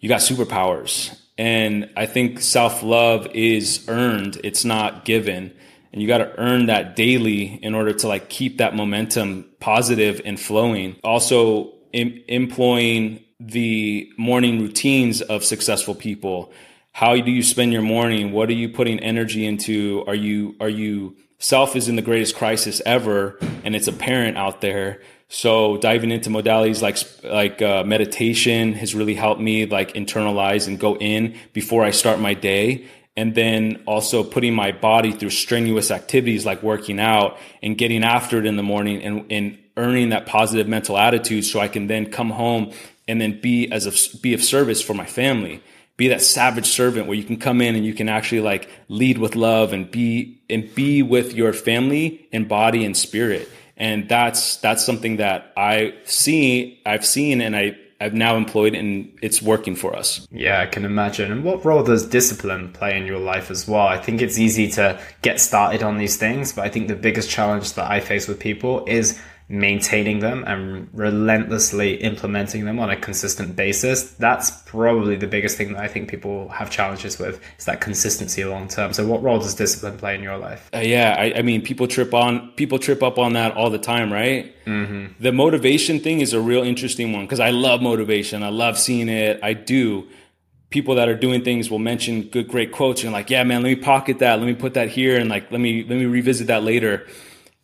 you 0.00 0.08
got 0.08 0.20
superpowers. 0.20 1.18
And 1.38 1.90
I 1.96 2.06
think 2.06 2.40
self 2.40 2.82
love 2.82 3.26
is 3.34 3.84
earned. 3.88 4.40
It's 4.44 4.64
not 4.64 5.04
given. 5.04 5.52
And 5.92 6.00
you 6.00 6.08
got 6.08 6.18
to 6.18 6.38
earn 6.38 6.66
that 6.66 6.96
daily 6.96 7.58
in 7.62 7.74
order 7.74 7.92
to 7.92 8.08
like 8.08 8.28
keep 8.28 8.58
that 8.58 8.74
momentum 8.74 9.46
positive 9.60 10.20
and 10.24 10.38
flowing. 10.40 10.96
Also 11.04 11.74
em- 11.92 12.22
employing 12.28 13.24
the 13.40 14.10
morning 14.16 14.60
routines 14.60 15.20
of 15.20 15.44
successful 15.44 15.94
people. 15.94 16.52
How 16.92 17.16
do 17.16 17.30
you 17.30 17.42
spend 17.42 17.72
your 17.72 17.82
morning? 17.82 18.32
What 18.32 18.48
are 18.50 18.54
you 18.54 18.68
putting 18.68 19.00
energy 19.00 19.44
into? 19.46 20.04
Are 20.06 20.14
you, 20.14 20.54
are 20.60 20.68
you 20.68 21.16
self 21.42 21.74
is 21.74 21.88
in 21.88 21.96
the 21.96 22.02
greatest 22.02 22.36
crisis 22.36 22.80
ever, 22.86 23.38
and 23.64 23.74
it's 23.74 23.88
apparent 23.88 24.38
out 24.38 24.60
there. 24.60 25.02
So 25.28 25.76
diving 25.78 26.10
into 26.10 26.30
modalities 26.30 26.82
like 26.82 26.98
like 27.24 27.60
uh, 27.60 27.84
meditation 27.84 28.74
has 28.74 28.94
really 28.94 29.14
helped 29.14 29.40
me 29.40 29.66
like 29.66 29.94
internalize 29.94 30.68
and 30.68 30.78
go 30.78 30.96
in 30.96 31.36
before 31.52 31.84
I 31.84 31.90
start 31.90 32.20
my 32.20 32.34
day, 32.34 32.86
and 33.16 33.34
then 33.34 33.82
also 33.86 34.22
putting 34.22 34.54
my 34.54 34.72
body 34.72 35.12
through 35.12 35.30
strenuous 35.30 35.90
activities 35.90 36.46
like 36.46 36.62
working 36.62 37.00
out 37.00 37.38
and 37.62 37.76
getting 37.76 38.04
after 38.04 38.38
it 38.38 38.46
in 38.46 38.56
the 38.56 38.62
morning 38.62 39.02
and, 39.02 39.30
and 39.30 39.58
earning 39.76 40.10
that 40.10 40.26
positive 40.26 40.68
mental 40.68 40.96
attitude 40.96 41.44
so 41.44 41.58
I 41.60 41.68
can 41.68 41.86
then 41.86 42.10
come 42.10 42.30
home 42.30 42.72
and 43.08 43.20
then 43.20 43.40
be 43.40 43.70
as 43.72 43.86
a, 43.86 44.18
be 44.18 44.34
of 44.34 44.42
service 44.42 44.82
for 44.82 44.94
my 44.94 45.06
family 45.06 45.62
be 45.96 46.08
that 46.08 46.22
savage 46.22 46.66
servant 46.66 47.06
where 47.06 47.16
you 47.16 47.24
can 47.24 47.36
come 47.36 47.60
in 47.60 47.76
and 47.76 47.84
you 47.84 47.94
can 47.94 48.08
actually 48.08 48.40
like 48.40 48.68
lead 48.88 49.18
with 49.18 49.36
love 49.36 49.72
and 49.72 49.90
be 49.90 50.42
and 50.48 50.74
be 50.74 51.02
with 51.02 51.34
your 51.34 51.52
family 51.52 52.26
in 52.32 52.46
body 52.46 52.84
and 52.84 52.96
spirit 52.96 53.48
and 53.76 54.08
that's 54.08 54.56
that's 54.56 54.84
something 54.84 55.16
that 55.16 55.52
i 55.56 55.94
see 56.04 56.80
i've 56.86 57.04
seen 57.04 57.40
and 57.40 57.54
i 57.54 57.76
I've 58.02 58.14
now 58.14 58.36
employed 58.36 58.74
and 58.74 59.16
it's 59.22 59.40
working 59.40 59.76
for 59.76 59.94
us. 59.94 60.26
Yeah, 60.32 60.60
I 60.60 60.66
can 60.66 60.84
imagine. 60.84 61.30
And 61.30 61.44
what 61.44 61.64
role 61.64 61.84
does 61.84 62.04
discipline 62.04 62.72
play 62.72 62.98
in 62.98 63.06
your 63.06 63.20
life 63.20 63.48
as 63.48 63.68
well? 63.68 63.86
I 63.86 63.96
think 63.96 64.20
it's 64.20 64.40
easy 64.40 64.68
to 64.72 65.00
get 65.22 65.38
started 65.38 65.84
on 65.84 65.98
these 65.98 66.16
things, 66.16 66.52
but 66.52 66.64
I 66.64 66.68
think 66.68 66.88
the 66.88 66.96
biggest 66.96 67.30
challenge 67.30 67.74
that 67.74 67.88
I 67.88 68.00
face 68.00 68.26
with 68.26 68.40
people 68.40 68.84
is 68.86 69.20
maintaining 69.52 70.20
them 70.20 70.42
and 70.46 70.88
relentlessly 70.94 71.96
implementing 71.96 72.64
them 72.64 72.78
on 72.78 72.88
a 72.88 72.96
consistent 72.96 73.54
basis 73.54 74.12
that's 74.12 74.50
probably 74.62 75.14
the 75.14 75.26
biggest 75.26 75.58
thing 75.58 75.74
that 75.74 75.82
i 75.82 75.86
think 75.86 76.08
people 76.08 76.48
have 76.48 76.70
challenges 76.70 77.18
with 77.18 77.38
is 77.58 77.66
that 77.66 77.80
consistency 77.80 78.44
long 78.44 78.68
term. 78.68 78.92
So 78.92 79.06
what 79.06 79.22
role 79.22 79.38
does 79.38 79.54
discipline 79.54 79.98
play 79.98 80.14
in 80.14 80.22
your 80.22 80.36
life? 80.36 80.70
Uh, 80.74 80.78
yeah 80.78 81.16
I, 81.18 81.38
I, 81.38 81.42
mean 81.42 81.62
people 81.62 81.86
trip 81.86 82.14
on 82.14 82.50
people 82.52 82.78
trip 82.78 83.02
up 83.02 83.18
on 83.18 83.34
that 83.34 83.54
all 83.56 83.70
the 83.70 83.78
time 83.78 84.12
right? 84.12 84.54
Mm-hmm. 84.64 85.20
the 85.20 85.32
motivation 85.32 85.98
thing 85.98 86.20
is 86.20 86.32
a 86.32 86.40
real 86.40 86.62
interesting 86.62 87.12
one 87.12 87.24
because 87.24 87.40
i 87.40 87.50
love 87.50 87.82
motivation. 87.82 88.42
I 88.42 88.48
love 88.48 88.78
seeing 88.78 89.08
it. 89.08 89.40
I 89.42 89.54
do. 89.54 90.08
People 90.70 90.94
that 90.94 91.08
are 91.08 91.16
doing 91.16 91.42
things 91.42 91.70
will 91.70 91.80
mention 91.80 92.22
good 92.22 92.48
great 92.48 92.72
quotes 92.72 93.02
and 93.04 93.12
like 93.12 93.28
yeah 93.28 93.42
man 93.44 93.62
let 93.62 93.68
me 93.68 93.76
pocket 93.76 94.20
that. 94.20 94.38
Let 94.38 94.46
me 94.46 94.54
put 94.54 94.74
that 94.74 94.88
here 94.88 95.18
and 95.18 95.28
like 95.28 95.50
let 95.50 95.60
me 95.60 95.82
let 95.82 95.96
me 95.98 96.06
revisit 96.06 96.46
that 96.46 96.62
later 96.62 97.06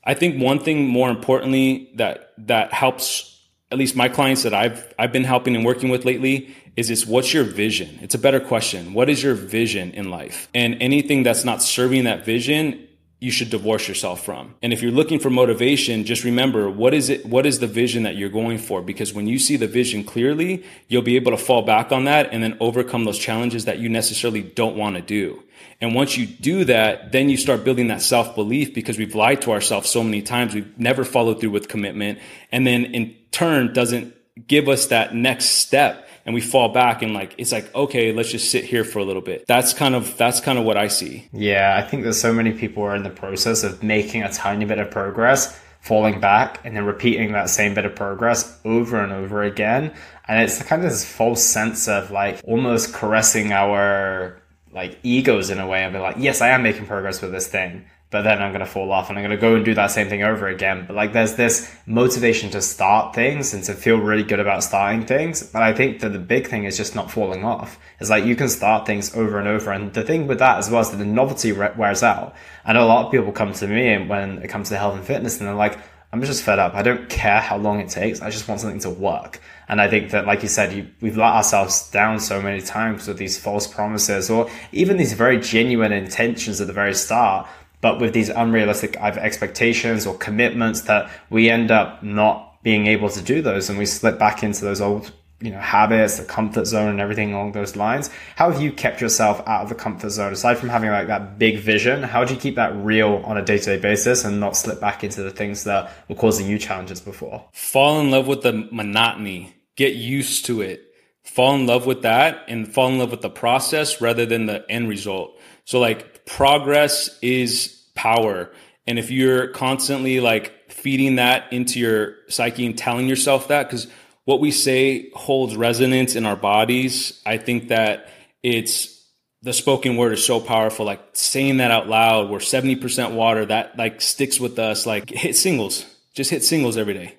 I 0.08 0.14
think 0.14 0.42
one 0.42 0.58
thing 0.58 0.88
more 0.88 1.10
importantly 1.10 1.90
that 1.96 2.32
that 2.38 2.72
helps 2.72 3.38
at 3.70 3.76
least 3.76 3.94
my 3.94 4.08
clients 4.08 4.42
that 4.44 4.54
I've 4.54 4.94
I've 4.98 5.12
been 5.12 5.24
helping 5.24 5.54
and 5.54 5.66
working 5.66 5.90
with 5.90 6.06
lately 6.06 6.56
is 6.76 6.88
it's 6.88 7.04
what's 7.04 7.34
your 7.34 7.44
vision? 7.44 7.98
It's 8.00 8.14
a 8.14 8.18
better 8.18 8.40
question. 8.40 8.94
What 8.94 9.10
is 9.10 9.22
your 9.22 9.34
vision 9.34 9.90
in 9.90 10.08
life? 10.08 10.48
And 10.54 10.80
anything 10.80 11.24
that's 11.24 11.44
not 11.44 11.62
serving 11.62 12.04
that 12.04 12.24
vision, 12.24 12.87
you 13.20 13.32
should 13.32 13.50
divorce 13.50 13.88
yourself 13.88 14.24
from. 14.24 14.54
And 14.62 14.72
if 14.72 14.80
you're 14.80 14.92
looking 14.92 15.18
for 15.18 15.28
motivation, 15.28 16.04
just 16.04 16.22
remember 16.22 16.70
what 16.70 16.94
is 16.94 17.08
it 17.08 17.26
what 17.26 17.46
is 17.46 17.58
the 17.58 17.66
vision 17.66 18.04
that 18.04 18.16
you're 18.16 18.28
going 18.28 18.58
for 18.58 18.80
because 18.80 19.12
when 19.12 19.26
you 19.26 19.38
see 19.40 19.56
the 19.56 19.66
vision 19.66 20.04
clearly, 20.04 20.64
you'll 20.86 21.02
be 21.02 21.16
able 21.16 21.32
to 21.32 21.36
fall 21.36 21.62
back 21.62 21.90
on 21.90 22.04
that 22.04 22.28
and 22.32 22.42
then 22.42 22.56
overcome 22.60 23.04
those 23.04 23.18
challenges 23.18 23.64
that 23.64 23.80
you 23.80 23.88
necessarily 23.88 24.42
don't 24.42 24.76
want 24.76 24.94
to 24.94 25.02
do. 25.02 25.42
And 25.80 25.94
once 25.94 26.16
you 26.16 26.26
do 26.26 26.64
that, 26.64 27.10
then 27.10 27.28
you 27.28 27.36
start 27.36 27.64
building 27.64 27.88
that 27.88 28.02
self-belief 28.02 28.72
because 28.72 28.98
we've 28.98 29.14
lied 29.14 29.42
to 29.42 29.52
ourselves 29.52 29.88
so 29.88 30.04
many 30.04 30.22
times. 30.22 30.54
We've 30.54 30.78
never 30.78 31.04
followed 31.04 31.40
through 31.40 31.50
with 31.50 31.68
commitment 31.68 32.20
and 32.52 32.64
then 32.64 32.84
in 32.84 33.16
turn 33.32 33.72
doesn't 33.72 34.14
give 34.46 34.68
us 34.68 34.86
that 34.86 35.14
next 35.14 35.46
step 35.46 36.07
and 36.28 36.34
we 36.34 36.42
fall 36.42 36.68
back 36.68 37.00
and 37.00 37.14
like 37.14 37.34
it's 37.38 37.52
like 37.52 37.74
okay 37.74 38.12
let's 38.12 38.30
just 38.30 38.50
sit 38.50 38.62
here 38.62 38.84
for 38.84 38.98
a 38.98 39.04
little 39.04 39.22
bit. 39.22 39.46
That's 39.46 39.72
kind 39.72 39.94
of 39.94 40.14
that's 40.18 40.40
kind 40.40 40.58
of 40.58 40.66
what 40.66 40.76
i 40.76 40.86
see. 40.86 41.26
Yeah 41.32 41.74
i 41.82 41.88
think 41.88 42.02
there's 42.02 42.20
so 42.20 42.34
many 42.34 42.52
people 42.52 42.82
are 42.82 42.94
in 42.94 43.02
the 43.02 43.08
process 43.08 43.64
of 43.64 43.82
making 43.82 44.22
a 44.22 44.30
tiny 44.30 44.66
bit 44.66 44.78
of 44.78 44.90
progress 44.90 45.58
falling 45.80 46.20
back 46.20 46.60
and 46.64 46.76
then 46.76 46.84
repeating 46.84 47.32
that 47.32 47.48
same 47.48 47.72
bit 47.72 47.86
of 47.86 47.94
progress 47.94 48.60
over 48.66 49.02
and 49.02 49.10
over 49.10 49.42
again. 49.42 49.94
And 50.26 50.42
it's 50.42 50.62
kind 50.64 50.84
of 50.84 50.90
this 50.90 51.02
false 51.02 51.42
sense 51.42 51.88
of 51.88 52.10
like 52.10 52.42
almost 52.44 52.92
caressing 52.92 53.52
our 53.52 54.38
like 54.70 54.98
egos 55.02 55.48
in 55.48 55.58
a 55.58 55.66
way 55.66 55.82
and 55.82 55.94
be 55.94 55.98
like 55.98 56.16
yes 56.18 56.42
i 56.42 56.48
am 56.48 56.62
making 56.62 56.84
progress 56.84 57.22
with 57.22 57.32
this 57.32 57.46
thing 57.46 57.86
but 58.10 58.22
then 58.22 58.40
I'm 58.40 58.52
going 58.52 58.64
to 58.64 58.70
fall 58.70 58.90
off 58.90 59.10
and 59.10 59.18
I'm 59.18 59.24
going 59.24 59.36
to 59.36 59.40
go 59.40 59.54
and 59.54 59.64
do 59.64 59.74
that 59.74 59.88
same 59.88 60.08
thing 60.08 60.22
over 60.22 60.48
again. 60.48 60.84
But 60.86 60.96
like 60.96 61.12
there's 61.12 61.34
this 61.34 61.70
motivation 61.84 62.48
to 62.50 62.62
start 62.62 63.14
things 63.14 63.52
and 63.52 63.62
to 63.64 63.74
feel 63.74 63.98
really 63.98 64.22
good 64.22 64.40
about 64.40 64.64
starting 64.64 65.04
things. 65.04 65.42
But 65.42 65.62
I 65.62 65.74
think 65.74 66.00
that 66.00 66.10
the 66.10 66.18
big 66.18 66.46
thing 66.46 66.64
is 66.64 66.78
just 66.78 66.94
not 66.94 67.10
falling 67.10 67.44
off. 67.44 67.78
It's 68.00 68.08
like 68.08 68.24
you 68.24 68.34
can 68.34 68.48
start 68.48 68.86
things 68.86 69.14
over 69.14 69.38
and 69.38 69.46
over. 69.46 69.72
And 69.72 69.92
the 69.92 70.02
thing 70.02 70.26
with 70.26 70.38
that 70.38 70.56
as 70.56 70.70
well 70.70 70.80
is 70.80 70.90
that 70.90 70.96
the 70.96 71.04
novelty 71.04 71.52
wears 71.52 72.02
out. 72.02 72.34
And 72.64 72.78
a 72.78 72.84
lot 72.86 73.04
of 73.04 73.12
people 73.12 73.30
come 73.30 73.52
to 73.52 73.66
me 73.66 74.06
when 74.06 74.38
it 74.38 74.48
comes 74.48 74.70
to 74.70 74.78
health 74.78 74.96
and 74.96 75.04
fitness 75.04 75.38
and 75.38 75.46
they're 75.46 75.54
like, 75.54 75.78
I'm 76.10 76.22
just 76.22 76.42
fed 76.42 76.58
up. 76.58 76.74
I 76.74 76.80
don't 76.80 77.10
care 77.10 77.40
how 77.40 77.58
long 77.58 77.80
it 77.80 77.90
takes. 77.90 78.22
I 78.22 78.30
just 78.30 78.48
want 78.48 78.62
something 78.62 78.80
to 78.80 78.90
work. 78.90 79.42
And 79.68 79.82
I 79.82 79.88
think 79.88 80.12
that, 80.12 80.26
like 80.26 80.42
you 80.42 80.48
said, 80.48 80.72
you, 80.72 80.88
we've 81.02 81.18
let 81.18 81.34
ourselves 81.34 81.90
down 81.90 82.18
so 82.20 82.40
many 82.40 82.62
times 82.62 83.06
with 83.06 83.18
these 83.18 83.38
false 83.38 83.66
promises 83.66 84.30
or 84.30 84.48
even 84.72 84.96
these 84.96 85.12
very 85.12 85.38
genuine 85.38 85.92
intentions 85.92 86.62
at 86.62 86.66
the 86.66 86.72
very 86.72 86.94
start 86.94 87.46
but 87.80 88.00
with 88.00 88.12
these 88.12 88.28
unrealistic 88.28 88.96
either 89.00 89.20
expectations 89.20 90.06
or 90.06 90.16
commitments 90.16 90.82
that 90.82 91.10
we 91.30 91.48
end 91.48 91.70
up 91.70 92.02
not 92.02 92.62
being 92.62 92.86
able 92.86 93.08
to 93.08 93.22
do 93.22 93.40
those 93.40 93.68
and 93.68 93.78
we 93.78 93.86
slip 93.86 94.18
back 94.18 94.42
into 94.42 94.64
those 94.64 94.80
old 94.80 95.12
you 95.40 95.52
know 95.52 95.58
habits 95.58 96.18
the 96.18 96.24
comfort 96.24 96.66
zone 96.66 96.88
and 96.88 97.00
everything 97.00 97.32
along 97.32 97.52
those 97.52 97.76
lines. 97.76 98.10
How 98.36 98.50
have 98.50 98.60
you 98.60 98.72
kept 98.72 99.00
yourself 99.00 99.40
out 99.46 99.62
of 99.62 99.68
the 99.68 99.74
comfort 99.74 100.10
zone? 100.10 100.32
Aside 100.32 100.58
from 100.58 100.68
having 100.68 100.90
like 100.90 101.06
that 101.06 101.38
big 101.38 101.58
vision 101.60 102.02
how 102.02 102.24
do 102.24 102.34
you 102.34 102.40
keep 102.40 102.56
that 102.56 102.74
real 102.76 103.22
on 103.24 103.36
a 103.36 103.44
day-to-day 103.44 103.78
basis 103.78 104.24
and 104.24 104.40
not 104.40 104.56
slip 104.56 104.80
back 104.80 105.04
into 105.04 105.22
the 105.22 105.30
things 105.30 105.64
that 105.64 105.92
were 106.08 106.16
causing 106.16 106.46
you 106.48 106.58
challenges 106.58 107.00
before? 107.00 107.44
Fall 107.52 108.00
in 108.00 108.10
love 108.10 108.26
with 108.26 108.42
the 108.42 108.68
monotony. 108.72 109.54
Get 109.76 109.94
used 109.94 110.44
to 110.46 110.60
it. 110.60 110.84
Fall 111.22 111.54
in 111.54 111.66
love 111.66 111.86
with 111.86 112.02
that 112.02 112.44
and 112.48 112.72
fall 112.72 112.88
in 112.88 112.98
love 112.98 113.10
with 113.10 113.20
the 113.20 113.30
process 113.30 114.00
rather 114.00 114.26
than 114.26 114.46
the 114.46 114.68
end 114.68 114.88
result. 114.88 115.38
So 115.64 115.78
like 115.78 116.17
progress 116.28 117.18
is 117.22 117.82
power. 117.94 118.50
And 118.86 118.98
if 118.98 119.10
you're 119.10 119.48
constantly 119.48 120.20
like 120.20 120.70
feeding 120.70 121.16
that 121.16 121.52
into 121.52 121.80
your 121.80 122.14
psyche 122.28 122.66
and 122.66 122.76
telling 122.76 123.08
yourself 123.08 123.48
that, 123.48 123.66
because 123.66 123.88
what 124.24 124.40
we 124.40 124.50
say 124.50 125.10
holds 125.10 125.56
resonance 125.56 126.14
in 126.14 126.26
our 126.26 126.36
bodies, 126.36 127.20
I 127.26 127.38
think 127.38 127.68
that 127.68 128.08
it's 128.42 128.94
the 129.42 129.52
spoken 129.52 129.96
word 129.96 130.12
is 130.12 130.24
so 130.24 130.40
powerful. 130.40 130.86
Like 130.86 131.00
saying 131.14 131.58
that 131.58 131.70
out 131.70 131.88
loud, 131.88 132.30
we're 132.30 132.38
70% 132.38 133.14
water, 133.14 133.46
that 133.46 133.76
like 133.78 134.00
sticks 134.00 134.38
with 134.38 134.58
us. 134.58 134.86
Like 134.86 135.10
hit 135.10 135.36
singles, 135.36 135.86
just 136.14 136.30
hit 136.30 136.44
singles 136.44 136.76
every 136.76 136.94
day 136.94 137.17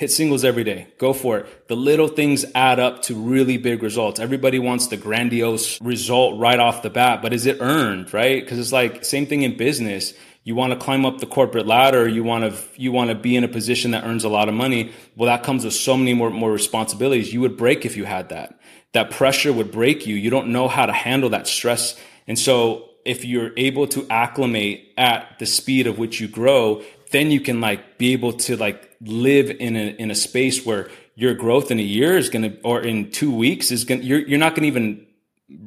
hit 0.00 0.10
singles 0.10 0.46
every 0.46 0.64
day. 0.64 0.86
Go 0.96 1.12
for 1.12 1.40
it. 1.40 1.68
The 1.68 1.76
little 1.76 2.08
things 2.08 2.46
add 2.54 2.80
up 2.80 3.02
to 3.02 3.14
really 3.14 3.58
big 3.58 3.82
results. 3.82 4.18
Everybody 4.18 4.58
wants 4.58 4.86
the 4.86 4.96
grandiose 4.96 5.78
result 5.82 6.40
right 6.40 6.58
off 6.58 6.80
the 6.80 6.88
bat, 6.88 7.20
but 7.20 7.34
is 7.34 7.44
it 7.44 7.58
earned, 7.60 8.14
right? 8.14 8.42
Because 8.42 8.58
it's 8.58 8.72
like 8.72 9.04
same 9.04 9.26
thing 9.26 9.42
in 9.42 9.58
business. 9.58 10.14
You 10.42 10.54
want 10.54 10.72
to 10.72 10.78
climb 10.78 11.04
up 11.04 11.18
the 11.18 11.26
corporate 11.26 11.66
ladder, 11.66 12.08
you 12.08 12.24
want 12.24 12.50
to 12.50 12.80
you 12.80 12.92
want 12.92 13.10
to 13.10 13.14
be 13.14 13.36
in 13.36 13.44
a 13.44 13.48
position 13.48 13.90
that 13.90 14.04
earns 14.04 14.24
a 14.24 14.30
lot 14.30 14.48
of 14.48 14.54
money. 14.54 14.90
Well, 15.16 15.26
that 15.26 15.42
comes 15.42 15.66
with 15.66 15.74
so 15.74 15.98
many 15.98 16.14
more 16.14 16.30
more 16.30 16.50
responsibilities. 16.50 17.34
You 17.34 17.42
would 17.42 17.58
break 17.58 17.84
if 17.84 17.94
you 17.94 18.06
had 18.06 18.30
that. 18.30 18.58
That 18.92 19.10
pressure 19.10 19.52
would 19.52 19.70
break 19.70 20.06
you. 20.06 20.16
You 20.16 20.30
don't 20.30 20.48
know 20.48 20.66
how 20.66 20.86
to 20.86 20.94
handle 20.94 21.28
that 21.28 21.46
stress. 21.46 21.94
And 22.26 22.38
so 22.38 22.88
if 23.04 23.26
you're 23.26 23.52
able 23.58 23.86
to 23.88 24.06
acclimate 24.08 24.94
at 24.96 25.38
the 25.38 25.44
speed 25.44 25.86
of 25.86 25.98
which 25.98 26.20
you 26.20 26.26
grow, 26.28 26.82
then 27.10 27.30
you 27.30 27.42
can 27.42 27.60
like 27.60 27.98
be 27.98 28.14
able 28.14 28.32
to 28.48 28.56
like 28.56 28.89
live 29.00 29.50
in 29.50 29.76
a 29.76 29.88
in 29.98 30.10
a 30.10 30.14
space 30.14 30.64
where 30.64 30.90
your 31.14 31.34
growth 31.34 31.70
in 31.70 31.78
a 31.78 31.82
year 31.82 32.16
is 32.16 32.28
going 32.28 32.42
to 32.42 32.60
or 32.62 32.80
in 32.80 33.10
2 33.10 33.34
weeks 33.34 33.70
is 33.70 33.84
going 33.84 34.02
you're 34.02 34.20
you're 34.20 34.38
not 34.38 34.54
going 34.54 34.62
to 34.62 34.68
even 34.68 35.06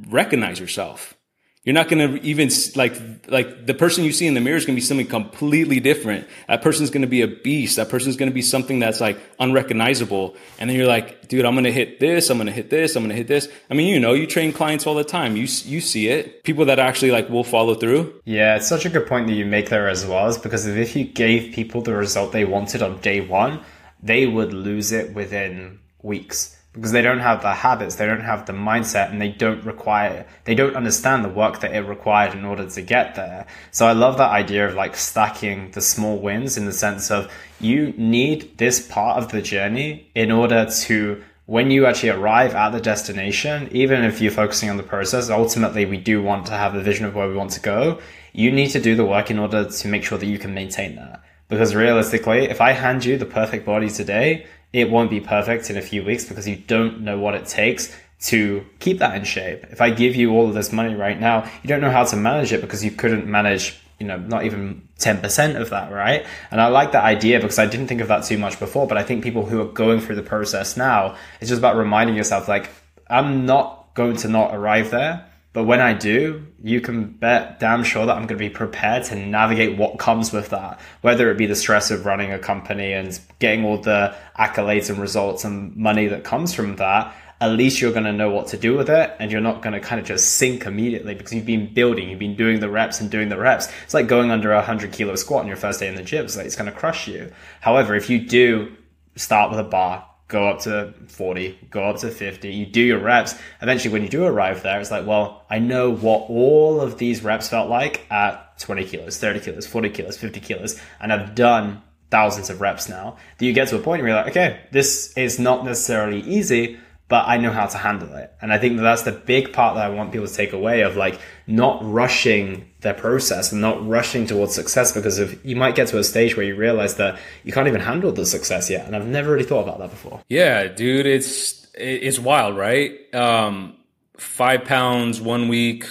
recognize 0.10 0.60
yourself. 0.60 1.16
You're 1.64 1.74
not 1.74 1.88
going 1.88 2.18
to 2.18 2.26
even 2.26 2.50
like 2.76 2.94
like 3.30 3.66
the 3.66 3.74
person 3.74 4.04
you 4.04 4.12
see 4.12 4.28
in 4.28 4.34
the 4.34 4.42
mirror 4.42 4.58
is 4.58 4.66
going 4.66 4.76
to 4.76 4.82
be 4.82 4.86
something 4.86 5.08
completely 5.08 5.80
different. 5.80 6.28
That 6.50 6.62
person's 6.62 6.90
going 6.90 7.04
to 7.04 7.08
be 7.08 7.22
a 7.22 7.28
beast. 7.28 7.78
That 7.78 7.88
person's 7.88 8.18
going 8.18 8.30
to 8.30 8.34
be 8.34 8.42
something 8.42 8.80
that's 8.80 9.00
like 9.00 9.18
unrecognizable. 9.40 10.36
And 10.60 10.70
then 10.70 10.76
you're 10.76 10.88
like, 10.88 11.30
dude, 11.30 11.46
I'm 11.46 11.54
going 11.54 11.64
to 11.64 11.72
hit 11.72 12.02
this. 12.02 12.30
I'm 12.30 12.38
going 12.38 12.48
to 12.48 12.54
hit 12.54 12.70
this. 12.70 12.98
I'm 12.98 13.04
going 13.04 13.12
to 13.12 13.16
hit 13.16 13.28
this. 13.28 13.48
I 13.70 13.76
mean, 13.76 13.88
you 13.88 14.00
know, 14.02 14.12
you 14.12 14.28
train 14.28 14.52
clients 14.52 14.86
all 14.86 14.96
the 14.96 15.06
time. 15.06 15.38
You 15.38 15.44
you 15.44 15.80
see 15.80 16.10
it. 16.10 16.44
People 16.44 16.66
that 16.66 16.80
actually 16.80 17.12
like 17.12 17.30
will 17.30 17.46
follow 17.46 17.76
through. 17.76 18.22
Yeah, 18.26 18.58
it's 18.58 18.68
such 18.68 18.86
a 18.86 18.90
good 18.90 19.08
point 19.08 19.28
that 19.28 19.34
you 19.34 19.46
make 19.46 19.70
there 19.70 19.88
as 19.88 20.06
well. 20.06 20.28
Is 20.28 20.38
because 20.38 20.68
if 20.68 20.98
you 20.98 21.06
gave 21.06 21.54
people 21.54 21.82
the 21.82 21.96
result 21.96 22.34
they 22.34 22.44
wanted 22.44 22.82
on 22.82 23.00
day 23.00 23.22
one, 23.22 23.62
they 24.02 24.28
would 24.28 24.52
lose 24.52 24.92
it 24.92 25.14
within 25.14 25.80
weeks 26.02 26.58
because 26.74 26.92
they 26.92 27.02
don't 27.02 27.20
have 27.20 27.42
the 27.42 27.54
habits, 27.54 27.96
they 27.96 28.06
don't 28.06 28.22
have 28.22 28.46
the 28.46 28.54
mindset, 28.54 29.12
and 29.12 29.22
they 29.22 29.30
don't 29.30 29.64
require, 29.64 30.26
they 30.46 30.56
don't 30.56 30.76
understand 30.76 31.24
the 31.24 31.30
work 31.30 31.60
that 31.60 31.74
it 31.74 31.82
required 31.82 32.34
in 32.34 32.44
order 32.44 32.68
to 32.68 32.82
get 32.82 33.16
there. 33.16 33.46
So 33.72 33.86
I 33.86 33.94
love 33.94 34.18
that 34.18 34.32
idea 34.32 34.68
of 34.68 34.74
like 34.74 34.96
stacking 34.96 35.72
the 35.72 35.82
small 35.82 36.18
wins 36.18 36.58
in 36.58 36.66
the 36.66 36.74
sense 36.74 37.12
of 37.12 37.32
you 37.60 37.94
need 37.98 38.58
this 38.58 38.86
part 38.86 39.22
of 39.22 39.32
the 39.32 39.42
journey 39.42 40.10
in 40.16 40.32
order 40.32 40.68
to 40.84 41.24
when 41.46 41.70
you 41.72 41.86
actually 41.86 42.10
arrive 42.10 42.56
at 42.56 42.70
the 42.70 42.80
destination, 42.80 43.68
even 43.72 44.04
if 44.04 44.22
you're 44.22 44.32
focusing 44.32 44.70
on 44.70 44.78
the 44.78 44.84
process, 44.84 45.30
ultimately 45.30 45.86
we 45.86 45.98
do 45.98 46.24
want 46.24 46.46
to 46.46 46.54
have 46.54 46.74
a 46.74 46.82
vision 46.82 47.06
of 47.06 47.16
where 47.16 47.28
we 47.28 47.36
want 47.36 47.52
to 47.52 47.60
go. 47.60 48.00
You 48.32 48.52
need 48.52 48.70
to 48.70 48.80
do 48.80 48.96
the 48.96 49.06
work 49.06 49.30
in 49.30 49.38
order 49.38 49.70
to 49.70 49.88
make 49.88 50.06
sure 50.06 50.18
that 50.18 50.26
you 50.26 50.40
can 50.40 50.54
maintain 50.54 50.96
that. 50.96 51.22
Because 51.50 51.76
realistically, 51.76 52.46
if 52.46 52.62
I 52.62 52.72
hand 52.72 53.04
you 53.04 53.18
the 53.18 53.26
perfect 53.26 53.66
body 53.66 53.90
today, 53.90 54.48
it 54.74 54.90
won't 54.90 55.12
be 55.12 55.22
perfect 55.22 55.70
in 55.70 55.78
a 55.78 55.82
few 55.82 56.04
weeks 56.04 56.26
because 56.26 56.48
you 56.48 56.56
don't 56.56 57.02
know 57.02 57.20
what 57.20 57.36
it 57.36 57.46
takes 57.46 57.96
to 58.20 58.66
keep 58.80 59.00
that 59.00 59.16
in 59.16 59.24
shape. 59.24 59.66
If 59.70 59.82
I 59.82 59.92
give 59.92 60.16
you 60.16 60.32
all 60.32 60.48
of 60.48 60.54
this 60.54 60.72
money 60.72 60.96
right 60.96 61.20
now, 61.20 61.50
you 61.62 61.68
don't 61.68 61.82
know 61.82 61.92
how 61.92 62.04
to 62.06 62.16
manage 62.16 62.52
it 62.52 62.62
because 62.62 62.84
you 62.84 62.90
couldn't 62.90 63.28
manage, 63.28 63.80
you 64.00 64.08
know, 64.08 64.18
not 64.18 64.46
even 64.46 64.88
10% 64.98 65.62
of 65.62 65.70
that, 65.70 65.92
right? 65.92 66.26
And 66.50 66.60
I 66.60 66.68
like 66.68 66.94
that 66.94 67.04
idea 67.04 67.40
because 67.40 67.60
I 67.60 67.68
didn't 67.68 67.88
think 67.88 68.02
of 68.02 68.08
that 68.08 68.24
too 68.24 68.38
much 68.38 68.60
before, 68.60 68.88
but 68.88 68.98
I 68.98 69.04
think 69.04 69.24
people 69.24 69.46
who 69.46 69.62
are 69.62 69.72
going 69.72 70.00
through 70.00 70.16
the 70.16 70.24
process 70.24 70.76
now, 70.76 71.16
it's 71.40 71.50
just 71.50 71.60
about 71.60 71.76
reminding 71.76 72.16
yourself 72.16 72.48
like, 72.48 72.70
I'm 73.10 73.46
not 73.46 73.94
going 73.94 74.16
to 74.18 74.28
not 74.28 74.56
arrive 74.56 74.90
there. 74.90 75.30
But 75.54 75.66
when 75.66 75.80
I 75.80 75.94
do, 75.94 76.48
you 76.64 76.82
can 76.82 77.06
bet 77.06 77.60
damn 77.60 77.84
sure 77.84 78.08
that 78.08 78.14
I'm 78.14 78.26
going 78.26 78.30
to 78.30 78.36
be 78.36 78.50
prepared 78.50 79.04
to 79.06 79.16
navigate 79.16 79.78
what 79.78 80.00
comes 80.00 80.34
with 80.34 80.50
that, 80.50 80.80
whether 81.02 81.30
it 81.30 81.38
be 81.38 81.46
the 81.46 81.56
stress 81.56 81.92
of 81.92 82.08
running 82.08 82.32
a 82.32 82.40
company 82.40 82.92
and 82.92 83.18
getting 83.38 83.64
all 83.64 83.78
the 83.78 84.16
accolades 84.38 84.90
and 84.90 84.98
results 84.98 85.46
and 85.46 85.76
money 85.78 86.08
that 86.08 86.24
comes 86.24 86.56
from 86.56 86.78
that. 86.78 87.16
At 87.40 87.52
least 87.52 87.82
you're 87.82 87.92
going 87.92 88.06
to 88.06 88.14
know 88.14 88.32
what 88.32 88.48
to 88.48 88.58
do 88.58 88.76
with 88.76 88.90
it 88.90 89.16
and 89.20 89.32
you're 89.32 89.42
not 89.42 89.62
going 89.62 89.74
to 89.74 89.80
kind 89.80 90.02
of 90.02 90.08
just 90.08 90.38
sink 90.38 90.66
immediately 90.66 91.14
because 91.14 91.34
you've 91.34 91.46
been 91.46 91.72
building, 91.72 92.10
you've 92.10 92.18
been 92.18 92.36
doing 92.36 92.60
the 92.60 92.70
reps 92.70 93.00
and 93.00 93.12
doing 93.12 93.30
the 93.30 93.38
reps. 93.38 93.68
It's 93.84 93.94
like 93.94 94.08
going 94.08 94.32
under 94.32 94.54
a 94.54 94.58
100 94.58 94.92
kilo 94.92 95.16
squat 95.16 95.42
on 95.42 95.48
your 95.48 95.58
first 95.58 95.80
day 95.80 95.88
in 95.88 95.96
the 95.96 96.04
gym. 96.04 96.26
It's 96.26 96.36
like 96.36 96.48
it's 96.48 96.56
going 96.56 96.72
to 96.72 96.78
crush 96.78 97.08
you. 97.08 97.32
However, 97.62 97.94
if 97.96 98.10
you 98.10 98.20
do 98.20 98.76
start 99.16 99.52
with 99.52 99.60
a 99.60 99.64
bar, 99.64 100.08
go 100.28 100.48
up 100.48 100.62
to 100.62 100.94
40, 101.08 101.68
go 101.70 101.84
up 101.84 101.98
to 101.98 102.10
50, 102.10 102.52
you 102.52 102.66
do 102.66 102.82
your 102.82 103.00
reps. 103.00 103.36
Eventually, 103.62 103.94
when 103.94 104.04
you 104.04 104.10
do 104.10 104.26
arrive 104.26 104.64
there, 104.64 104.80
it's 104.80 104.92
like, 104.92 105.06
well, 105.06 105.46
I 105.50 105.60
know 105.60 105.94
what 105.94 106.30
all 106.30 106.82
of 106.82 106.98
these 106.98 107.24
reps 107.24 107.50
felt 107.50 107.70
like 107.70 108.10
at 108.12 108.58
20 108.60 108.86
kilos, 108.86 109.18
30 109.18 109.40
kilos, 109.42 109.68
40 109.68 109.90
kilos, 109.90 110.18
50 110.18 110.40
kilos, 110.40 110.82
and 111.00 111.14
I've 111.14 111.36
done 111.36 111.82
thousands 112.10 112.50
of 112.50 112.62
reps 112.62 112.88
now. 112.88 113.18
That 113.38 113.46
you 113.46 113.54
get 113.54 113.68
to 113.70 113.76
a 113.76 113.80
point 113.80 114.02
where 114.02 114.10
you're 114.12 114.18
like, 114.18 114.30
okay, 114.30 114.62
this 114.72 115.14
is 115.18 115.40
not 115.40 115.66
necessarily 115.66 116.22
easy, 116.22 116.78
but 117.08 117.28
I 117.28 117.38
know 117.38 117.52
how 117.52 117.66
to 117.66 117.78
handle 117.78 118.14
it. 118.16 118.34
And 118.42 118.54
I 118.54 118.58
think 118.58 118.78
that 118.78 118.84
that's 118.84 119.02
the 119.04 119.12
big 119.12 119.54
part 119.54 119.76
that 119.76 119.86
I 119.86 119.90
want 119.90 120.12
people 120.12 120.28
to 120.28 120.34
take 120.34 120.54
away 120.54 120.82
of 120.82 120.96
like 120.96 121.20
not 121.46 121.80
rushing 121.84 122.70
their 122.82 122.94
process 122.94 123.52
and 123.52 123.62
not 123.62 123.86
rushing 123.88 124.26
towards 124.26 124.54
success 124.54 124.92
because 124.92 125.20
if 125.20 125.44
you 125.46 125.56
might 125.56 125.76
get 125.76 125.88
to 125.90 125.98
a 125.98 126.04
stage 126.04 126.38
where 126.38 126.46
you 126.46 126.56
realize 126.56 126.96
that 126.96 127.20
you 127.44 127.52
can't 127.52 127.68
even 127.68 127.82
handle 127.82 128.12
the 128.12 128.26
success 128.26 128.70
yet. 128.70 128.86
And 128.86 128.96
I've 128.96 129.08
never 129.08 129.32
really 129.34 129.46
thought 129.46 129.64
about 129.64 129.80
that 129.80 129.90
before. 129.90 130.22
Yeah, 130.30 130.68
dude, 130.68 131.06
it's, 131.06 131.68
it's 131.74 132.20
wild, 132.20 132.58
right? 132.58 133.14
Um, 133.14 133.76
five 134.18 134.64
pounds 134.66 135.20
one 135.20 135.48
week 135.50 135.86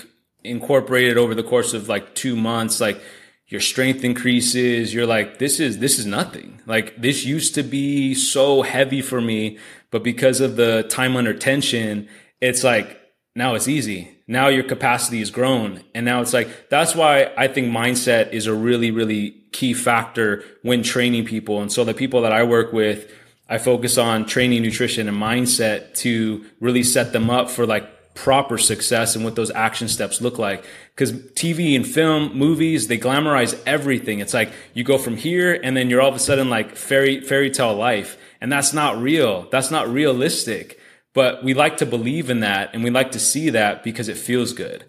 incorporated 0.44 1.18
over 1.18 1.34
the 1.34 1.42
course 1.42 1.74
of 1.74 1.88
like 1.88 2.14
two 2.14 2.36
months, 2.36 2.80
like, 2.80 3.00
your 3.48 3.60
strength 3.60 4.02
increases 4.02 4.94
you're 4.94 5.06
like 5.06 5.36
this 5.36 5.60
is 5.60 5.78
this 5.78 5.98
is 5.98 6.06
nothing 6.06 6.58
like 6.64 6.96
this 6.96 7.26
used 7.26 7.54
to 7.54 7.62
be 7.62 8.14
so 8.14 8.62
heavy 8.62 9.02
for 9.02 9.20
me 9.20 9.58
but 9.90 10.02
because 10.02 10.40
of 10.40 10.56
the 10.56 10.84
time 10.84 11.16
under 11.16 11.34
tension 11.34 12.08
it's 12.40 12.64
like 12.64 12.98
now 13.34 13.54
it's 13.54 13.68
easy 13.68 14.16
now 14.26 14.48
your 14.48 14.64
capacity 14.64 15.20
is 15.20 15.30
grown 15.30 15.82
and 15.94 16.04
now 16.04 16.20
it's 16.20 16.32
like 16.32 16.68
that's 16.68 16.94
why 16.94 17.32
i 17.36 17.48
think 17.48 17.68
mindset 17.68 18.32
is 18.32 18.46
a 18.46 18.54
really 18.54 18.90
really 18.90 19.30
key 19.52 19.74
factor 19.74 20.42
when 20.62 20.82
training 20.82 21.24
people 21.24 21.60
and 21.60 21.72
so 21.72 21.84
the 21.84 21.94
people 21.94 22.22
that 22.22 22.32
i 22.32 22.42
work 22.42 22.72
with 22.72 23.10
I 23.52 23.58
focus 23.58 23.98
on 23.98 24.24
training, 24.24 24.62
nutrition, 24.62 25.08
and 25.08 25.16
mindset 25.18 25.94
to 25.96 26.42
really 26.58 26.82
set 26.82 27.12
them 27.12 27.28
up 27.28 27.50
for 27.50 27.66
like 27.66 28.14
proper 28.14 28.56
success 28.56 29.14
and 29.14 29.26
what 29.26 29.36
those 29.36 29.50
action 29.50 29.88
steps 29.88 30.22
look 30.22 30.38
like. 30.38 30.64
Because 30.94 31.12
TV 31.12 31.76
and 31.76 31.86
film, 31.86 32.34
movies, 32.34 32.88
they 32.88 32.96
glamorize 32.96 33.60
everything. 33.66 34.20
It's 34.20 34.32
like 34.32 34.50
you 34.72 34.84
go 34.84 34.96
from 34.96 35.18
here 35.18 35.52
and 35.62 35.76
then 35.76 35.90
you're 35.90 36.00
all 36.00 36.08
of 36.08 36.14
a 36.14 36.18
sudden 36.18 36.48
like 36.48 36.76
fairy 36.76 37.20
fairy 37.20 37.50
tale 37.50 37.74
life, 37.74 38.16
and 38.40 38.50
that's 38.50 38.72
not 38.72 38.96
real. 38.96 39.46
That's 39.50 39.70
not 39.70 39.86
realistic. 39.86 40.78
But 41.14 41.44
we 41.44 41.54
like 41.54 41.76
to 41.78 41.86
believe 41.86 42.30
in 42.30 42.40
that 42.40 42.70
and 42.72 42.82
we 42.82 42.90
like 42.90 43.12
to 43.12 43.18
see 43.18 43.50
that 43.50 43.82
because 43.82 44.08
it 44.08 44.16
feels 44.16 44.52
good. 44.52 44.84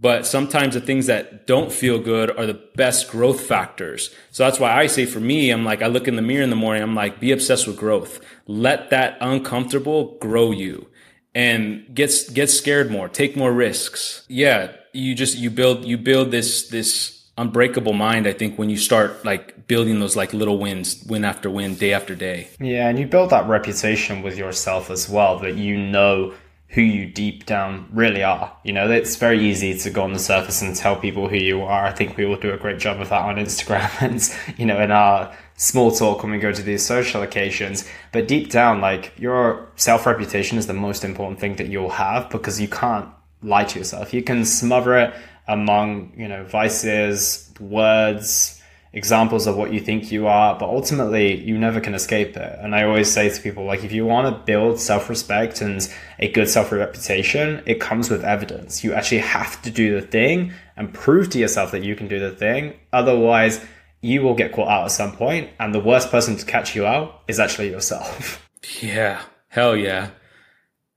But 0.00 0.26
sometimes 0.26 0.74
the 0.74 0.80
things 0.80 1.06
that 1.06 1.46
don't 1.46 1.72
feel 1.72 2.00
good 2.00 2.36
are 2.36 2.46
the 2.46 2.60
best 2.74 3.10
growth 3.10 3.40
factors. 3.40 4.14
So 4.32 4.44
that's 4.44 4.58
why 4.58 4.72
I 4.72 4.86
say 4.86 5.06
for 5.06 5.20
me, 5.20 5.50
I'm 5.50 5.64
like, 5.64 5.82
I 5.82 5.86
look 5.86 6.08
in 6.08 6.16
the 6.16 6.22
mirror 6.22 6.42
in 6.42 6.50
the 6.50 6.56
morning, 6.56 6.82
I'm 6.82 6.94
like, 6.94 7.20
be 7.20 7.32
obsessed 7.32 7.66
with 7.66 7.76
growth. 7.76 8.20
Let 8.46 8.90
that 8.90 9.16
uncomfortable 9.20 10.18
grow 10.18 10.50
you 10.50 10.88
and 11.34 11.86
get, 11.94 12.12
get 12.32 12.50
scared 12.50 12.90
more, 12.90 13.08
take 13.08 13.36
more 13.36 13.52
risks. 13.52 14.24
Yeah. 14.28 14.72
You 14.92 15.14
just, 15.14 15.38
you 15.38 15.50
build, 15.50 15.84
you 15.84 15.96
build 15.96 16.30
this, 16.30 16.68
this 16.68 17.23
unbreakable 17.36 17.92
mind, 17.92 18.26
I 18.26 18.32
think, 18.32 18.58
when 18.58 18.70
you 18.70 18.76
start 18.76 19.24
like 19.24 19.66
building 19.66 20.00
those 20.00 20.16
like 20.16 20.32
little 20.32 20.58
wins, 20.58 21.04
win 21.08 21.24
after 21.24 21.50
win, 21.50 21.74
day 21.74 21.92
after 21.92 22.14
day. 22.14 22.48
Yeah. 22.60 22.88
And 22.88 22.98
you 22.98 23.06
build 23.06 23.30
that 23.30 23.48
reputation 23.48 24.22
with 24.22 24.36
yourself 24.36 24.90
as 24.90 25.08
well 25.08 25.38
that 25.40 25.56
you 25.56 25.76
know 25.76 26.34
who 26.68 26.82
you 26.82 27.06
deep 27.06 27.46
down 27.46 27.88
really 27.92 28.22
are. 28.22 28.56
You 28.64 28.72
know, 28.72 28.90
it's 28.90 29.16
very 29.16 29.44
easy 29.44 29.78
to 29.78 29.90
go 29.90 30.02
on 30.02 30.12
the 30.12 30.18
surface 30.18 30.60
and 30.60 30.74
tell 30.74 30.96
people 30.96 31.28
who 31.28 31.36
you 31.36 31.62
are. 31.62 31.86
I 31.86 31.92
think 31.92 32.16
we 32.16 32.26
all 32.26 32.36
do 32.36 32.52
a 32.52 32.56
great 32.56 32.80
job 32.80 33.00
of 33.00 33.10
that 33.10 33.22
on 33.22 33.36
Instagram 33.36 33.90
and, 34.48 34.58
you 34.58 34.66
know, 34.66 34.80
in 34.80 34.90
our 34.90 35.34
small 35.56 35.92
talk 35.92 36.22
when 36.22 36.32
we 36.32 36.38
go 36.38 36.52
to 36.52 36.62
these 36.62 36.84
social 36.84 37.22
occasions. 37.22 37.88
But 38.12 38.26
deep 38.26 38.50
down, 38.50 38.80
like 38.80 39.12
your 39.18 39.68
self 39.76 40.06
reputation 40.06 40.58
is 40.58 40.66
the 40.66 40.74
most 40.74 41.04
important 41.04 41.38
thing 41.38 41.56
that 41.56 41.68
you'll 41.68 41.90
have 41.90 42.28
because 42.30 42.60
you 42.60 42.68
can't 42.68 43.08
lie 43.40 43.64
to 43.64 43.78
yourself. 43.78 44.12
You 44.12 44.22
can 44.22 44.44
smother 44.44 44.96
it 44.96 45.14
among, 45.46 46.12
you 46.16 46.28
know, 46.28 46.44
vices, 46.44 47.52
words, 47.60 48.60
examples 48.94 49.48
of 49.48 49.56
what 49.56 49.72
you 49.72 49.80
think 49.80 50.12
you 50.12 50.26
are, 50.26 50.56
but 50.58 50.68
ultimately 50.68 51.34
you 51.42 51.58
never 51.58 51.80
can 51.80 51.94
escape 51.94 52.36
it. 52.36 52.58
And 52.60 52.74
I 52.74 52.84
always 52.84 53.10
say 53.10 53.28
to 53.28 53.42
people, 53.42 53.64
like, 53.64 53.82
if 53.84 53.92
you 53.92 54.06
want 54.06 54.34
to 54.34 54.42
build 54.44 54.78
self 54.78 55.10
respect 55.10 55.60
and 55.60 55.86
a 56.18 56.30
good 56.30 56.48
self 56.48 56.72
reputation, 56.72 57.62
it 57.66 57.80
comes 57.80 58.08
with 58.08 58.24
evidence. 58.24 58.84
You 58.84 58.94
actually 58.94 59.18
have 59.18 59.60
to 59.62 59.70
do 59.70 60.00
the 60.00 60.06
thing 60.06 60.52
and 60.76 60.94
prove 60.94 61.28
to 61.30 61.38
yourself 61.38 61.72
that 61.72 61.82
you 61.82 61.96
can 61.96 62.08
do 62.08 62.20
the 62.20 62.30
thing. 62.30 62.74
Otherwise, 62.92 63.64
you 64.00 64.22
will 64.22 64.34
get 64.34 64.52
caught 64.52 64.68
out 64.68 64.84
at 64.84 64.90
some 64.90 65.16
point, 65.16 65.50
and 65.58 65.74
the 65.74 65.80
worst 65.80 66.10
person 66.10 66.36
to 66.36 66.44
catch 66.46 66.76
you 66.76 66.86
out 66.86 67.22
is 67.26 67.38
actually 67.38 67.70
yourself. 67.70 68.40
Yeah, 68.80 69.20
hell 69.48 69.76
yeah. 69.76 70.08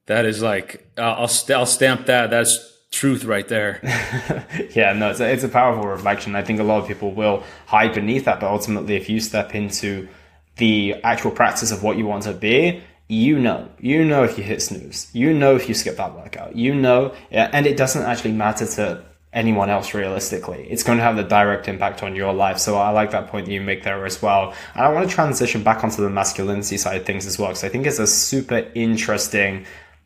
That 0.06 0.26
is 0.26 0.41
like, 0.41 0.89
uh, 0.98 1.02
I'll, 1.02 1.28
st- 1.28 1.58
I'll 1.58 1.66
stamp 1.66 2.06
that. 2.06 2.30
That's 2.30 2.76
truth 2.91 3.25
right 3.25 3.47
there. 3.47 3.79
yeah, 4.75 4.93
no, 4.93 5.11
it's 5.11 5.19
a, 5.19 5.31
it's 5.31 5.43
a 5.43 5.49
powerful 5.49 5.88
reflection. 5.88 6.35
I 6.35 6.43
think 6.43 6.59
a 6.59 6.63
lot 6.63 6.81
of 6.81 6.88
people 6.88 7.11
will 7.13 7.43
hide 7.65 7.93
beneath 7.93 8.25
that, 8.25 8.39
but 8.39 8.49
ultimately, 8.49 8.95
if 8.95 9.09
you 9.09 9.19
step 9.19 9.53
into 9.55 10.07
the 10.57 10.95
actual 11.03 11.31
practice 11.31 11.71
of 11.71 11.83
what 11.83 11.97
you 11.97 12.05
want 12.05 12.23
to 12.23 12.33
be, 12.33 12.81
you 13.07 13.39
know, 13.39 13.69
you 13.79 14.03
know 14.03 14.23
if 14.23 14.38
you 14.38 14.43
hit 14.43 14.61
snooze, 14.61 15.09
you 15.13 15.33
know 15.33 15.55
if 15.55 15.69
you 15.69 15.75
skip 15.75 15.95
that 15.97 16.13
workout, 16.13 16.55
you 16.55 16.75
know, 16.75 17.13
and 17.31 17.65
it 17.65 17.77
doesn't 17.77 18.03
actually 18.03 18.33
matter 18.33 18.65
to 18.65 19.03
anyone 19.31 19.69
else 19.69 19.93
realistically. 19.93 20.67
It's 20.69 20.83
going 20.83 20.97
to 20.97 21.03
have 21.03 21.15
the 21.15 21.23
direct 21.23 21.67
impact 21.67 22.01
on 22.03 22.15
your 22.15 22.33
life. 22.33 22.57
So 22.57 22.77
I 22.77 22.89
like 22.89 23.11
that 23.11 23.27
point 23.27 23.45
that 23.45 23.51
you 23.51 23.61
make 23.61 23.83
there 23.83 24.05
as 24.05 24.21
well. 24.21 24.53
And 24.73 24.83
I 24.83 24.91
want 24.91 25.07
to 25.07 25.13
transition 25.13 25.63
back 25.63 25.83
onto 25.83 26.01
the 26.01 26.09
masculinity 26.09 26.77
side 26.77 26.97
of 26.97 27.05
things 27.05 27.25
as 27.27 27.38
well, 27.38 27.49
because 27.49 27.63
I 27.63 27.69
think 27.69 27.85
it's 27.85 27.99
a 27.99 28.07
super 28.07 28.65
interesting 28.73 29.65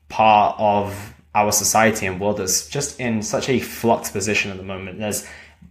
part 0.10 0.56
of 0.60 1.16
our 1.34 1.52
society 1.52 2.06
and 2.06 2.20
world 2.20 2.40
is 2.40 2.68
just 2.68 3.00
in 3.00 3.22
such 3.22 3.50
a 3.50 3.60
flux 3.60 4.10
position 4.10 4.52
at 4.52 4.58
the 4.58 4.64
moment. 4.64 5.00
There's 5.00 5.26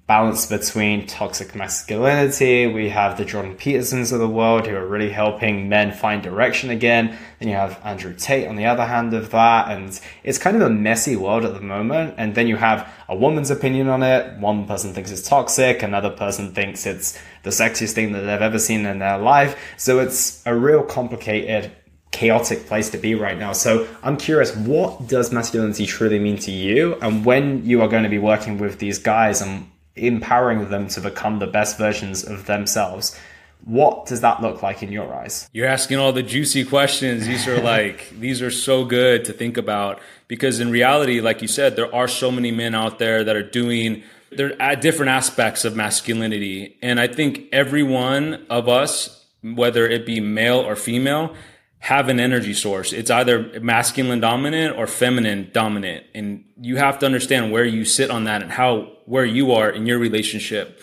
balance 0.06 0.46
between 0.46 1.06
toxic 1.06 1.54
masculinity. 1.54 2.66
We 2.66 2.88
have 2.88 3.16
the 3.16 3.24
Jordan 3.24 3.54
Petersons 3.54 4.10
of 4.10 4.18
the 4.18 4.28
world 4.28 4.66
who 4.66 4.74
are 4.74 4.86
really 4.86 5.10
helping 5.10 5.68
men 5.68 5.92
find 5.92 6.20
direction 6.20 6.70
again. 6.70 7.16
Then 7.38 7.48
you 7.48 7.54
have 7.54 7.80
Andrew 7.84 8.12
Tate 8.14 8.48
on 8.48 8.56
the 8.56 8.66
other 8.66 8.86
hand 8.86 9.14
of 9.14 9.30
that. 9.30 9.70
And 9.70 10.00
it's 10.24 10.38
kind 10.38 10.56
of 10.56 10.62
a 10.62 10.70
messy 10.70 11.14
world 11.14 11.44
at 11.44 11.54
the 11.54 11.60
moment. 11.60 12.14
And 12.18 12.34
then 12.34 12.48
you 12.48 12.56
have 12.56 12.92
a 13.08 13.14
woman's 13.14 13.52
opinion 13.52 13.88
on 13.88 14.02
it. 14.02 14.36
One 14.38 14.66
person 14.66 14.92
thinks 14.94 15.12
it's 15.12 15.28
toxic. 15.28 15.82
Another 15.82 16.10
person 16.10 16.52
thinks 16.52 16.86
it's 16.86 17.16
the 17.44 17.50
sexiest 17.50 17.92
thing 17.92 18.10
that 18.12 18.22
they've 18.22 18.42
ever 18.42 18.58
seen 18.58 18.86
in 18.86 18.98
their 18.98 19.18
life. 19.18 19.56
So 19.76 20.00
it's 20.00 20.44
a 20.44 20.56
real 20.56 20.82
complicated 20.82 21.70
chaotic 22.10 22.66
place 22.66 22.90
to 22.90 22.98
be 22.98 23.14
right 23.14 23.38
now. 23.38 23.52
So 23.52 23.86
I'm 24.02 24.16
curious, 24.16 24.54
what 24.56 25.06
does 25.06 25.32
masculinity 25.32 25.86
truly 25.86 26.18
mean 26.18 26.38
to 26.38 26.50
you? 26.50 26.96
And 27.00 27.24
when 27.24 27.64
you 27.64 27.82
are 27.82 27.88
going 27.88 28.02
to 28.02 28.08
be 28.08 28.18
working 28.18 28.58
with 28.58 28.78
these 28.78 28.98
guys 28.98 29.40
and 29.40 29.70
empowering 29.96 30.68
them 30.70 30.88
to 30.88 31.00
become 31.00 31.38
the 31.38 31.46
best 31.46 31.78
versions 31.78 32.24
of 32.24 32.46
themselves, 32.46 33.18
what 33.64 34.06
does 34.06 34.22
that 34.22 34.40
look 34.40 34.62
like 34.62 34.82
in 34.82 34.90
your 34.90 35.14
eyes? 35.14 35.48
You're 35.52 35.66
asking 35.66 35.98
all 35.98 36.12
the 36.12 36.22
juicy 36.22 36.64
questions. 36.64 37.26
These 37.26 37.46
are 37.46 37.60
like, 37.60 38.08
these 38.18 38.42
are 38.42 38.50
so 38.50 38.84
good 38.84 39.24
to 39.26 39.32
think 39.32 39.56
about 39.56 40.00
because 40.28 40.60
in 40.60 40.70
reality, 40.70 41.20
like 41.20 41.42
you 41.42 41.48
said, 41.48 41.76
there 41.76 41.94
are 41.94 42.08
so 42.08 42.30
many 42.30 42.50
men 42.50 42.74
out 42.74 42.98
there 42.98 43.22
that 43.22 43.36
are 43.36 43.42
doing 43.42 44.02
they're 44.32 44.60
at 44.62 44.80
different 44.80 45.10
aspects 45.10 45.64
of 45.64 45.74
masculinity. 45.74 46.78
And 46.82 47.00
I 47.00 47.08
think 47.08 47.46
every 47.52 47.82
one 47.82 48.46
of 48.48 48.68
us, 48.68 49.24
whether 49.42 49.88
it 49.88 50.06
be 50.06 50.20
male 50.20 50.58
or 50.58 50.76
female, 50.76 51.34
have 51.80 52.10
an 52.10 52.20
energy 52.20 52.52
source. 52.52 52.92
It's 52.92 53.10
either 53.10 53.58
masculine 53.60 54.20
dominant 54.20 54.76
or 54.76 54.86
feminine 54.86 55.50
dominant. 55.52 56.04
And 56.14 56.44
you 56.60 56.76
have 56.76 56.98
to 57.00 57.06
understand 57.06 57.52
where 57.52 57.64
you 57.64 57.84
sit 57.86 58.10
on 58.10 58.24
that 58.24 58.42
and 58.42 58.52
how, 58.52 58.92
where 59.06 59.24
you 59.24 59.52
are 59.52 59.70
in 59.70 59.86
your 59.86 59.98
relationship. 59.98 60.80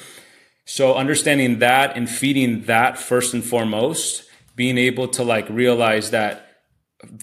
So 0.66 0.96
understanding 0.96 1.60
that 1.60 1.96
and 1.96 2.10
feeding 2.10 2.64
that 2.64 2.98
first 2.98 3.36
and 3.36 3.46
foremost, 3.46 4.24
being 4.56 4.80
able 4.80 5.08
to 5.10 5.24
like 5.24 5.48
realize 5.50 6.10
that 6.12 6.48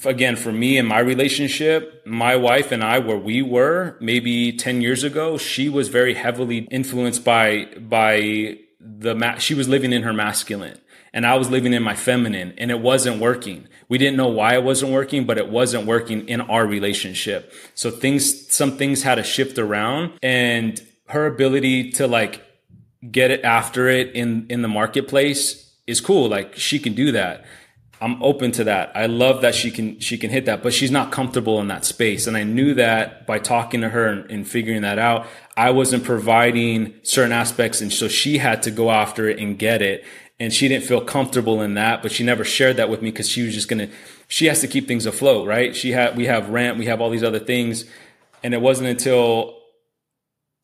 again, 0.05 0.37
for 0.37 0.53
me 0.53 0.79
and 0.79 0.87
my 0.87 1.01
relationship, 1.01 2.07
my 2.07 2.37
wife 2.37 2.70
and 2.70 2.83
I, 2.83 3.01
where 3.01 3.18
we 3.18 3.43
were 3.43 3.97
maybe 4.01 4.53
10 4.53 4.83
years 4.83 5.03
ago, 5.03 5.37
she 5.37 5.68
was 5.68 5.89
very 5.89 6.14
heavily 6.14 6.68
influenced 6.70 7.25
by, 7.25 7.66
by 7.81 8.59
the, 8.79 9.37
she 9.39 9.55
was 9.55 9.68
living 9.68 9.93
in 9.93 10.05
her 10.05 10.12
masculine 10.12 10.79
and 11.15 11.25
I 11.25 11.37
was 11.37 11.49
living 11.49 11.73
in 11.73 11.83
my 11.83 11.95
feminine 11.95 12.53
and 12.59 12.73
it 12.73 12.81
wasn't 12.81 13.21
working. 13.21 13.69
We 13.89 13.99
didn't 13.99 14.17
know 14.17 14.29
why 14.29 14.55
it 14.55 14.65
wasn't 14.65 14.93
working, 14.93 15.25
but 15.25 15.39
it 15.39 15.49
wasn't 15.49 15.87
working 15.87 16.29
in 16.29 16.41
our 16.41 16.67
relationship. 16.67 17.53
So 17.75 17.91
things, 17.91 18.53
some 18.53 18.77
things 18.77 19.05
had 19.05 19.15
to 19.15 19.23
shift 19.23 19.57
around 19.57 20.19
and 20.23 20.85
her 21.07 21.27
ability 21.27 21.93
to 21.93 22.09
like 22.09 22.45
get 23.11 23.31
it 23.31 23.45
after 23.45 23.89
it 23.89 24.11
in, 24.17 24.47
in 24.51 24.62
the 24.62 24.69
marketplace 24.69 25.73
is 25.87 26.01
cool. 26.01 26.29
Like 26.29 26.57
she 26.57 26.81
can 26.81 26.95
do 26.95 27.12
that. 27.12 27.45
I'm 28.01 28.21
open 28.23 28.51
to 28.53 28.65
that. 28.65 28.91
I 28.95 29.07
love 29.07 29.41
that 29.43 29.55
she 29.55 29.71
can 29.71 29.99
she 30.01 30.19
can 30.19 30.29
hit 30.29 30.47
that, 30.47 30.62
but 30.62 30.75
she's 30.75 30.91
not 30.91 31.12
comfortable 31.12 31.61
in 31.61 31.69
that 31.69 31.85
space. 31.85 32.27
And 32.27 32.37
I 32.37 32.43
knew 32.43 32.75
that 32.75 33.27
by 33.27 33.39
talking 33.39 33.81
to 33.83 33.89
her 33.89 34.07
and, 34.09 34.31
and, 34.31 34.49
figuring 34.49 34.83
that 34.83 34.99
out, 34.99 35.27
I 35.57 35.71
wasn't 35.71 36.05
providing 36.05 36.95
certain 37.03 37.33
aspects, 37.33 37.81
and 37.81 37.91
so 37.91 38.09
she 38.09 38.39
had 38.39 38.62
to 38.65 38.71
go 38.71 38.91
after 38.91 39.29
it 39.29 39.39
and 39.39 39.59
get 39.59 39.81
it 39.81 40.05
and 40.41 40.53
she 40.53 40.68
didn't 40.68 40.85
feel 40.85 41.01
comfortable 41.01 41.62
in 41.62 41.74
that 41.74 42.03
but 42.03 42.12
she 42.12 42.24
never 42.24 42.45
shared 42.45 42.76
that 42.76 42.89
with 42.89 43.03
me 43.03 43.11
because 43.11 43.28
she 43.28 43.43
was 43.43 43.55
just 43.55 43.68
gonna 43.68 43.89
she 44.28 44.47
has 44.47 44.61
to 44.61 44.68
keep 44.68 44.89
things 44.89 45.07
afloat 45.07 45.47
right? 45.47 45.74
She 45.76 45.93
had 45.93 46.16
we 46.16 46.26
have 46.26 46.49
rent 46.51 46.78
we 46.78 46.87
have 46.87 47.01
all 47.01 47.11
these 47.11 47.24
other 47.24 47.39
things. 47.39 47.85
And 48.43 48.53
it 48.53 48.61
wasn't 48.61 48.89
until 48.89 49.59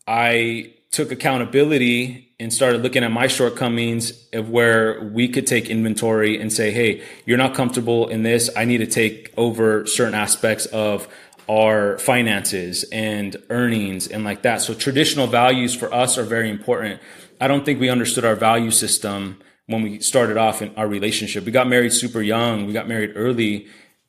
i 0.07 0.75
took 0.91 1.13
accountability 1.13 2.35
and 2.41 2.53
started 2.53 2.83
looking 2.83 3.05
at 3.05 3.13
my 3.13 3.27
shortcomings 3.27 4.29
of 4.33 4.51
where 4.51 5.05
we 5.13 5.29
could 5.29 5.47
take 5.47 5.71
inventory 5.71 6.41
and 6.41 6.53
say 6.53 6.71
hey 6.73 7.03
you're 7.27 7.39
not 7.39 7.55
comfortable 7.55 8.09
in 8.09 8.23
this. 8.23 8.51
I 8.57 8.65
need 8.65 8.79
to 8.79 8.87
take 8.87 9.33
over 9.37 9.87
certain 9.87 10.15
aspects 10.15 10.67
of 10.67 11.07
our 11.49 11.99
finances 11.99 12.85
and 12.93 13.37
earnings 13.51 14.07
and 14.07 14.25
like 14.25 14.43
that. 14.43 14.63
So 14.63 14.73
traditional 14.73 15.27
values 15.27 15.75
for 15.75 15.93
us 15.93 16.17
are 16.17 16.23
very 16.23 16.49
important. 16.49 17.01
I 17.41 17.49
don't 17.49 17.65
think 17.65 17.81
we 17.81 17.89
understood 17.89 18.25
our 18.25 18.37
value 18.37 18.71
system 18.71 19.41
when 19.71 19.83
we 19.83 20.01
started 20.01 20.37
off 20.37 20.63
in 20.63 20.75
our 20.77 20.89
relationship. 20.89 21.45
We 21.45 21.53
got 21.53 21.69
married 21.69 21.93
super 21.93 22.21
young. 22.21 22.67
We 22.67 22.73
got 22.73 22.89
married 22.89 23.13
early. 23.15 23.69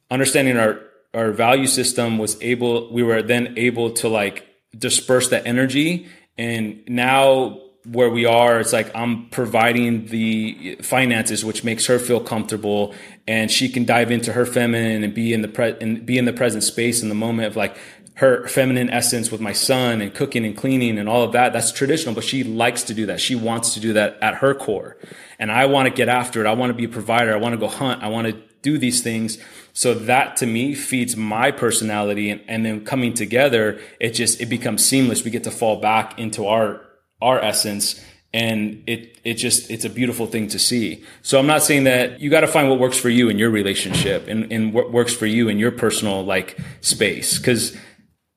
Understanding 0.10 0.58
our 0.58 0.82
our 1.14 1.32
value 1.32 1.68
system 1.68 2.18
was 2.18 2.42
able. 2.42 2.92
We 2.92 3.04
were 3.04 3.22
then 3.22 3.54
able 3.58 3.92
to 4.02 4.10
like 4.10 4.48
disperse 4.78 5.30
that 5.30 5.46
energy. 5.46 6.08
And 6.38 6.84
now 6.88 7.60
where 7.86 8.10
we 8.10 8.26
are, 8.26 8.60
it's 8.60 8.74
like 8.74 8.92
I'm 8.96 9.30
providing 9.30 10.08
the 10.08 10.78
finances, 10.82 11.44
which 11.46 11.64
makes 11.64 11.86
her 11.88 12.00
feel 12.00 12.20
comfortable, 12.20 12.96
and 13.28 13.52
she 13.52 13.70
can 13.70 13.86
dive 13.86 14.12
into 14.12 14.34
her 14.34 14.46
feminine 14.46 15.04
and 15.04 15.14
be 15.14 15.34
in 15.34 15.42
the 15.42 15.48
pre 15.48 15.76
and 15.80 16.06
be 16.06 16.18
in 16.18 16.26
the 16.26 16.34
present 16.34 16.64
space 16.64 17.04
in 17.04 17.10
the 17.10 17.16
moment 17.16 17.48
of 17.48 17.56
like 17.56 17.78
her 18.22 18.48
feminine 18.48 18.88
essence 18.92 19.32
with 19.32 19.42
my 19.42 19.52
son 19.52 20.00
and 20.00 20.14
cooking 20.14 20.46
and 20.46 20.56
cleaning 20.56 21.00
and 21.00 21.10
all 21.10 21.24
of 21.24 21.32
that. 21.32 21.54
That's 21.54 21.72
traditional, 21.72 22.14
but 22.14 22.24
she 22.24 22.44
likes 22.44 22.84
to 22.84 22.94
do 22.94 23.08
that. 23.08 23.20
She 23.20 23.34
wants 23.34 23.74
to 23.74 23.80
do 23.80 23.94
that 23.94 24.20
at 24.22 24.36
her 24.36 24.54
core. 24.54 24.96
And 25.40 25.52
I 25.52 25.66
want 25.66 25.88
to 25.88 25.92
get 25.94 26.08
after 26.08 26.40
it. 26.40 26.48
I 26.48 26.54
want 26.54 26.70
to 26.70 26.76
be 26.76 26.84
a 26.84 26.90
provider. 26.90 27.34
I 27.34 27.38
want 27.38 27.54
to 27.54 27.58
go 27.58 27.68
hunt. 27.68 28.04
I 28.04 28.10
want 28.10 28.28
to 28.28 28.40
do 28.62 28.78
these 28.78 29.02
things. 29.02 29.40
So 29.74 29.96
that 29.96 30.38
to 30.38 30.46
me 30.46 30.76
feeds 30.76 31.18
my 31.18 31.50
personality 31.50 32.30
and, 32.30 32.42
and 32.48 32.64
then 32.64 32.86
coming 32.86 33.16
together, 33.16 33.82
it 34.00 34.12
just, 34.12 34.40
it 34.40 34.50
becomes 34.50 34.86
seamless. 34.86 35.24
We 35.24 35.32
get 35.32 35.44
to 35.46 35.52
fall 35.52 35.82
back 35.82 36.20
into 36.20 36.46
our, 36.46 36.80
our 37.24 37.40
essence 37.40 38.06
and 38.34 38.84
it 38.88 39.20
it 39.26 39.34
just 39.34 39.70
it's 39.70 39.84
a 39.84 39.90
beautiful 39.90 40.26
thing 40.26 40.48
to 40.48 40.58
see. 40.58 41.04
So 41.22 41.38
I'm 41.38 41.48
not 41.48 41.64
saying 41.64 41.84
that 41.84 42.22
you 42.22 42.30
got 42.30 42.42
to 42.42 42.48
find 42.48 42.70
what 42.70 42.80
works 42.80 42.98
for 42.98 43.10
you 43.10 43.28
in 43.28 43.38
your 43.38 43.50
relationship 43.50 44.28
and, 44.30 44.50
and 44.54 44.74
what 44.74 44.92
works 44.92 45.14
for 45.14 45.26
you 45.26 45.50
in 45.50 45.60
your 45.60 45.72
personal 45.72 46.24
like 46.24 46.58
space 46.80 47.38
because 47.38 47.74
I 47.74 47.80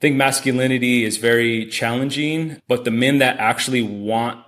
think 0.05 0.17
masculinity 0.17 1.03
is 1.03 1.17
very 1.17 1.65
challenging, 1.65 2.61
but 2.69 2.85
the 2.85 2.91
men 2.91 3.21
that 3.21 3.39
actually 3.39 3.83
want 3.83 4.39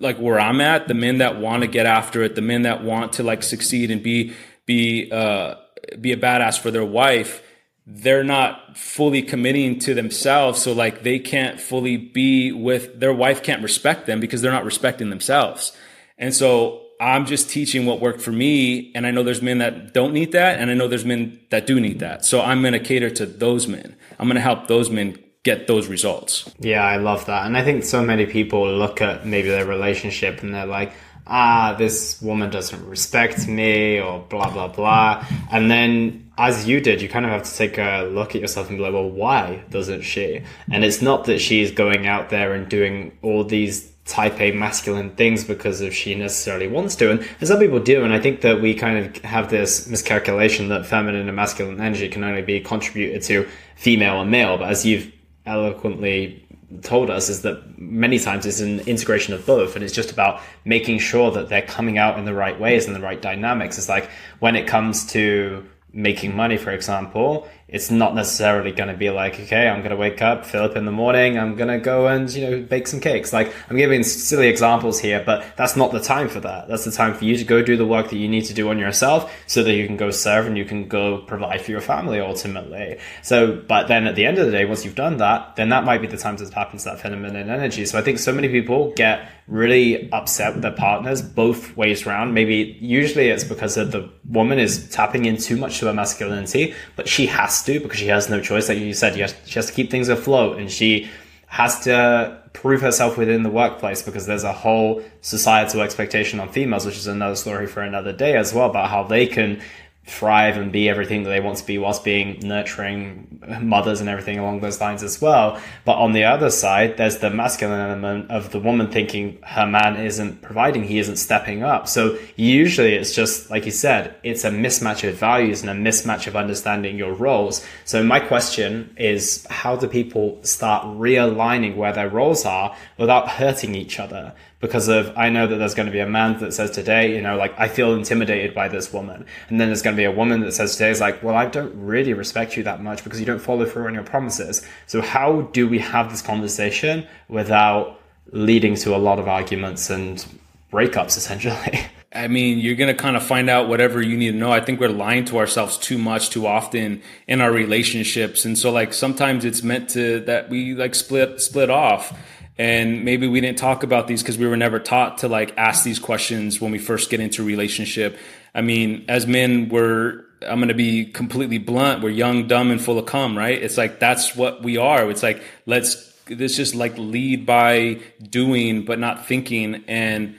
like 0.00 0.18
where 0.18 0.40
I'm 0.40 0.60
at, 0.60 0.88
the 0.88 0.94
men 0.94 1.18
that 1.18 1.38
want 1.38 1.62
to 1.62 1.68
get 1.68 1.86
after 1.86 2.20
it, 2.24 2.34
the 2.34 2.42
men 2.42 2.62
that 2.62 2.82
want 2.82 3.12
to 3.14 3.22
like 3.22 3.44
succeed 3.44 3.92
and 3.92 4.02
be 4.02 4.34
be 4.66 5.08
uh 5.12 5.54
be 6.00 6.10
a 6.10 6.16
badass 6.16 6.58
for 6.58 6.72
their 6.72 6.84
wife, 6.84 7.44
they're 7.86 8.24
not 8.24 8.76
fully 8.76 9.22
committing 9.22 9.78
to 9.78 9.94
themselves 9.94 10.60
so 10.60 10.72
like 10.72 11.04
they 11.04 11.20
can't 11.20 11.60
fully 11.60 11.96
be 11.96 12.50
with 12.50 12.98
their 12.98 13.14
wife 13.14 13.44
can't 13.44 13.62
respect 13.62 14.06
them 14.06 14.18
because 14.18 14.42
they're 14.42 14.50
not 14.50 14.64
respecting 14.64 15.10
themselves. 15.10 15.76
And 16.18 16.34
so 16.34 16.87
i'm 17.00 17.26
just 17.26 17.50
teaching 17.50 17.86
what 17.86 18.00
worked 18.00 18.20
for 18.20 18.32
me 18.32 18.92
and 18.94 19.06
i 19.06 19.10
know 19.10 19.22
there's 19.22 19.42
men 19.42 19.58
that 19.58 19.92
don't 19.94 20.12
need 20.12 20.32
that 20.32 20.58
and 20.58 20.70
i 20.70 20.74
know 20.74 20.88
there's 20.88 21.04
men 21.04 21.38
that 21.50 21.66
do 21.66 21.80
need 21.80 21.98
that 22.00 22.24
so 22.24 22.40
i'm 22.40 22.60
going 22.60 22.72
to 22.72 22.80
cater 22.80 23.10
to 23.10 23.26
those 23.26 23.66
men 23.66 23.96
i'm 24.18 24.26
going 24.26 24.36
to 24.36 24.40
help 24.40 24.66
those 24.66 24.90
men 24.90 25.16
get 25.44 25.66
those 25.66 25.86
results 25.86 26.52
yeah 26.58 26.84
i 26.84 26.96
love 26.96 27.24
that 27.26 27.46
and 27.46 27.56
i 27.56 27.64
think 27.64 27.84
so 27.84 28.02
many 28.02 28.26
people 28.26 28.70
look 28.70 29.00
at 29.00 29.26
maybe 29.26 29.48
their 29.48 29.66
relationship 29.66 30.42
and 30.42 30.54
they're 30.54 30.66
like 30.66 30.92
ah, 31.28 31.74
this 31.78 32.20
woman 32.22 32.50
doesn't 32.50 32.84
respect 32.88 33.46
me 33.46 34.00
or 34.00 34.20
blah, 34.28 34.50
blah, 34.50 34.68
blah. 34.68 35.24
And 35.52 35.70
then 35.70 36.30
as 36.38 36.66
you 36.66 36.80
did, 36.80 37.02
you 37.02 37.08
kind 37.08 37.24
of 37.24 37.30
have 37.30 37.44
to 37.44 37.54
take 37.54 37.78
a 37.78 38.08
look 38.10 38.34
at 38.34 38.40
yourself 38.40 38.68
and 38.68 38.78
be 38.78 38.82
like, 38.82 38.94
well, 38.94 39.08
why 39.08 39.62
doesn't 39.70 40.02
she? 40.02 40.42
And 40.70 40.84
it's 40.84 41.02
not 41.02 41.26
that 41.26 41.38
she's 41.38 41.70
going 41.70 42.06
out 42.06 42.30
there 42.30 42.54
and 42.54 42.68
doing 42.68 43.16
all 43.22 43.44
these 43.44 43.92
type 44.08 44.40
A 44.40 44.52
masculine 44.52 45.10
things 45.10 45.44
because 45.44 45.80
if 45.80 45.94
she 45.94 46.14
necessarily 46.14 46.66
wants 46.66 46.96
to. 46.96 47.10
And, 47.10 47.20
and 47.38 47.48
some 47.48 47.60
people 47.60 47.78
do. 47.78 48.02
And 48.04 48.12
I 48.12 48.18
think 48.18 48.40
that 48.40 48.60
we 48.60 48.74
kind 48.74 48.98
of 48.98 49.22
have 49.22 49.50
this 49.50 49.86
miscalculation 49.86 50.68
that 50.68 50.86
feminine 50.86 51.28
and 51.28 51.36
masculine 51.36 51.80
energy 51.80 52.08
can 52.08 52.24
only 52.24 52.42
be 52.42 52.58
contributed 52.58 53.22
to 53.24 53.46
female 53.76 54.20
and 54.20 54.30
male. 54.30 54.56
But 54.56 54.70
as 54.70 54.86
you've 54.86 55.12
eloquently 55.46 56.44
told 56.82 57.10
us 57.10 57.28
is 57.28 57.42
that 57.42 57.78
many 57.78 58.18
times 58.18 58.44
it's 58.44 58.60
an 58.60 58.80
integration 58.80 59.32
of 59.32 59.44
both 59.46 59.74
and 59.74 59.82
it's 59.82 59.94
just 59.94 60.10
about 60.10 60.40
making 60.64 60.98
sure 60.98 61.30
that 61.30 61.48
they're 61.48 61.62
coming 61.62 61.96
out 61.96 62.18
in 62.18 62.26
the 62.26 62.34
right 62.34 62.60
ways 62.60 62.86
and 62.86 62.94
the 62.94 63.00
right 63.00 63.22
dynamics 63.22 63.78
it's 63.78 63.88
like 63.88 64.10
when 64.40 64.54
it 64.54 64.66
comes 64.66 65.06
to 65.06 65.66
making 65.94 66.36
money 66.36 66.58
for 66.58 66.70
example 66.70 67.48
it's 67.68 67.90
not 67.90 68.14
necessarily 68.14 68.72
going 68.72 68.88
to 68.88 68.96
be 68.96 69.10
like, 69.10 69.38
okay, 69.38 69.68
I'm 69.68 69.80
going 69.80 69.90
to 69.90 69.96
wake 69.96 70.22
up, 70.22 70.46
fill 70.46 70.64
up 70.64 70.74
in 70.74 70.86
the 70.86 70.92
morning, 70.92 71.38
I'm 71.38 71.54
going 71.54 71.68
to 71.68 71.78
go 71.78 72.06
and, 72.06 72.32
you 72.32 72.50
know, 72.50 72.62
bake 72.62 72.86
some 72.86 72.98
cakes. 72.98 73.30
Like, 73.30 73.54
I'm 73.68 73.76
giving 73.76 74.02
silly 74.02 74.48
examples 74.48 74.98
here, 74.98 75.22
but 75.24 75.44
that's 75.56 75.76
not 75.76 75.92
the 75.92 76.00
time 76.00 76.30
for 76.30 76.40
that. 76.40 76.68
That's 76.68 76.86
the 76.86 76.90
time 76.90 77.12
for 77.12 77.26
you 77.26 77.36
to 77.36 77.44
go 77.44 77.62
do 77.62 77.76
the 77.76 77.84
work 77.86 78.08
that 78.08 78.16
you 78.16 78.26
need 78.26 78.46
to 78.46 78.54
do 78.54 78.70
on 78.70 78.78
yourself 78.78 79.30
so 79.46 79.62
that 79.62 79.74
you 79.74 79.86
can 79.86 79.98
go 79.98 80.10
serve 80.10 80.46
and 80.46 80.56
you 80.56 80.64
can 80.64 80.88
go 80.88 81.18
provide 81.18 81.60
for 81.60 81.70
your 81.70 81.82
family 81.82 82.20
ultimately. 82.20 82.98
So, 83.22 83.56
but 83.68 83.88
then 83.88 84.06
at 84.06 84.14
the 84.14 84.24
end 84.24 84.38
of 84.38 84.46
the 84.46 84.52
day, 84.52 84.64
once 84.64 84.86
you've 84.86 84.94
done 84.94 85.18
that, 85.18 85.56
then 85.56 85.68
that 85.68 85.84
might 85.84 86.00
be 86.00 86.06
the 86.06 86.16
time 86.16 86.38
to 86.38 86.48
tap 86.48 86.72
into 86.72 86.86
that 86.86 87.00
feminine 87.00 87.36
energy. 87.36 87.84
So 87.84 87.98
I 87.98 88.02
think 88.02 88.18
so 88.18 88.32
many 88.32 88.48
people 88.48 88.94
get 88.94 89.30
really 89.46 90.10
upset 90.12 90.54
with 90.54 90.62
their 90.62 90.72
partners 90.72 91.22
both 91.22 91.76
ways 91.76 92.06
around. 92.06 92.34
Maybe 92.34 92.78
usually 92.80 93.28
it's 93.28 93.44
because 93.44 93.74
the 93.74 94.10
woman 94.28 94.58
is 94.58 94.88
tapping 94.90 95.24
in 95.24 95.36
too 95.38 95.56
much 95.56 95.78
to 95.80 95.86
her 95.86 95.94
masculinity, 95.94 96.74
but 96.96 97.08
she 97.08 97.26
has 97.26 97.57
to 97.62 97.80
because 97.80 97.98
she 97.98 98.06
has 98.08 98.28
no 98.28 98.40
choice. 98.40 98.68
Like 98.68 98.78
you 98.78 98.94
said, 98.94 99.16
has, 99.16 99.34
she 99.46 99.54
has 99.54 99.66
to 99.66 99.72
keep 99.72 99.90
things 99.90 100.08
afloat 100.08 100.58
and 100.58 100.70
she 100.70 101.08
has 101.46 101.80
to 101.80 102.42
prove 102.52 102.80
herself 102.80 103.16
within 103.16 103.42
the 103.42 103.50
workplace 103.50 104.02
because 104.02 104.26
there's 104.26 104.44
a 104.44 104.52
whole 104.52 105.02
societal 105.20 105.80
expectation 105.80 106.40
on 106.40 106.48
females, 106.48 106.84
which 106.84 106.96
is 106.96 107.06
another 107.06 107.36
story 107.36 107.66
for 107.66 107.82
another 107.82 108.12
day 108.12 108.36
as 108.36 108.52
well 108.52 108.68
about 108.68 108.90
how 108.90 109.02
they 109.02 109.26
can 109.26 109.60
thrive 110.08 110.56
and 110.56 110.72
be 110.72 110.88
everything 110.88 111.22
that 111.22 111.30
they 111.30 111.40
want 111.40 111.58
to 111.58 111.66
be 111.66 111.78
whilst 111.78 112.02
being 112.02 112.38
nurturing 112.40 113.40
mothers 113.60 114.00
and 114.00 114.08
everything 114.08 114.38
along 114.38 114.60
those 114.60 114.80
lines 114.80 115.02
as 115.02 115.20
well. 115.20 115.60
But 115.84 115.96
on 115.96 116.12
the 116.12 116.24
other 116.24 116.50
side, 116.50 116.96
there's 116.96 117.18
the 117.18 117.30
masculine 117.30 117.80
element 117.80 118.30
of 118.30 118.50
the 118.50 118.58
woman 118.58 118.90
thinking 118.90 119.38
her 119.42 119.66
man 119.66 119.96
isn't 119.96 120.42
providing, 120.42 120.84
he 120.84 120.98
isn't 120.98 121.16
stepping 121.16 121.62
up. 121.62 121.88
So 121.88 122.18
usually 122.36 122.94
it's 122.94 123.14
just, 123.14 123.50
like 123.50 123.66
you 123.66 123.70
said, 123.70 124.14
it's 124.22 124.44
a 124.44 124.50
mismatch 124.50 125.08
of 125.08 125.16
values 125.16 125.62
and 125.62 125.70
a 125.70 125.90
mismatch 125.90 126.26
of 126.26 126.36
understanding 126.36 126.96
your 126.96 127.12
roles. 127.12 127.64
So 127.84 128.02
my 128.02 128.20
question 128.20 128.94
is, 128.96 129.46
how 129.50 129.76
do 129.76 129.86
people 129.86 130.38
start 130.42 130.84
realigning 130.86 131.76
where 131.76 131.92
their 131.92 132.08
roles 132.08 132.44
are 132.46 132.74
without 132.96 133.28
hurting 133.28 133.74
each 133.74 134.00
other? 134.00 134.34
Because 134.60 134.88
of 134.88 135.12
I 135.16 135.30
know 135.30 135.46
that 135.46 135.56
there's 135.56 135.74
going 135.74 135.86
to 135.86 135.92
be 135.92 136.00
a 136.00 136.06
man 136.06 136.38
that 136.40 136.52
says 136.52 136.70
today, 136.70 137.14
you 137.14 137.22
know, 137.22 137.36
like 137.36 137.54
I 137.58 137.68
feel 137.68 137.94
intimidated 137.94 138.54
by 138.54 138.68
this 138.68 138.92
woman, 138.92 139.24
and 139.48 139.60
then 139.60 139.68
there's 139.68 139.82
going 139.82 139.94
to 139.96 140.00
be 140.00 140.04
a 140.04 140.12
woman 140.12 140.40
that 140.40 140.52
says 140.52 140.72
today 140.72 140.90
is 140.90 141.00
like, 141.00 141.22
well, 141.22 141.36
I 141.36 141.46
don't 141.46 141.74
really 141.74 142.12
respect 142.12 142.56
you 142.56 142.62
that 142.64 142.82
much 142.82 143.04
because 143.04 143.20
you 143.20 143.26
don't 143.26 143.38
follow 143.38 143.64
through 143.66 143.86
on 143.86 143.94
your 143.94 144.04
promises. 144.04 144.66
So 144.86 145.00
how 145.00 145.42
do 145.52 145.68
we 145.68 145.78
have 145.78 146.10
this 146.10 146.22
conversation 146.22 147.06
without 147.28 148.00
leading 148.32 148.74
to 148.76 148.94
a 148.94 148.98
lot 148.98 149.18
of 149.18 149.28
arguments 149.28 149.90
and 149.90 150.24
breakups, 150.72 151.16
essentially? 151.16 151.80
I 152.10 152.26
mean, 152.26 152.58
you're 152.58 152.74
going 152.74 152.94
to 152.94 153.00
kind 153.00 153.16
of 153.16 153.22
find 153.22 153.50
out 153.50 153.68
whatever 153.68 154.00
you 154.00 154.16
need 154.16 154.32
to 154.32 154.36
know. 154.38 154.50
I 154.50 154.60
think 154.60 154.80
we're 154.80 154.88
lying 154.88 155.26
to 155.26 155.38
ourselves 155.38 155.76
too 155.76 155.98
much, 155.98 156.30
too 156.30 156.46
often 156.46 157.02
in 157.26 157.42
our 157.42 157.52
relationships. 157.52 158.46
And 158.46 158.56
so 158.56 158.72
like 158.72 158.94
sometimes 158.94 159.44
it's 159.44 159.62
meant 159.62 159.90
to 159.90 160.20
that 160.20 160.48
we 160.48 160.74
like 160.74 160.94
split, 160.94 161.40
split 161.42 161.68
off 161.68 162.18
and 162.58 163.04
maybe 163.04 163.28
we 163.28 163.40
didn't 163.40 163.58
talk 163.58 163.84
about 163.84 164.08
these 164.08 164.22
because 164.22 164.36
we 164.36 164.46
were 164.46 164.56
never 164.56 164.80
taught 164.80 165.18
to 165.18 165.28
like 165.28 165.56
ask 165.56 165.84
these 165.84 165.98
questions 165.98 166.60
when 166.60 166.72
we 166.72 166.78
first 166.78 167.08
get 167.08 167.20
into 167.20 167.44
relationship. 167.44 168.18
I 168.54 168.62
mean 168.62 169.04
as 169.08 169.26
men 169.26 169.68
we're 169.68 170.24
i'm 170.48 170.58
going 170.58 170.68
to 170.68 170.74
be 170.74 171.04
completely 171.04 171.58
blunt 171.58 172.00
we're 172.00 172.10
young 172.10 172.46
dumb 172.46 172.70
and 172.70 172.80
full 172.80 172.98
of 172.98 173.06
cum 173.06 173.38
right? 173.38 173.62
It's 173.62 173.78
like 173.78 174.00
that's 174.00 174.34
what 174.34 174.62
we 174.62 174.76
are. 174.76 175.08
It's 175.10 175.22
like 175.22 175.42
let's 175.66 176.12
this 176.26 176.56
just 176.56 176.74
like 176.74 176.98
lead 176.98 177.46
by 177.46 178.00
doing 178.22 178.84
but 178.84 178.98
not 178.98 179.26
thinking. 179.26 179.84
And 179.86 180.36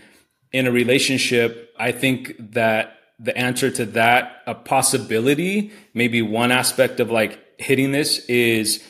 in 0.52 0.68
a 0.68 0.72
relationship 0.72 1.74
i 1.78 1.92
think 1.92 2.36
that 2.40 2.98
the 3.20 3.38
answer 3.38 3.70
to 3.70 3.86
that 3.86 4.42
a 4.48 4.56
possibility 4.56 5.72
maybe 5.94 6.22
one 6.22 6.52
aspect 6.52 7.00
of 7.00 7.12
like 7.12 7.40
hitting 7.60 7.92
this 7.92 8.26
is 8.26 8.84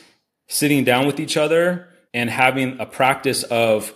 sitting 0.48 0.84
down 0.84 1.06
with 1.06 1.20
each 1.20 1.36
other 1.36 1.89
and 2.12 2.30
having 2.30 2.80
a 2.80 2.86
practice 2.86 3.42
of 3.44 3.94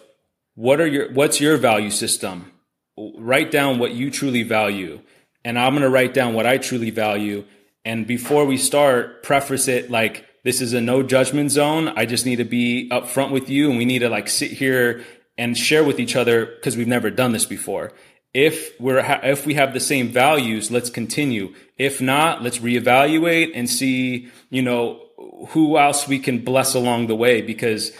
what 0.54 0.80
are 0.80 0.86
your 0.86 1.12
what's 1.12 1.40
your 1.40 1.56
value 1.56 1.90
system? 1.90 2.52
Write 2.96 3.50
down 3.50 3.78
what 3.78 3.92
you 3.92 4.10
truly 4.10 4.42
value. 4.42 5.00
And 5.44 5.58
i'm 5.58 5.72
going 5.72 5.82
to 5.82 5.90
write 5.90 6.14
down 6.14 6.34
what 6.34 6.46
i 6.46 6.58
truly 6.58 6.90
value. 6.90 7.44
And 7.84 8.06
before 8.06 8.44
we 8.44 8.56
start 8.56 9.22
preface 9.22 9.68
it 9.68 9.90
like 9.90 10.26
this 10.44 10.60
is 10.60 10.72
a 10.74 10.80
no 10.80 11.02
judgment 11.02 11.50
zone. 11.50 11.88
I 11.88 12.06
just 12.06 12.26
need 12.26 12.36
to 12.36 12.44
be 12.44 12.88
upfront 12.90 13.30
with 13.30 13.48
you 13.48 13.68
and 13.70 13.78
we 13.78 13.84
need 13.84 14.00
to 14.00 14.08
like 14.08 14.28
sit 14.28 14.52
here 14.52 15.04
and 15.36 15.56
share 15.56 15.82
with 15.82 15.98
each 15.98 16.14
other 16.14 16.46
because 16.46 16.76
we've 16.76 16.86
never 16.86 17.10
done 17.10 17.32
this 17.32 17.46
before. 17.46 17.92
If 18.32 18.78
we're 18.80 18.98
if 19.22 19.46
we 19.46 19.54
have 19.54 19.72
the 19.72 19.80
same 19.80 20.08
values 20.08 20.70
let's 20.70 20.90
continue. 20.90 21.54
If 21.78 22.00
not 22.00 22.42
let's 22.42 22.58
reevaluate 22.58 23.52
and 23.54 23.68
see 23.68 24.28
you 24.50 24.62
know 24.62 25.03
who 25.48 25.78
else 25.78 26.08
we 26.08 26.18
can 26.18 26.44
bless 26.44 26.74
along 26.74 27.06
the 27.06 27.14
way 27.14 27.40
because 27.40 27.92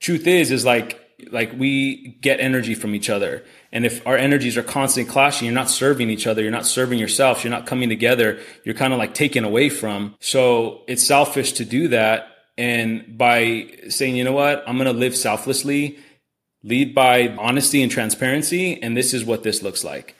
truth 0.00 0.26
is 0.26 0.50
is 0.50 0.64
like 0.64 1.00
like 1.30 1.52
we 1.56 2.18
get 2.20 2.40
energy 2.40 2.74
from 2.74 2.94
each 2.94 3.08
other. 3.08 3.44
And 3.72 3.86
if 3.86 4.06
our 4.06 4.16
energies 4.16 4.56
are 4.56 4.62
constantly 4.62 5.10
clashing 5.10 5.46
you're 5.46 5.54
not 5.54 5.70
serving 5.70 6.10
each 6.10 6.26
other 6.26 6.42
you're 6.42 6.50
not 6.50 6.66
serving 6.66 6.98
yourself 6.98 7.44
you're 7.44 7.50
not 7.50 7.66
coming 7.66 7.88
together 7.88 8.40
you're 8.64 8.74
kind 8.74 8.92
of 8.92 8.98
like 8.98 9.14
taken 9.14 9.44
away 9.44 9.68
from. 9.68 10.16
So 10.20 10.82
it's 10.86 11.02
selfish 11.02 11.52
to 11.52 11.64
do 11.64 11.88
that. 11.88 12.28
And 12.56 13.16
by 13.18 13.68
saying 13.88 14.16
you 14.16 14.24
know 14.24 14.32
what? 14.32 14.64
I'm 14.66 14.76
going 14.76 14.92
to 14.92 14.98
live 14.98 15.16
selflessly 15.16 15.98
lead 16.62 16.94
by 16.94 17.28
honesty 17.36 17.82
and 17.82 17.90
transparency 17.90 18.82
and 18.82 18.96
this 18.96 19.14
is 19.14 19.24
what 19.24 19.42
this 19.42 19.62
looks 19.62 19.84
like. 19.84 20.16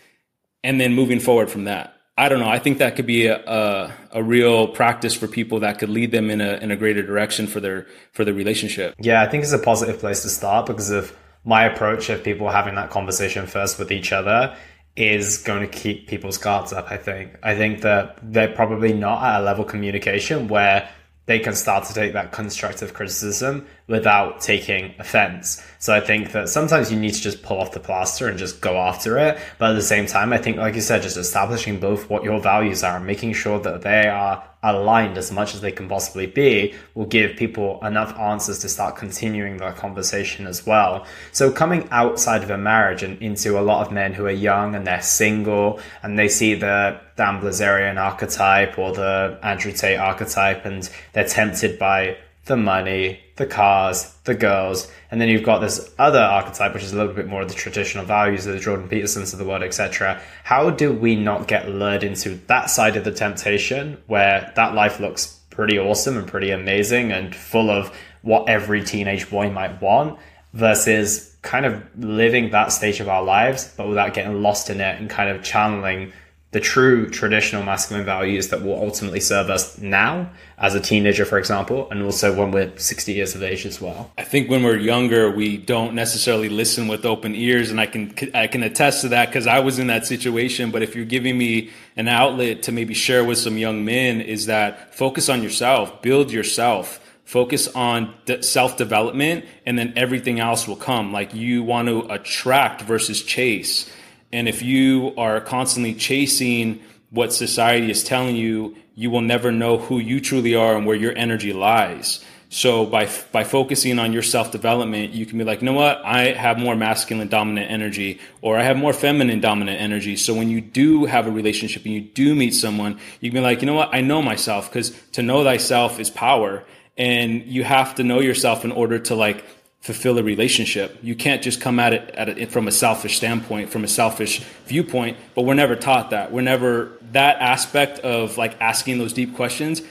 And 0.62 0.80
then 0.80 0.94
moving 0.94 1.20
forward 1.20 1.50
from 1.50 1.64
that 1.64 1.93
I 2.16 2.28
don't 2.28 2.38
know. 2.38 2.48
I 2.48 2.60
think 2.60 2.78
that 2.78 2.94
could 2.94 3.06
be 3.06 3.26
a, 3.26 3.44
a, 3.44 3.92
a 4.12 4.22
real 4.22 4.68
practice 4.68 5.14
for 5.14 5.26
people 5.26 5.60
that 5.60 5.78
could 5.78 5.88
lead 5.88 6.12
them 6.12 6.30
in 6.30 6.40
a 6.40 6.54
in 6.58 6.70
a 6.70 6.76
greater 6.76 7.02
direction 7.02 7.46
for 7.46 7.58
their 7.60 7.86
for 8.12 8.24
their 8.24 8.34
relationship. 8.34 8.94
Yeah, 9.00 9.22
I 9.22 9.26
think 9.26 9.42
it's 9.42 9.52
a 9.52 9.58
positive 9.58 9.98
place 9.98 10.22
to 10.22 10.28
start 10.28 10.66
because 10.66 10.90
of 10.90 11.16
my 11.44 11.64
approach 11.64 12.10
of 12.10 12.22
people 12.22 12.48
having 12.48 12.76
that 12.76 12.90
conversation 12.90 13.46
first 13.46 13.78
with 13.78 13.90
each 13.90 14.12
other 14.12 14.56
is 14.96 15.38
going 15.38 15.60
to 15.60 15.66
keep 15.66 16.06
people's 16.06 16.38
guards 16.38 16.72
up. 16.72 16.90
I 16.90 16.98
think. 16.98 17.36
I 17.42 17.56
think 17.56 17.80
that 17.82 18.18
they're 18.22 18.54
probably 18.54 18.92
not 18.92 19.24
at 19.24 19.40
a 19.40 19.42
level 19.44 19.64
communication 19.64 20.46
where 20.46 20.88
they 21.26 21.38
can 21.38 21.54
start 21.54 21.84
to 21.84 21.94
take 21.94 22.12
that 22.12 22.32
constructive 22.32 22.92
criticism 22.92 23.66
without 23.86 24.40
taking 24.40 24.94
offense. 24.98 25.64
So 25.78 25.94
I 25.94 26.00
think 26.00 26.32
that 26.32 26.48
sometimes 26.48 26.92
you 26.92 26.98
need 26.98 27.14
to 27.14 27.20
just 27.20 27.42
pull 27.42 27.60
off 27.60 27.72
the 27.72 27.80
plaster 27.80 28.28
and 28.28 28.38
just 28.38 28.60
go 28.60 28.76
after 28.76 29.18
it. 29.18 29.38
But 29.58 29.70
at 29.70 29.74
the 29.74 29.82
same 29.82 30.06
time, 30.06 30.32
I 30.32 30.38
think, 30.38 30.58
like 30.58 30.74
you 30.74 30.80
said, 30.80 31.02
just 31.02 31.16
establishing 31.16 31.80
both 31.80 32.10
what 32.10 32.24
your 32.24 32.40
values 32.40 32.82
are 32.82 32.96
and 32.96 33.06
making 33.06 33.32
sure 33.32 33.58
that 33.60 33.82
they 33.82 34.06
are 34.06 34.44
aligned 34.64 35.18
as 35.18 35.30
much 35.30 35.54
as 35.54 35.60
they 35.60 35.70
can 35.70 35.88
possibly 35.88 36.26
be 36.26 36.74
will 36.94 37.04
give 37.04 37.36
people 37.36 37.78
enough 37.84 38.18
answers 38.18 38.58
to 38.60 38.68
start 38.68 38.96
continuing 38.96 39.58
the 39.58 39.70
conversation 39.72 40.46
as 40.46 40.66
well. 40.66 41.06
So 41.32 41.52
coming 41.52 41.86
outside 41.90 42.42
of 42.42 42.50
a 42.50 42.58
marriage 42.58 43.02
and 43.02 43.20
into 43.20 43.58
a 43.58 43.62
lot 43.62 43.86
of 43.86 43.92
men 43.92 44.14
who 44.14 44.24
are 44.26 44.30
young 44.30 44.74
and 44.74 44.86
they're 44.86 45.02
single 45.02 45.80
and 46.02 46.18
they 46.18 46.28
see 46.28 46.54
the 46.54 46.98
Dan 47.16 47.40
Bilzerian 47.40 47.98
archetype 47.98 48.78
or 48.78 48.92
the 48.92 49.38
Andrew 49.42 49.72
Tate 49.72 49.98
archetype 49.98 50.64
and 50.64 50.88
they're 51.12 51.28
tempted 51.28 51.78
by 51.78 52.16
the 52.44 52.56
money, 52.56 53.20
the 53.36 53.46
cars, 53.46 54.14
the 54.24 54.34
girls, 54.34 54.90
and 55.10 55.20
then 55.20 55.28
you've 55.28 55.42
got 55.42 55.60
this 55.60 55.92
other 55.98 56.20
archetype, 56.20 56.74
which 56.74 56.82
is 56.82 56.92
a 56.92 56.96
little 56.96 57.14
bit 57.14 57.26
more 57.26 57.42
of 57.42 57.48
the 57.48 57.54
traditional 57.54 58.04
values 58.04 58.46
of 58.46 58.54
the 58.54 58.60
Jordan 58.60 58.88
Petersons 58.88 59.32
of 59.32 59.38
the 59.38 59.44
world, 59.44 59.62
etc. 59.62 60.20
How 60.44 60.70
do 60.70 60.92
we 60.92 61.16
not 61.16 61.48
get 61.48 61.68
lured 61.68 62.04
into 62.04 62.36
that 62.46 62.70
side 62.70 62.96
of 62.96 63.04
the 63.04 63.12
temptation 63.12 64.02
where 64.06 64.52
that 64.56 64.74
life 64.74 65.00
looks 65.00 65.40
pretty 65.50 65.78
awesome 65.78 66.16
and 66.16 66.26
pretty 66.26 66.50
amazing 66.50 67.12
and 67.12 67.34
full 67.34 67.70
of 67.70 67.96
what 68.22 68.48
every 68.48 68.82
teenage 68.82 69.30
boy 69.30 69.50
might 69.50 69.80
want 69.80 70.18
versus 70.52 71.36
kind 71.42 71.66
of 71.66 71.82
living 71.98 72.50
that 72.50 72.72
stage 72.72 73.00
of 73.00 73.08
our 73.08 73.22
lives, 73.22 73.72
but 73.76 73.88
without 73.88 74.14
getting 74.14 74.42
lost 74.42 74.70
in 74.70 74.80
it 74.80 74.98
and 75.00 75.10
kind 75.10 75.28
of 75.28 75.42
channeling 75.42 76.12
the 76.54 76.60
true 76.60 77.10
traditional 77.10 77.64
masculine 77.64 78.04
values 78.04 78.50
that 78.50 78.62
will 78.62 78.80
ultimately 78.80 79.18
serve 79.18 79.50
us 79.50 79.76
now 79.78 80.30
as 80.56 80.76
a 80.76 80.80
teenager, 80.80 81.24
for 81.24 81.36
example, 81.36 81.90
and 81.90 82.00
also 82.00 82.32
when 82.32 82.52
we're 82.52 82.70
60 82.76 83.12
years 83.12 83.34
of 83.34 83.42
age 83.42 83.66
as 83.66 83.80
well. 83.80 84.12
I 84.16 84.22
think 84.22 84.48
when 84.48 84.62
we're 84.62 84.78
younger, 84.78 85.28
we 85.32 85.56
don't 85.56 85.94
necessarily 85.94 86.48
listen 86.48 86.86
with 86.86 87.04
open 87.04 87.34
ears, 87.34 87.72
and 87.72 87.80
I 87.80 87.86
can 87.86 88.14
I 88.34 88.46
can 88.46 88.62
attest 88.62 89.00
to 89.00 89.08
that 89.08 89.30
because 89.30 89.48
I 89.48 89.58
was 89.58 89.80
in 89.80 89.88
that 89.88 90.06
situation. 90.06 90.70
But 90.70 90.84
if 90.84 90.94
you're 90.94 91.04
giving 91.04 91.36
me 91.36 91.70
an 91.96 92.06
outlet 92.06 92.62
to 92.62 92.72
maybe 92.72 92.94
share 92.94 93.24
with 93.24 93.38
some 93.38 93.58
young 93.58 93.84
men, 93.84 94.20
is 94.20 94.46
that 94.46 94.94
focus 94.94 95.28
on 95.28 95.42
yourself, 95.42 96.02
build 96.02 96.30
yourself. 96.30 97.00
Focus 97.24 97.68
on 97.68 98.14
self 98.42 98.76
development, 98.76 99.46
and 99.66 99.76
then 99.76 99.94
everything 99.96 100.38
else 100.38 100.68
will 100.68 100.76
come. 100.76 101.10
Like 101.10 101.34
you 101.34 101.64
want 101.64 101.88
to 101.88 102.06
attract 102.12 102.82
versus 102.82 103.22
chase 103.22 103.90
and 104.34 104.48
if 104.48 104.62
you 104.62 105.14
are 105.16 105.40
constantly 105.40 105.94
chasing 105.94 106.80
what 107.10 107.32
society 107.32 107.88
is 107.88 108.02
telling 108.02 108.34
you, 108.34 108.76
you 108.96 109.08
will 109.08 109.20
never 109.20 109.52
know 109.52 109.78
who 109.78 109.98
you 109.98 110.20
truly 110.20 110.56
are 110.56 110.76
and 110.76 110.84
where 110.84 110.96
your 110.96 111.16
energy 111.16 111.52
lies. 111.52 112.24
So 112.48 112.84
by 112.84 113.08
by 113.30 113.44
focusing 113.44 114.00
on 114.00 114.12
your 114.12 114.22
self 114.22 114.50
development, 114.50 115.12
you 115.12 115.24
can 115.24 115.38
be 115.38 115.44
like, 115.44 115.60
you 115.60 115.66
know 115.66 115.72
what? 115.72 116.04
I 116.04 116.32
have 116.32 116.58
more 116.58 116.74
masculine 116.74 117.28
dominant 117.28 117.70
energy, 117.70 118.18
or 118.42 118.58
I 118.58 118.64
have 118.64 118.76
more 118.76 118.92
feminine 118.92 119.40
dominant 119.40 119.80
energy. 119.80 120.16
So 120.16 120.34
when 120.34 120.48
you 120.50 120.60
do 120.60 121.04
have 121.04 121.28
a 121.28 121.30
relationship 121.30 121.84
and 121.84 121.94
you 121.94 122.00
do 122.00 122.34
meet 122.34 122.54
someone, 122.54 122.98
you 123.20 123.30
can 123.30 123.38
be 123.38 123.40
like, 123.40 123.60
you 123.62 123.66
know 123.66 123.74
what? 123.74 123.90
I 123.92 124.00
know 124.00 124.20
myself 124.20 124.68
because 124.68 124.90
to 125.12 125.22
know 125.22 125.44
thyself 125.44 126.00
is 126.00 126.10
power, 126.10 126.64
and 126.98 127.44
you 127.44 127.62
have 127.62 127.94
to 127.96 128.02
know 128.02 128.20
yourself 128.20 128.64
in 128.64 128.72
order 128.72 128.98
to 128.98 129.14
like 129.14 129.44
fulfill 129.84 130.18
a 130.18 130.22
relationship. 130.22 130.96
You 131.02 131.14
can't 131.14 131.42
just 131.42 131.60
come 131.60 131.78
at 131.78 131.92
it, 131.92 132.08
at 132.14 132.30
it 132.30 132.50
from 132.50 132.66
a 132.66 132.72
selfish 132.72 133.18
standpoint, 133.18 133.68
from 133.68 133.84
a 133.84 133.88
selfish 133.88 134.40
viewpoint. 134.64 135.18
But 135.34 135.42
we're 135.42 135.52
never 135.52 135.76
taught 135.76 136.08
that. 136.08 136.32
We're 136.32 136.40
never 136.40 136.92
that 137.12 137.38
aspect 137.38 137.98
of 137.98 138.38
like 138.38 138.58
asking 138.62 138.96
those 138.96 139.12
deep 139.12 139.36
questions 139.36 139.82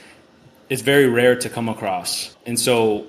is 0.68 0.82
very 0.82 1.06
rare 1.06 1.36
to 1.36 1.48
come 1.48 1.68
across. 1.68 2.34
And 2.44 2.58
so 2.58 3.06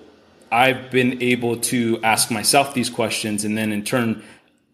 I've 0.52 0.92
been 0.92 1.24
able 1.24 1.58
to 1.72 2.00
ask 2.04 2.30
myself 2.30 2.76
these 2.76 2.92
questions 2.92 3.46
and 3.46 3.58
then 3.58 3.72
in 3.72 3.84
turn 3.84 4.24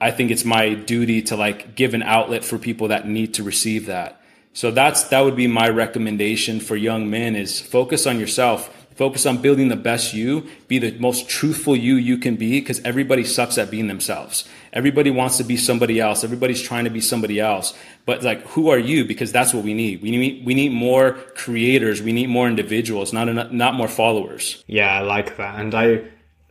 I 0.02 0.12
think 0.12 0.32
it's 0.32 0.44
my 0.44 0.74
duty 0.74 1.22
to 1.24 1.38
like 1.38 1.76
give 1.76 1.94
an 1.94 2.04
outlet 2.04 2.44
for 2.44 2.58
people 2.58 2.90
that 2.90 3.08
need 3.08 3.36
to 3.36 3.44
receive 3.44 3.86
that. 3.86 4.22
So 4.52 4.70
that's 4.70 5.06
that 5.06 5.22
would 5.22 5.38
be 5.38 5.48
my 5.48 5.70
recommendation 5.70 6.60
for 6.60 6.76
young 6.76 7.10
men 7.10 7.38
is 7.38 7.62
focus 7.62 8.06
on 8.06 8.20
yourself 8.20 8.81
Focus 9.02 9.26
on 9.26 9.42
building 9.42 9.70
the 9.70 9.76
best 9.76 10.14
you. 10.14 10.48
Be 10.68 10.78
the 10.78 10.92
most 11.00 11.28
truthful 11.28 11.76
you 11.76 11.96
you 11.96 12.20
can 12.20 12.36
be 12.36 12.60
because 12.60 12.80
everybody 12.82 13.24
sucks 13.24 13.58
at 13.58 13.72
being 13.72 13.88
themselves. 13.88 14.48
Everybody 14.74 15.10
wants 15.10 15.38
to 15.38 15.44
be 15.44 15.58
somebody 15.58 16.00
else. 16.00 16.24
Everybody's 16.24 16.62
trying 16.62 16.84
to 16.84 16.92
be 16.92 17.02
somebody 17.02 17.40
else. 17.40 17.74
But 18.06 18.22
like, 18.22 18.46
who 18.50 18.70
are 18.70 18.78
you? 18.78 19.04
Because 19.04 19.32
that's 19.32 19.56
what 19.56 19.64
we 19.64 19.74
need. 19.74 20.04
We 20.04 20.12
need 20.12 20.46
we 20.46 20.54
need 20.54 20.72
more 20.72 21.14
creators. 21.34 22.00
We 22.00 22.14
need 22.14 22.30
more 22.30 22.48
individuals, 22.48 23.12
not 23.12 23.28
enough, 23.28 23.52
not 23.52 23.74
more 23.74 23.88
followers. 23.88 24.64
Yeah, 24.68 25.00
I 25.00 25.02
like 25.02 25.36
that, 25.38 25.60
and 25.60 25.74
I 25.74 26.04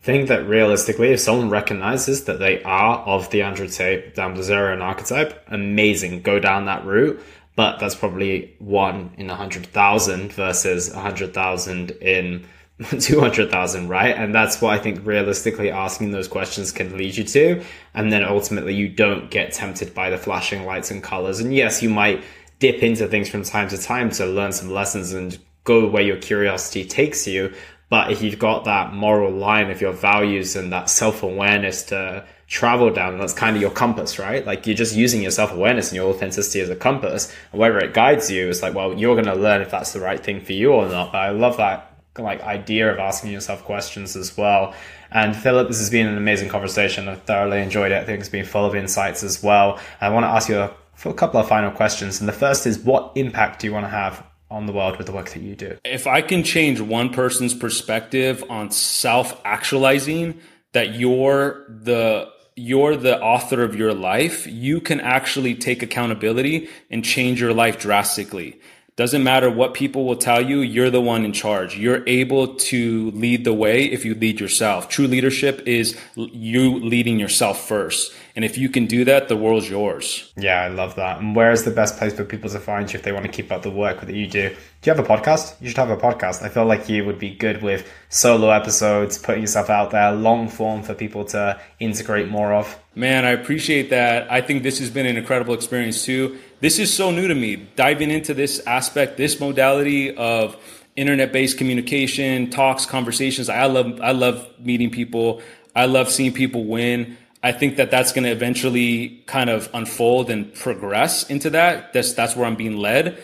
think 0.03 0.27
that 0.27 0.45
realistically, 0.49 1.13
if 1.13 1.21
someone 1.21 1.51
recognizes 1.51 2.25
that 2.25 2.41
they 2.41 2.65
are 2.65 2.99
of 2.99 3.31
the 3.31 3.43
Andrew 3.43 3.69
Tate, 3.69 4.17
Bilzerian 4.17 4.83
archetype, 4.83 5.45
amazing, 5.47 6.23
go 6.23 6.41
down 6.41 6.65
that 6.65 6.85
route 6.85 7.23
but 7.61 7.79
that's 7.79 7.95
probably 7.95 8.55
one 8.59 9.11
in 9.19 9.29
a 9.29 9.37
hundred 9.37 9.67
thousand 9.67 10.33
versus 10.33 10.91
a 10.91 10.99
hundred 10.99 11.35
thousand 11.35 11.91
in 11.91 12.47
200,000, 12.99 13.87
right? 13.87 14.17
And 14.17 14.35
that's 14.35 14.63
what 14.63 14.73
I 14.73 14.79
think 14.79 15.05
realistically 15.05 15.71
asking 15.71 16.11
those 16.11 16.27
questions 16.27 16.73
can 16.73 16.97
lead 16.97 17.19
you 17.19 17.25
to. 17.25 17.63
And 17.93 18.11
then 18.11 18.25
ultimately 18.25 18.73
you 18.73 18.89
don't 18.89 19.31
get 19.31 19.53
tempted 19.53 19.93
by 19.93 20.09
the 20.09 20.17
flashing 20.17 20.65
lights 20.65 20.91
and 20.91 21.03
colors. 21.03 21.39
And 21.39 21.55
yes, 21.55 21.83
you 21.83 21.91
might 21.91 22.25
dip 22.61 22.83
into 22.83 23.07
things 23.07 23.29
from 23.29 23.43
time 23.43 23.69
to 23.69 23.77
time 23.77 24.09
to 24.13 24.25
learn 24.25 24.53
some 24.53 24.71
lessons 24.71 25.13
and 25.13 25.39
go 25.65 25.87
where 25.87 26.03
your 26.03 26.17
curiosity 26.17 26.87
takes 26.87 27.27
you. 27.27 27.53
But 27.91 28.11
if 28.11 28.23
you've 28.23 28.39
got 28.39 28.65
that 28.65 28.95
moral 28.95 29.33
line 29.33 29.71
of 29.71 29.83
your 29.83 29.93
values 29.93 30.57
and 30.57 30.73
that 30.73 30.89
self 30.89 31.23
awareness 31.23 31.83
to 31.93 32.25
travel 32.51 32.91
down, 32.91 33.17
that's 33.17 33.33
kind 33.33 33.55
of 33.55 33.63
your 33.63 33.71
compass, 33.71 34.19
right? 34.19 34.45
Like 34.45 34.67
you're 34.67 34.77
just 34.77 34.95
using 34.95 35.23
your 35.23 35.31
self 35.31 35.53
awareness 35.53 35.89
and 35.89 35.97
your 35.97 36.13
authenticity 36.13 36.61
as 36.61 36.69
a 36.69 36.77
compass. 36.77 37.35
And 37.53 37.61
wherever 37.61 37.79
it 37.79 37.95
guides 37.95 38.31
you, 38.31 38.49
it's 38.49 38.61
like, 38.61 38.75
well, 38.75 38.93
you're 38.93 39.15
going 39.15 39.33
to 39.33 39.41
learn 39.41 39.63
if 39.63 39.71
that's 39.71 39.93
the 39.93 40.01
right 40.01 40.23
thing 40.23 40.41
for 40.41 40.53
you 40.53 40.73
or 40.73 40.89
not. 40.89 41.13
But 41.13 41.19
I 41.19 41.31
love 41.31 41.57
that 41.57 41.87
like 42.19 42.43
idea 42.43 42.93
of 42.93 42.99
asking 42.99 43.31
yourself 43.31 43.65
questions 43.65 44.17
as 44.17 44.37
well. 44.37 44.75
And 45.13 45.35
Philip, 45.35 45.69
this 45.69 45.79
has 45.79 45.91
been 45.91 46.09
an 46.09 46.19
amazing 46.19 46.49
conversation. 46.49 47.09
I 47.09 47.15
thoroughly 47.15 47.63
enjoyed 47.63 47.93
it. 47.93 48.03
I 48.03 48.05
think 48.05 48.21
it's 48.21 48.29
been 48.29 48.45
full 48.45 48.67
of 48.67 48.75
insights 48.75 49.23
as 49.23 49.43
well. 49.43 49.79
I 50.01 50.11
want 50.11 50.25
to 50.25 50.29
ask 50.29 50.49
you 50.49 50.59
a, 50.59 50.75
a 51.05 51.15
couple 51.15 51.41
of 51.41 51.49
final 51.49 51.71
questions. 51.71 52.21
And 52.21 52.29
the 52.29 52.33
first 52.33 52.67
is, 52.67 52.79
what 52.81 53.13
impact 53.15 53.61
do 53.61 53.69
you 53.69 53.73
want 53.73 53.87
to 53.87 53.91
have 53.91 54.27
on 54.51 54.67
the 54.67 54.73
world 54.73 54.99
with 54.99 55.07
the 55.07 55.13
work 55.13 55.31
that 55.31 55.43
you 55.43 55.55
do. 55.55 55.79
If 55.85 56.09
I 56.09 56.23
can 56.23 56.43
change 56.43 56.81
one 56.81 57.11
person's 57.11 57.55
perspective 57.55 58.43
on 58.51 58.73
self 58.73 59.41
actualizing, 59.45 60.41
that 60.73 60.95
you're 60.95 61.67
the 61.69 62.29
you're 62.61 62.97
the 62.97 63.21
author 63.21 63.63
of 63.63 63.75
your 63.75 63.95
life, 63.95 64.47
you 64.47 64.81
can 64.81 65.01
actually 65.01 65.55
take 65.55 65.83
accountability 65.83 66.69
and 66.91 67.05
change 67.05 67.41
your 67.41 67.55
life 67.55 67.79
drastically. 67.79 68.61
Doesn't 68.97 69.25
matter 69.25 69.49
what 69.51 69.73
people 69.73 70.05
will 70.05 70.17
tell 70.17 70.43
you, 70.43 70.61
you're 70.61 70.91
the 70.91 71.01
one 71.01 71.25
in 71.25 71.33
charge. 71.33 71.79
You're 71.79 72.07
able 72.07 72.57
to 72.57 73.11
lead 73.13 73.45
the 73.45 73.55
way 73.55 73.85
if 73.85 74.05
you 74.05 74.15
lead 74.15 74.39
yourself. 74.39 74.91
True 74.91 75.07
leadership 75.07 75.63
is 75.67 75.99
you 76.17 76.79
leading 76.81 77.19
yourself 77.19 77.67
first. 77.67 78.13
And 78.37 78.45
if 78.45 78.57
you 78.57 78.69
can 78.69 78.87
do 78.87 79.05
that, 79.05 79.29
the 79.29 79.37
world's 79.37 79.69
yours. 79.69 80.33
Yeah, 80.37 80.63
I 80.63 80.69
love 80.69 80.97
that. 80.97 81.21
And 81.21 81.35
where 81.35 81.51
is 81.51 81.65
the 81.65 81.71
best 81.71 81.99
place 81.99 82.15
for 82.15 82.25
people 82.25 82.51
to 82.51 82.61
find 82.61 82.93
you 82.93 82.99
if 82.99 83.05
they 83.05 83.13
want 83.13 83.27
to 83.27 83.33
keep 83.33 83.51
up 83.51 83.63
the 83.63 83.71
work 83.71 84.01
that 84.01 84.15
you 84.15 84.27
do? 84.27 84.51
Do 84.51 84.91
you 84.91 84.95
have 84.95 85.05
a 85.05 85.09
podcast? 85.09 85.61
You 85.61 85.69
should 85.69 85.79
have 85.79 85.91
a 85.91 85.97
podcast. 85.97 86.43
I 86.43 86.49
feel 86.49 86.65
like 86.65 86.89
you 86.89 87.05
would 87.05 87.19
be 87.19 87.35
good 87.35 87.63
with 87.63 87.91
solo 88.09 88.51
episodes, 88.51 89.19
putting 89.19 89.43
yourself 89.43 89.69
out 89.69 89.91
there, 89.91 90.13
long 90.13 90.49
form 90.49 90.83
for 90.83 90.95
people 90.95 91.25
to 91.27 91.61
integrate 91.81 92.29
more 92.29 92.55
of. 92.55 92.79
Man, 92.95 93.25
I 93.25 93.31
appreciate 93.31 93.91
that. 93.91 94.31
I 94.31 94.41
think 94.41 94.63
this 94.63 94.79
has 94.79 94.91
been 94.91 95.07
an 95.07 95.17
incredible 95.17 95.55
experience 95.55 96.05
too 96.05 96.39
this 96.61 96.79
is 96.79 96.93
so 96.93 97.11
new 97.11 97.27
to 97.27 97.35
me. 97.35 97.57
Diving 97.57 98.11
into 98.11 98.35
this 98.35 98.61
aspect, 98.67 99.17
this 99.17 99.41
modality 99.41 100.15
of 100.15 100.57
internet-based 100.97 101.57
communication, 101.57 102.51
talks, 102.51 102.87
conversations. 102.87 103.49
I 103.49 103.65
love 103.65 104.01
I 104.01 104.13
love 104.13 104.47
meeting 104.59 104.91
people. 104.91 105.41
I 105.75 105.87
love 105.87 106.11
seeing 106.11 106.33
people 106.33 106.65
win. 106.67 107.17
I 107.43 107.53
think 107.53 107.77
that 107.77 107.91
that's 107.91 108.13
going 108.13 108.25
to 108.25 108.31
eventually 108.31 109.23
kind 109.27 109.49
of 109.49 109.71
unfold 109.73 110.31
and 110.31 110.53
progress 110.55 111.29
into 111.31 111.51
that. 111.51 111.93
That's 111.93 112.13
that's 112.13 112.37
where 112.37 112.47
I'm 112.47 112.57
being 112.57 112.77
led. 112.77 113.19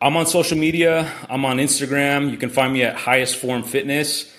I'm 0.00 0.16
on 0.16 0.26
social 0.26 0.58
media. 0.58 1.10
I'm 1.30 1.44
on 1.46 1.56
Instagram. 1.56 2.30
You 2.30 2.36
can 2.36 2.50
find 2.50 2.72
me 2.72 2.82
at 2.82 2.96
Highest 2.96 3.36
Form 3.36 3.62
Fitness. 3.62 4.30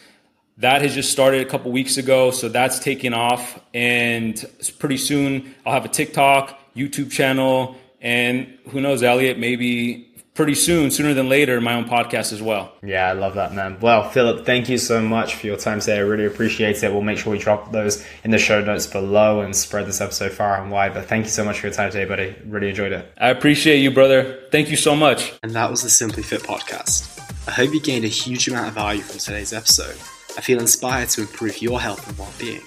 That 0.60 0.82
has 0.82 0.94
just 0.94 1.12
started 1.12 1.46
a 1.46 1.50
couple 1.50 1.72
weeks 1.72 1.98
ago, 1.98 2.30
so 2.32 2.48
that's 2.48 2.80
taking 2.80 3.14
off. 3.14 3.60
And 3.74 4.44
pretty 4.78 4.98
soon, 4.98 5.56
I'll 5.66 5.74
have 5.74 5.86
a 5.86 5.90
TikTok, 5.90 6.58
YouTube 6.76 7.12
channel, 7.12 7.76
and 8.02 8.58
who 8.70 8.82
knows, 8.82 9.02
Elliot, 9.02 9.40
maybe 9.40 10.08
pretty 10.38 10.56
soon, 10.56 10.92
sooner 10.92 11.16
than 11.16 11.28
later, 11.28 11.60
my 11.60 11.74
own 11.74 11.86
podcast 11.86 12.32
as 12.32 12.42
well. 12.42 12.72
Yeah, 12.84 13.10
I 13.10 13.14
love 13.14 13.34
that, 13.34 13.54
man. 13.54 13.80
Well, 13.82 14.08
Philip, 14.10 14.46
thank 14.46 14.70
you 14.70 14.78
so 14.78 15.02
much 15.02 15.36
for 15.36 15.48
your 15.48 15.58
time 15.58 15.80
today. 15.80 15.98
I 15.98 16.02
really 16.02 16.26
appreciate 16.26 16.82
it. 16.84 16.94
We'll 16.94 17.02
make 17.02 17.18
sure 17.18 17.34
we 17.34 17.40
drop 17.40 17.72
those 17.72 18.06
in 18.24 18.30
the 18.30 18.38
show 18.38 18.64
notes 18.64 18.86
below 18.86 19.42
and 19.42 19.56
spread 19.56 19.88
this 19.88 20.00
episode 20.00 20.32
far 20.32 20.62
and 20.62 20.72
wide. 20.72 20.94
But 20.94 21.06
thank 21.06 21.26
you 21.26 21.32
so 21.32 21.44
much 21.44 21.60
for 21.60 21.68
your 21.68 21.74
time 21.74 21.92
today, 21.92 22.06
buddy. 22.06 22.36
Really 22.46 22.70
enjoyed 22.70 22.92
it. 22.92 23.12
I 23.18 23.30
appreciate 23.30 23.80
you, 23.80 23.90
brother. 23.90 24.40
Thank 24.52 24.70
you 24.70 24.78
so 24.78 24.96
much. 24.96 25.34
And 25.42 25.54
that 25.54 25.72
was 25.72 25.82
the 25.82 25.90
Simply 25.90 26.22
Fit 26.22 26.44
podcast. 26.44 27.20
I 27.48 27.52
hope 27.52 27.74
you 27.74 27.82
gained 27.82 28.06
a 28.06 28.10
huge 28.10 28.48
amount 28.48 28.68
of 28.68 28.76
value 28.76 29.02
from 29.02 29.18
today's 29.18 29.54
episode. 29.54 29.96
I 30.38 30.42
feel 30.42 30.60
inspired 30.60 31.10
to 31.10 31.22
improve 31.22 31.64
your 31.64 31.82
health 31.82 32.08
and 32.08 32.18
well 32.18 32.32
being. 32.38 32.62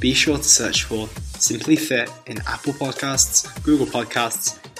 Be 0.00 0.14
sure 0.14 0.38
to 0.38 0.42
search 0.42 0.84
for 0.84 1.08
Simply 1.38 1.76
Fit 1.76 2.10
in 2.26 2.38
Apple 2.46 2.72
Podcasts, 2.72 3.62
Google 3.62 3.86
Podcasts, 3.86 4.58